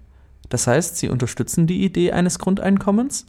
Das 0.48 0.66
heißt, 0.66 0.96
Sie 0.96 1.10
unterstützen 1.10 1.68
die 1.68 1.84
Idee 1.84 2.14
eines 2.14 2.40
Grundeinkommens? 2.40 3.26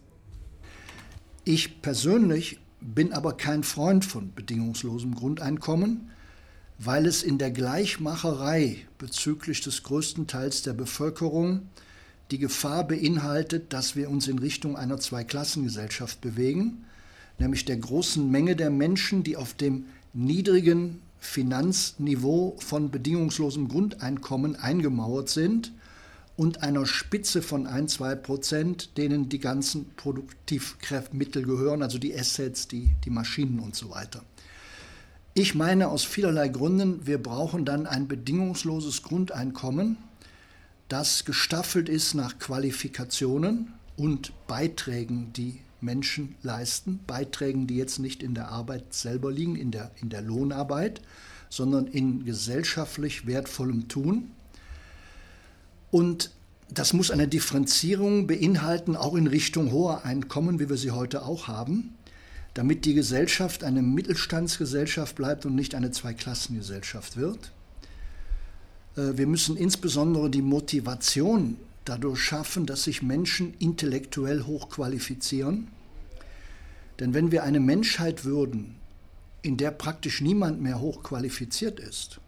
Ich 1.53 1.83
persönlich 1.83 2.61
bin 2.81 3.13
aber 3.13 3.37
kein 3.37 3.65
Freund 3.65 4.05
von 4.05 4.33
bedingungslosem 4.33 5.17
Grundeinkommen, 5.17 6.13
weil 6.79 7.07
es 7.07 7.25
in 7.25 7.39
der 7.39 7.51
Gleichmacherei 7.51 8.77
bezüglich 8.99 9.61
des 9.61 9.83
größten 9.83 10.29
Teils 10.29 10.63
der 10.63 10.75
Bevölkerung 10.75 11.63
die 12.31 12.39
Gefahr 12.39 12.87
beinhaltet, 12.87 13.73
dass 13.73 13.97
wir 13.97 14.11
uns 14.11 14.29
in 14.29 14.39
Richtung 14.39 14.77
einer 14.77 14.99
Zweiklassengesellschaft 14.99 16.21
bewegen, 16.21 16.85
nämlich 17.41 17.65
der 17.65 17.79
großen 17.79 18.31
Menge 18.31 18.55
der 18.55 18.71
Menschen, 18.71 19.25
die 19.25 19.37
auf 19.37 19.53
dem 19.53 19.87
niedrigen 20.13 21.03
Finanzniveau 21.19 22.59
von 22.61 22.93
bedingungslosem 22.93 23.67
Grundeinkommen 23.67 24.55
eingemauert 24.55 25.29
sind 25.29 25.73
und 26.41 26.63
einer 26.63 26.87
Spitze 26.87 27.43
von 27.43 27.67
ein, 27.67 27.87
zwei 27.87 28.15
Prozent, 28.15 28.97
denen 28.97 29.29
die 29.29 29.41
ganzen 29.41 29.91
Produktivmittel 29.97 31.43
gehören, 31.43 31.83
also 31.83 31.99
die 31.99 32.19
Assets, 32.19 32.67
die, 32.67 32.95
die 33.05 33.11
Maschinen 33.11 33.61
und 33.61 33.77
so 33.77 33.91
weiter. 33.91 34.25
Ich 35.35 35.55
meine 35.55 35.89
aus 35.89 36.03
vielerlei 36.03 36.49
Gründen, 36.49 37.07
wir 37.07 37.23
brauchen 37.23 37.67
dann 37.67 37.87
ein 37.87 38.09
bedingungsloses 38.09 39.03
Grundeinkommen, 39.03 39.99
das 40.89 41.27
gestaffelt 41.27 41.91
ist 41.91 42.15
nach 42.15 42.39
Qualifikationen 42.39 43.75
und 43.99 44.33
Beiträgen, 44.47 45.35
die 45.35 45.59
Menschen 45.83 46.37
leisten, 46.43 47.01
Beiträgen, 47.07 47.67
die 47.67 47.77
jetzt 47.77 47.99
nicht 47.99 48.23
in 48.23 48.33
der 48.33 48.49
Arbeit 48.49 48.95
selber 48.95 49.31
liegen, 49.31 49.57
in 49.57 49.73
der, 49.73 49.91
in 50.01 50.09
der 50.09 50.23
Lohnarbeit, 50.23 51.03
sondern 51.51 51.87
in 51.87 52.25
gesellschaftlich 52.25 53.27
wertvollem 53.27 53.89
Tun. 53.89 54.31
Und 55.91 56.31
das 56.69 56.93
muss 56.93 57.11
eine 57.11 57.27
Differenzierung 57.27 58.27
beinhalten, 58.27 58.95
auch 58.97 59.15
in 59.15 59.27
Richtung 59.27 59.73
hoher 59.73 60.05
Einkommen, 60.05 60.61
wie 60.61 60.69
wir 60.69 60.77
sie 60.77 60.93
heute 60.93 61.25
auch 61.25 61.49
haben, 61.49 61.95
damit 62.55 62.85
die 62.85 62.95
Gesellschaft 62.95 63.65
eine 63.65 63.83
Mittelstandsgesellschaft 63.83 65.17
bleibt 65.17 65.47
und 65.47 65.55
nicht 65.55 65.75
eine 65.75 65.91
Zweiklassengesellschaft 65.91 67.17
wird. 67.17 67.53
Äh, 68.97 69.17
wir 69.17 69.27
müssen 69.27 69.57
insbesondere 69.57 70.31
die 70.31 70.43
Motivation 70.43 71.57
dadurch 71.85 72.21
schaffen, 72.21 72.67
dass 72.67 72.85
sich 72.85 73.03
Menschen 73.03 73.55
intellektuell 73.59 74.45
hochqualifizieren. 74.45 75.69
Denn 77.01 77.15
wenn 77.15 77.33
wir 77.33 77.43
eine 77.43 77.61
Menschheit 77.61 78.25
würden, 78.25 78.77
in 79.43 79.57
der 79.57 79.71
praktisch 79.71 80.21
niemand 80.21 80.61
mehr 80.61 80.81
hochqualifiziert 80.81 81.81
ist, 81.81 82.21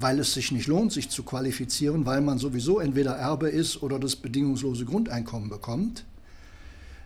weil 0.00 0.18
es 0.18 0.32
sich 0.32 0.50
nicht 0.50 0.66
lohnt, 0.66 0.92
sich 0.92 1.10
zu 1.10 1.22
qualifizieren, 1.22 2.06
weil 2.06 2.22
man 2.22 2.38
sowieso 2.38 2.80
entweder 2.80 3.12
Erbe 3.12 3.48
ist 3.48 3.82
oder 3.82 3.98
das 3.98 4.16
bedingungslose 4.16 4.86
Grundeinkommen 4.86 5.50
bekommt, 5.50 6.04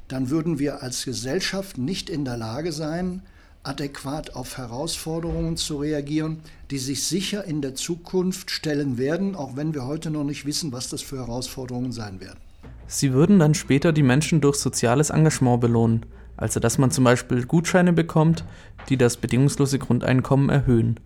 dann 0.08 0.30
würden 0.30 0.58
wir 0.58 0.82
als 0.82 1.04
Gesellschaft 1.04 1.76
nicht 1.76 2.08
in 2.08 2.24
der 2.24 2.36
Lage 2.36 2.72
sein, 2.72 3.22
adäquat 3.64 4.36
auf 4.36 4.58
Herausforderungen 4.58 5.56
zu 5.56 5.78
reagieren, 5.78 6.40
die 6.70 6.78
sich 6.78 7.04
sicher 7.04 7.44
in 7.44 7.62
der 7.62 7.74
Zukunft 7.74 8.50
stellen 8.50 8.98
werden, 8.98 9.34
auch 9.34 9.56
wenn 9.56 9.74
wir 9.74 9.86
heute 9.86 10.10
noch 10.10 10.24
nicht 10.24 10.44
wissen, 10.44 10.70
was 10.72 10.90
das 10.90 11.02
für 11.02 11.16
Herausforderungen 11.16 11.90
sein 11.90 12.20
werden. 12.20 12.38
Sie 12.86 13.12
würden 13.12 13.38
dann 13.38 13.54
später 13.54 13.92
die 13.92 14.02
Menschen 14.02 14.40
durch 14.40 14.56
soziales 14.56 15.10
Engagement 15.10 15.60
belohnen, 15.62 16.04
also 16.36 16.60
dass 16.60 16.78
man 16.78 16.90
zum 16.90 17.04
Beispiel 17.04 17.46
Gutscheine 17.46 17.92
bekommt, 17.92 18.44
die 18.90 18.98
das 18.98 19.16
bedingungslose 19.16 19.78
Grundeinkommen 19.78 20.50
erhöhen. 20.50 21.00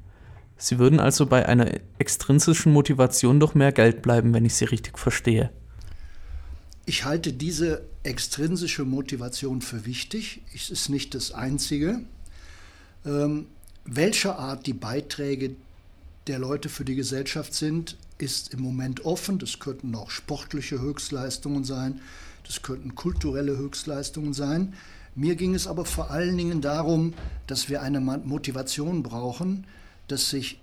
Sie 0.59 0.79
würden 0.79 1.01
also 1.01 1.27
bei 1.27 1.47
einer 1.47 1.71
extrinsischen 1.99 2.73
Motivation 2.73 3.41
durch 3.41 3.55
mehr 3.55 3.73
Geld 3.73 4.03
bleiben, 4.03 4.35
wenn 4.35 4.45
ich 4.45 4.55
Sie 4.55 4.65
richtig 4.65 4.99
verstehe. 4.99 5.51
Ich 6.85 7.05
halte 7.05 7.33
diese 7.33 7.83
extrinsische 8.03 8.85
Motivation 8.85 9.61
für 9.63 9.87
wichtig. 9.87 10.43
Es 10.55 10.71
ist 10.71 10.89
nicht 10.89 11.15
das 11.15 11.33
Einzige 11.33 12.01
ähm, 13.05 13.47
welcher 13.85 14.39
Art 14.39 14.67
die 14.67 14.73
Beiträge 14.73 15.57
der 16.27 16.39
Leute 16.39 16.69
für 16.69 16.85
die 16.85 16.95
Gesellschaft 16.95 17.55
sind, 17.55 17.97
ist 18.19 18.53
im 18.53 18.61
Moment 18.61 19.05
offen. 19.05 19.39
Das 19.39 19.59
könnten 19.59 19.95
auch 19.95 20.11
sportliche 20.11 20.81
Höchstleistungen 20.81 21.65
sein, 21.65 22.01
das 22.47 22.63
könnten 22.63 22.95
kulturelle 22.95 23.57
Höchstleistungen 23.57 24.35
sein. 24.35 24.75
Mir 25.15 25.37
ging 25.37 25.55
es 25.55 25.67
aber 25.67 25.85
vor 25.85 26.11
allen 26.11 26.37
Dingen 26.37 26.61
darum, 26.61 27.15
dass 27.47 27.69
wir 27.69 27.83
eine 27.83 28.01
Motivation 28.01 29.03
brauchen, 29.03 29.67
dass 30.09 30.31
sich 30.31 30.61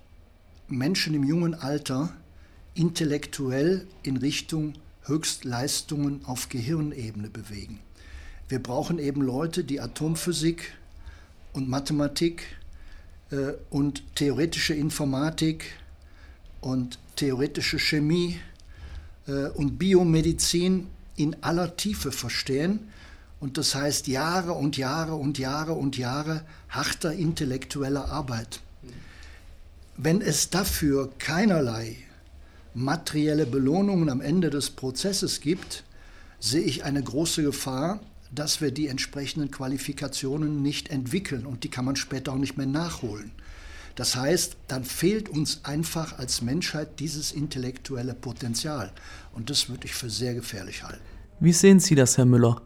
Menschen 0.68 1.14
im 1.14 1.24
jungen 1.24 1.54
Alter 1.54 2.12
intellektuell 2.74 3.86
in 4.02 4.18
Richtung 4.18 4.74
Höchstleistungen 5.04 6.24
auf 6.24 6.48
Gehirnebene 6.48 7.30
bewegen. 7.30 7.78
Wir 8.48 8.62
brauchen 8.62 8.98
eben 8.98 9.22
Leute, 9.22 9.64
die 9.64 9.80
Atomphysik, 9.80 10.72
und 11.56 11.68
Mathematik 11.68 12.44
äh, 13.30 13.52
und 13.70 14.02
theoretische 14.14 14.74
Informatik 14.74 15.64
und 16.60 16.98
theoretische 17.16 17.78
Chemie 17.78 18.38
äh, 19.26 19.48
und 19.48 19.78
Biomedizin 19.78 20.86
in 21.16 21.42
aller 21.42 21.76
Tiefe 21.76 22.12
verstehen. 22.12 22.80
Und 23.40 23.58
das 23.58 23.74
heißt 23.74 24.06
Jahre 24.06 24.52
und 24.52 24.76
Jahre 24.76 25.14
und 25.14 25.38
Jahre 25.38 25.72
und 25.72 25.96
Jahre 25.96 26.42
harter 26.68 27.12
intellektueller 27.12 28.10
Arbeit. 28.10 28.60
Wenn 29.98 30.20
es 30.20 30.50
dafür 30.50 31.10
keinerlei 31.18 31.96
materielle 32.74 33.46
Belohnungen 33.46 34.10
am 34.10 34.20
Ende 34.20 34.50
des 34.50 34.68
Prozesses 34.68 35.40
gibt, 35.40 35.84
sehe 36.38 36.60
ich 36.60 36.84
eine 36.84 37.02
große 37.02 37.42
Gefahr, 37.42 38.00
dass 38.30 38.60
wir 38.60 38.72
die 38.72 38.88
entsprechenden 38.88 39.50
Qualifikationen 39.50 40.60
nicht 40.60 40.90
entwickeln 40.90 41.46
und 41.46 41.64
die 41.64 41.70
kann 41.70 41.86
man 41.86 41.96
später 41.96 42.32
auch 42.32 42.38
nicht 42.38 42.58
mehr 42.58 42.66
nachholen. 42.66 43.30
Das 43.94 44.14
heißt, 44.14 44.58
dann 44.68 44.84
fehlt 44.84 45.30
uns 45.30 45.60
einfach 45.64 46.18
als 46.18 46.42
Menschheit 46.42 47.00
dieses 47.00 47.32
intellektuelle 47.32 48.12
Potenzial. 48.12 48.92
Und 49.32 49.48
das 49.48 49.70
würde 49.70 49.86
ich 49.86 49.94
für 49.94 50.10
sehr 50.10 50.34
gefährlich 50.34 50.82
halten. 50.82 51.00
Wie 51.40 51.54
sehen 51.54 51.80
Sie 51.80 51.94
das, 51.94 52.18
Herr 52.18 52.26
Müller? 52.26 52.60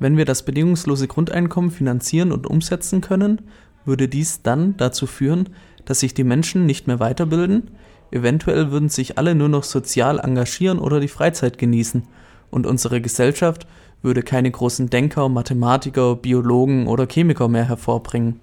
Wenn 0.00 0.16
wir 0.16 0.24
das 0.24 0.44
bedingungslose 0.44 1.06
Grundeinkommen 1.06 1.70
finanzieren 1.70 2.32
und 2.32 2.48
umsetzen 2.48 3.00
können, 3.00 3.42
würde 3.84 4.08
dies 4.08 4.42
dann 4.42 4.76
dazu 4.76 5.06
führen, 5.06 5.50
dass 5.84 6.00
sich 6.00 6.14
die 6.14 6.24
Menschen 6.24 6.66
nicht 6.66 6.86
mehr 6.86 7.00
weiterbilden, 7.00 7.70
eventuell 8.10 8.70
würden 8.70 8.88
sich 8.88 9.18
alle 9.18 9.34
nur 9.34 9.48
noch 9.48 9.64
sozial 9.64 10.18
engagieren 10.18 10.78
oder 10.78 11.00
die 11.00 11.08
Freizeit 11.08 11.58
genießen, 11.58 12.04
und 12.50 12.66
unsere 12.66 13.00
Gesellschaft 13.00 13.66
würde 14.02 14.22
keine 14.22 14.50
großen 14.50 14.88
Denker, 14.88 15.28
Mathematiker, 15.28 16.14
Biologen 16.14 16.86
oder 16.86 17.06
Chemiker 17.08 17.48
mehr 17.48 17.66
hervorbringen. 17.66 18.38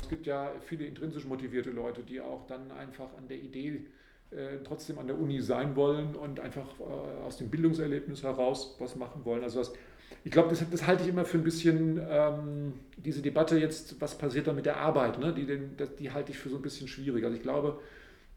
Es 0.00 0.08
gibt 0.08 0.26
ja 0.26 0.50
viele 0.64 0.86
intrinsisch 0.86 1.26
motivierte 1.26 1.70
Leute, 1.70 2.02
die 2.02 2.20
auch 2.20 2.46
dann 2.46 2.70
einfach 2.70 3.08
an 3.18 3.28
der 3.28 3.36
Idee 3.36 3.82
äh, 4.30 4.58
trotzdem 4.64 4.98
an 4.98 5.06
der 5.06 5.18
Uni 5.18 5.40
sein 5.40 5.76
wollen 5.76 6.14
und 6.14 6.40
einfach 6.40 6.66
äh, 6.80 7.26
aus 7.26 7.36
dem 7.36 7.50
Bildungserlebnis 7.50 8.22
heraus 8.22 8.76
was 8.78 8.96
machen 8.96 9.20
wollen. 9.24 9.42
Also 9.42 9.60
was, 9.60 9.72
ich 10.22 10.30
glaube, 10.30 10.50
das, 10.50 10.64
das, 10.70 10.86
halte 10.86 11.02
ich 11.02 11.08
immer 11.08 11.24
für 11.24 11.38
ein 11.38 11.44
bisschen, 11.44 12.00
ähm, 12.08 12.74
diese 12.96 13.22
Debatte 13.22 13.58
jetzt, 13.58 14.00
was 14.00 14.16
passiert 14.16 14.46
da 14.46 14.52
mit 14.52 14.66
der 14.66 14.78
Arbeit, 14.78 15.18
ne? 15.18 15.34
die, 15.34 15.46
den, 15.46 15.76
das, 15.76 15.96
die 15.96 16.10
halte 16.10 16.32
ich 16.32 16.38
für 16.38 16.48
so 16.48 16.56
ein 16.56 16.62
bisschen 16.62 16.88
schwierig. 16.88 17.24
Also 17.24 17.36
ich 17.36 17.42
glaube, 17.42 17.80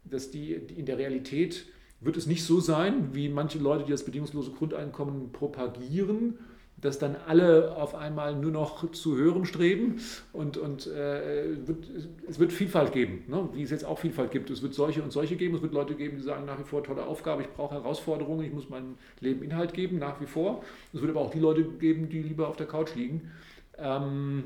dass 0.04 0.30
die, 0.30 0.58
die 0.66 0.74
in 0.74 0.86
der 0.86 0.98
Realität 0.98 1.66
wird 2.00 2.16
es 2.16 2.26
nicht 2.26 2.44
so 2.44 2.60
sein, 2.60 3.14
wie 3.14 3.28
manche 3.28 3.58
Leute, 3.58 3.84
die 3.84 3.90
das 3.90 4.04
bedingungslose 4.04 4.52
Grundeinkommen 4.52 5.32
propagieren, 5.32 6.38
dass 6.80 6.98
dann 6.98 7.16
alle 7.26 7.76
auf 7.76 7.94
einmal 7.94 8.36
nur 8.36 8.50
noch 8.50 8.90
zu 8.92 9.16
höherem 9.16 9.44
streben 9.44 10.00
und, 10.32 10.56
und 10.56 10.86
äh, 10.86 11.66
wird, 11.66 11.84
es 12.28 12.38
wird 12.38 12.52
Vielfalt 12.52 12.92
geben, 12.92 13.24
ne? 13.26 13.48
wie 13.52 13.62
es 13.62 13.70
jetzt 13.70 13.84
auch 13.84 13.98
Vielfalt 13.98 14.30
gibt. 14.30 14.50
Es 14.50 14.62
wird 14.62 14.74
solche 14.74 15.02
und 15.02 15.12
solche 15.12 15.36
geben, 15.36 15.56
es 15.56 15.62
wird 15.62 15.72
Leute 15.72 15.94
geben, 15.94 16.16
die 16.16 16.22
sagen 16.22 16.44
nach 16.46 16.58
wie 16.58 16.64
vor 16.64 16.84
tolle 16.84 17.04
Aufgabe, 17.04 17.42
ich 17.42 17.48
brauche 17.48 17.74
Herausforderungen, 17.74 18.44
ich 18.44 18.52
muss 18.52 18.68
meinem 18.68 18.94
Leben 19.20 19.42
Inhalt 19.42 19.74
geben, 19.74 19.98
nach 19.98 20.20
wie 20.20 20.26
vor. 20.26 20.62
Es 20.92 21.00
wird 21.00 21.10
aber 21.10 21.20
auch 21.20 21.30
die 21.30 21.40
Leute 21.40 21.64
geben, 21.64 22.08
die 22.08 22.22
lieber 22.22 22.48
auf 22.48 22.56
der 22.56 22.66
Couch 22.66 22.94
liegen. 22.94 23.30
Ähm, 23.76 24.44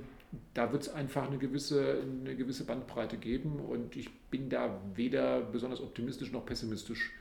da 0.55 0.72
wird 0.72 0.83
es 0.83 0.89
einfach 0.89 1.26
eine 1.26 1.39
gewisse, 1.39 1.99
eine 2.20 2.35
gewisse 2.35 2.64
Bandbreite 2.64 3.18
geben 3.18 3.61
und 3.61 3.97
ich 3.97 4.11
bin 4.30 4.49
da 4.49 4.80
weder 4.95 5.41
besonders 5.41 5.83
optimistisch 5.83 6.33
noch 6.33 6.47
pessimistisch 6.47 7.12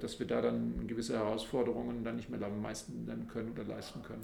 dass 0.00 0.18
wir 0.18 0.26
da 0.26 0.40
dann 0.40 0.86
gewisse 0.86 1.14
Herausforderungen 1.14 2.04
dann 2.04 2.16
nicht 2.16 2.30
mehr 2.30 2.40
meistern 2.48 3.28
können 3.32 3.52
oder 3.52 3.64
leisten 3.64 4.02
können. 4.02 4.22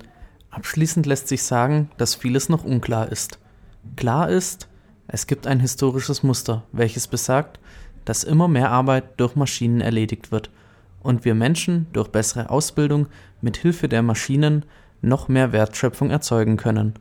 Abschließend 0.51 1.07
lässt 1.07 1.29
sich 1.29 1.43
sagen, 1.43 1.91
dass 1.97 2.15
vieles 2.15 2.49
noch 2.49 2.65
unklar 2.65 3.11
ist. 3.11 3.39
Klar 3.97 4.29
ist, 4.29 4.69
es 5.09 5.27
gibt 5.27 5.47
ein 5.47 5.61
historisches 5.61 6.23
Muster, 6.23 6.65
welches 6.73 7.09
besagt, 7.09 7.59
dass 8.05 8.25
immer 8.25 8.49
mehr 8.49 8.71
Arbeit 8.71 9.19
durch 9.19 9.37
Maschinen 9.37 9.81
erledigt 9.81 10.33
wird 10.33 10.51
und 11.01 11.25
wir 11.25 11.35
Menschen 11.35 11.87
durch 11.93 12.09
bessere 12.09 12.51
Ausbildung 12.51 13.07
mit 13.41 13.57
Hilfe 13.57 13.89
der 13.89 14.03
Maschinen 14.03 14.65
noch 15.01 15.29
mehr 15.29 15.53
Wertschöpfung 15.53 16.11
erzeugen 16.11 16.57
können. 16.57 16.95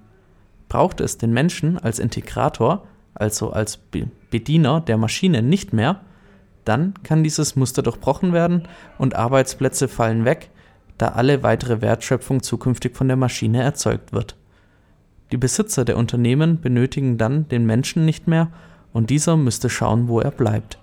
Braucht 0.70 1.02
es 1.02 1.18
den 1.18 1.34
Menschen 1.34 1.78
als 1.78 2.00
Integrator, 2.00 2.88
also 3.14 3.52
als 3.52 3.78
Bediener 4.30 4.82
der 4.82 4.98
Maschine 4.98 5.42
nicht 5.42 5.74
mehr, 5.74 6.02
dann 6.66 6.94
kann 7.04 7.24
dieses 7.24 7.56
Muster 7.56 7.82
durchbrochen 7.82 8.34
werden 8.34 8.68
und 8.98 9.16
Arbeitsplätze 9.16 9.88
fallen 9.88 10.26
weg, 10.26 10.50
da 10.98 11.10
alle 11.10 11.44
weitere 11.44 11.82
Wertschöpfung 11.82 12.44
zukünftig 12.44 12.96
von 12.96 13.08
der 13.08 13.18
Maschine 13.18 13.64
erzeugt 13.64 14.14
wird. 14.14 14.36
Die 15.32 15.38
Besitzer 15.38 15.86
der 15.86 15.98
Unternehmen 15.98 16.60
benötigen 16.60 17.18
dann 17.18 17.48
den 17.48 17.66
Menschen 17.66 18.06
nicht 18.06 18.28
mehr 18.28 18.50
und 18.94 19.10
dieser 19.10 19.38
müsste 19.38 19.70
schauen, 19.70 20.08
wo 20.08 20.20
er 20.20 20.32
bleibt. 20.32 20.78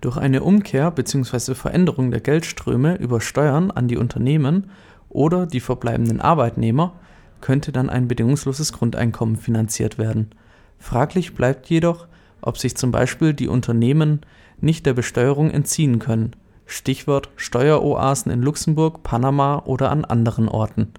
Durch 0.00 0.16
eine 0.16 0.42
Umkehr 0.42 0.90
bzw. 0.90 1.54
Veränderung 1.54 2.10
der 2.10 2.20
Geldströme 2.20 2.96
über 2.96 3.20
Steuern 3.20 3.70
an 3.70 3.88
die 3.88 3.96
Unternehmen 3.96 4.70
oder 5.08 5.46
die 5.46 5.60
verbleibenden 5.60 6.20
Arbeitnehmer 6.20 6.94
könnte 7.40 7.72
dann 7.72 7.90
ein 7.90 8.08
bedingungsloses 8.08 8.72
Grundeinkommen 8.72 9.36
finanziert 9.36 9.98
werden. 9.98 10.30
Fraglich 10.78 11.34
bleibt 11.34 11.68
jedoch, 11.68 12.06
ob 12.46 12.58
sich 12.58 12.76
zum 12.76 12.92
Beispiel 12.92 13.34
die 13.34 13.48
Unternehmen 13.48 14.20
nicht 14.60 14.86
der 14.86 14.94
Besteuerung 14.94 15.50
entziehen 15.50 15.98
können 15.98 16.36
(Stichwort 16.64 17.30
Steueroasen 17.36 18.32
in 18.32 18.42
Luxemburg, 18.42 19.02
Panama 19.02 19.62
oder 19.66 19.90
an 19.90 20.04
anderen 20.04 20.48
Orten). 20.48 20.92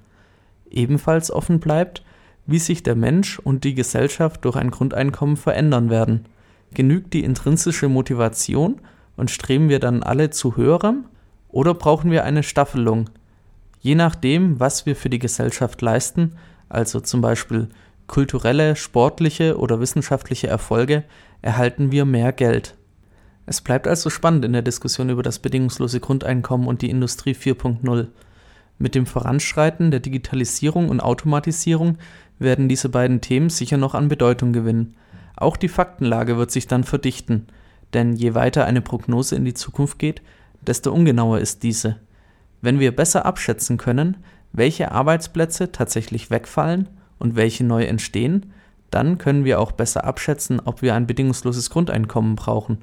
Ebenfalls 0.69 1.31
offen 1.31 1.59
bleibt, 1.59 2.03
wie 2.45 2.59
sich 2.59 2.83
der 2.83 2.95
Mensch 2.95 3.39
und 3.39 3.63
die 3.63 3.75
Gesellschaft 3.75 4.45
durch 4.45 4.55
ein 4.55 4.71
Grundeinkommen 4.71 5.37
verändern 5.37 5.89
werden. 5.89 6.25
Genügt 6.73 7.13
die 7.13 7.23
intrinsische 7.23 7.89
Motivation 7.89 8.79
und 9.15 9.31
streben 9.31 9.69
wir 9.69 9.79
dann 9.79 10.03
alle 10.03 10.29
zu 10.29 10.55
Höherem, 10.55 11.05
oder 11.49 11.73
brauchen 11.73 12.11
wir 12.11 12.23
eine 12.23 12.43
Staffelung? 12.43 13.09
Je 13.79 13.95
nachdem, 13.95 14.59
was 14.59 14.85
wir 14.85 14.95
für 14.95 15.09
die 15.09 15.19
Gesellschaft 15.19 15.81
leisten, 15.81 16.33
also 16.69 16.99
zum 16.99 17.21
Beispiel 17.21 17.69
kulturelle, 18.07 18.75
sportliche 18.75 19.57
oder 19.57 19.79
wissenschaftliche 19.79 20.47
Erfolge, 20.47 21.03
erhalten 21.41 21.91
wir 21.91 22.05
mehr 22.05 22.31
Geld. 22.33 22.75
Es 23.45 23.61
bleibt 23.61 23.87
also 23.87 24.09
spannend 24.09 24.43
in 24.43 24.53
der 24.53 24.61
Diskussion 24.61 25.09
über 25.09 25.23
das 25.23 25.39
bedingungslose 25.39 25.99
Grundeinkommen 25.99 26.67
und 26.67 26.81
die 26.81 26.89
Industrie 26.89 27.33
4.0. 27.33 28.07
Mit 28.79 28.93
dem 28.93 29.05
Voranschreiten 29.05 29.89
der 29.89 30.01
Digitalisierung 30.01 30.89
und 30.89 30.99
Automatisierung 30.99 31.97
werden 32.39 32.67
diese 32.67 32.89
beiden 32.89 33.21
Themen 33.21 33.49
sicher 33.49 33.77
noch 33.77 33.95
an 33.95 34.09
Bedeutung 34.09 34.53
gewinnen. 34.53 34.95
Auch 35.35 35.57
die 35.57 35.69
Faktenlage 35.69 36.37
wird 36.37 36.51
sich 36.51 36.67
dann 36.67 36.83
verdichten, 36.83 37.47
denn 37.93 38.13
je 38.13 38.35
weiter 38.35 38.65
eine 38.65 38.81
Prognose 38.81 39.35
in 39.35 39.45
die 39.45 39.53
Zukunft 39.53 39.97
geht, 39.97 40.21
desto 40.61 40.91
ungenauer 40.91 41.39
ist 41.39 41.63
diese. 41.63 41.97
Wenn 42.61 42.79
wir 42.79 42.95
besser 42.95 43.25
abschätzen 43.25 43.77
können, 43.77 44.17
welche 44.51 44.91
Arbeitsplätze 44.91 45.71
tatsächlich 45.71 46.29
wegfallen 46.29 46.89
und 47.19 47.35
welche 47.35 47.63
neu 47.63 47.83
entstehen, 47.85 48.51
dann 48.91 49.17
können 49.17 49.45
wir 49.45 49.59
auch 49.59 49.71
besser 49.71 50.05
abschätzen, 50.05 50.61
ob 50.63 50.81
wir 50.81 50.95
ein 50.95 51.07
bedingungsloses 51.07 51.69
Grundeinkommen 51.69 52.35
brauchen. 52.35 52.79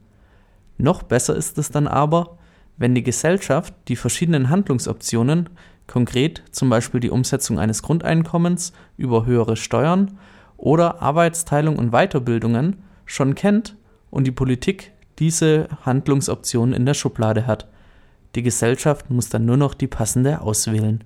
Noch 0.76 1.02
besser 1.02 1.34
ist 1.36 1.58
es 1.58 1.70
dann 1.70 1.86
aber, 1.86 2.38
wenn 2.76 2.94
die 2.94 3.02
Gesellschaft 3.02 3.74
die 3.88 3.96
verschiedenen 3.96 4.50
Handlungsoptionen, 4.50 5.50
konkret 5.86 6.42
zum 6.50 6.70
Beispiel 6.70 7.00
die 7.00 7.10
Umsetzung 7.10 7.58
eines 7.58 7.82
Grundeinkommens 7.82 8.72
über 8.96 9.26
höhere 9.26 9.56
Steuern 9.56 10.18
oder 10.56 11.02
Arbeitsteilung 11.02 11.78
und 11.78 11.90
Weiterbildungen, 11.90 12.82
schon 13.04 13.34
kennt 13.34 13.76
und 14.10 14.26
die 14.26 14.32
Politik 14.32 14.92
diese 15.18 15.68
Handlungsoptionen 15.84 16.74
in 16.74 16.86
der 16.86 16.94
Schublade 16.94 17.46
hat. 17.46 17.68
Die 18.34 18.42
Gesellschaft 18.42 19.10
muss 19.10 19.28
dann 19.28 19.44
nur 19.44 19.56
noch 19.56 19.74
die 19.74 19.86
passende 19.86 20.40
auswählen. 20.40 21.04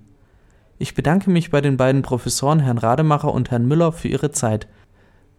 Ich 0.79 0.95
bedanke 0.95 1.29
mich 1.29 1.51
bei 1.51 1.61
den 1.61 1.77
beiden 1.77 2.01
Professoren 2.01 2.59
Herrn 2.59 2.77
Rademacher 2.77 3.31
und 3.33 3.51
Herrn 3.51 3.67
Müller 3.67 3.91
für 3.91 4.07
ihre 4.07 4.31
Zeit. 4.31 4.67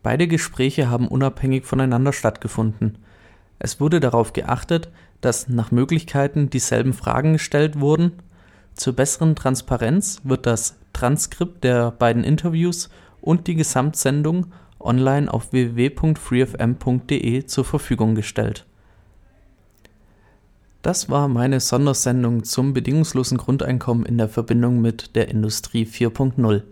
Beide 0.02 0.28
Gespräche 0.28 0.88
haben 0.88 1.08
unabhängig 1.08 1.64
voneinander 1.64 2.12
stattgefunden. 2.12 2.98
Es 3.58 3.80
wurde 3.80 4.00
darauf 4.00 4.32
geachtet, 4.32 4.88
dass 5.20 5.48
nach 5.48 5.70
Möglichkeiten 5.70 6.48
dieselben 6.48 6.94
Fragen 6.94 7.34
gestellt 7.34 7.78
wurden. 7.78 8.12
Zur 8.74 8.94
besseren 8.94 9.36
Transparenz 9.36 10.20
wird 10.24 10.46
das 10.46 10.76
Transkript 10.92 11.64
der 11.64 11.90
beiden 11.90 12.24
Interviews 12.24 12.88
und 13.20 13.46
die 13.46 13.54
Gesamtsendung 13.54 14.46
online 14.78 15.32
auf 15.32 15.52
www.freefm.de 15.52 17.44
zur 17.44 17.64
Verfügung 17.64 18.14
gestellt. 18.14 18.64
Das 20.82 21.10
war 21.10 21.28
meine 21.28 21.60
Sondersendung 21.60 22.44
zum 22.44 22.72
bedingungslosen 22.72 23.36
Grundeinkommen 23.36 24.06
in 24.06 24.16
der 24.16 24.30
Verbindung 24.30 24.80
mit 24.80 25.14
der 25.14 25.28
Industrie 25.28 25.84
4.0. 25.84 26.62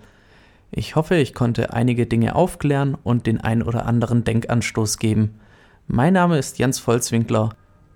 Ich 0.71 0.97
hoffe, 0.97 1.17
ich 1.17 1.35
konnte 1.35 1.73
einige 1.73 2.07
Dinge 2.07 2.35
aufklären 2.35 2.97
und 3.03 3.27
den 3.27 3.41
ein 3.41 3.63
oder 3.63 3.87
anderen 3.87 4.25
Denkanstoß 4.25 4.99
geben. 4.99 5.41
Mein 5.87 6.13
Name 6.13 6.39
ist 6.39 6.59
Jens 6.59 6.79
Volzwinkler 6.79 7.51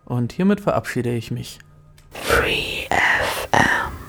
und 0.05 0.33
hiermit 0.33 0.61
verabschiede 0.61 1.12
ich 1.14 1.31
mich. 1.31 1.59
Free 2.11 2.87
FM. 2.89 4.01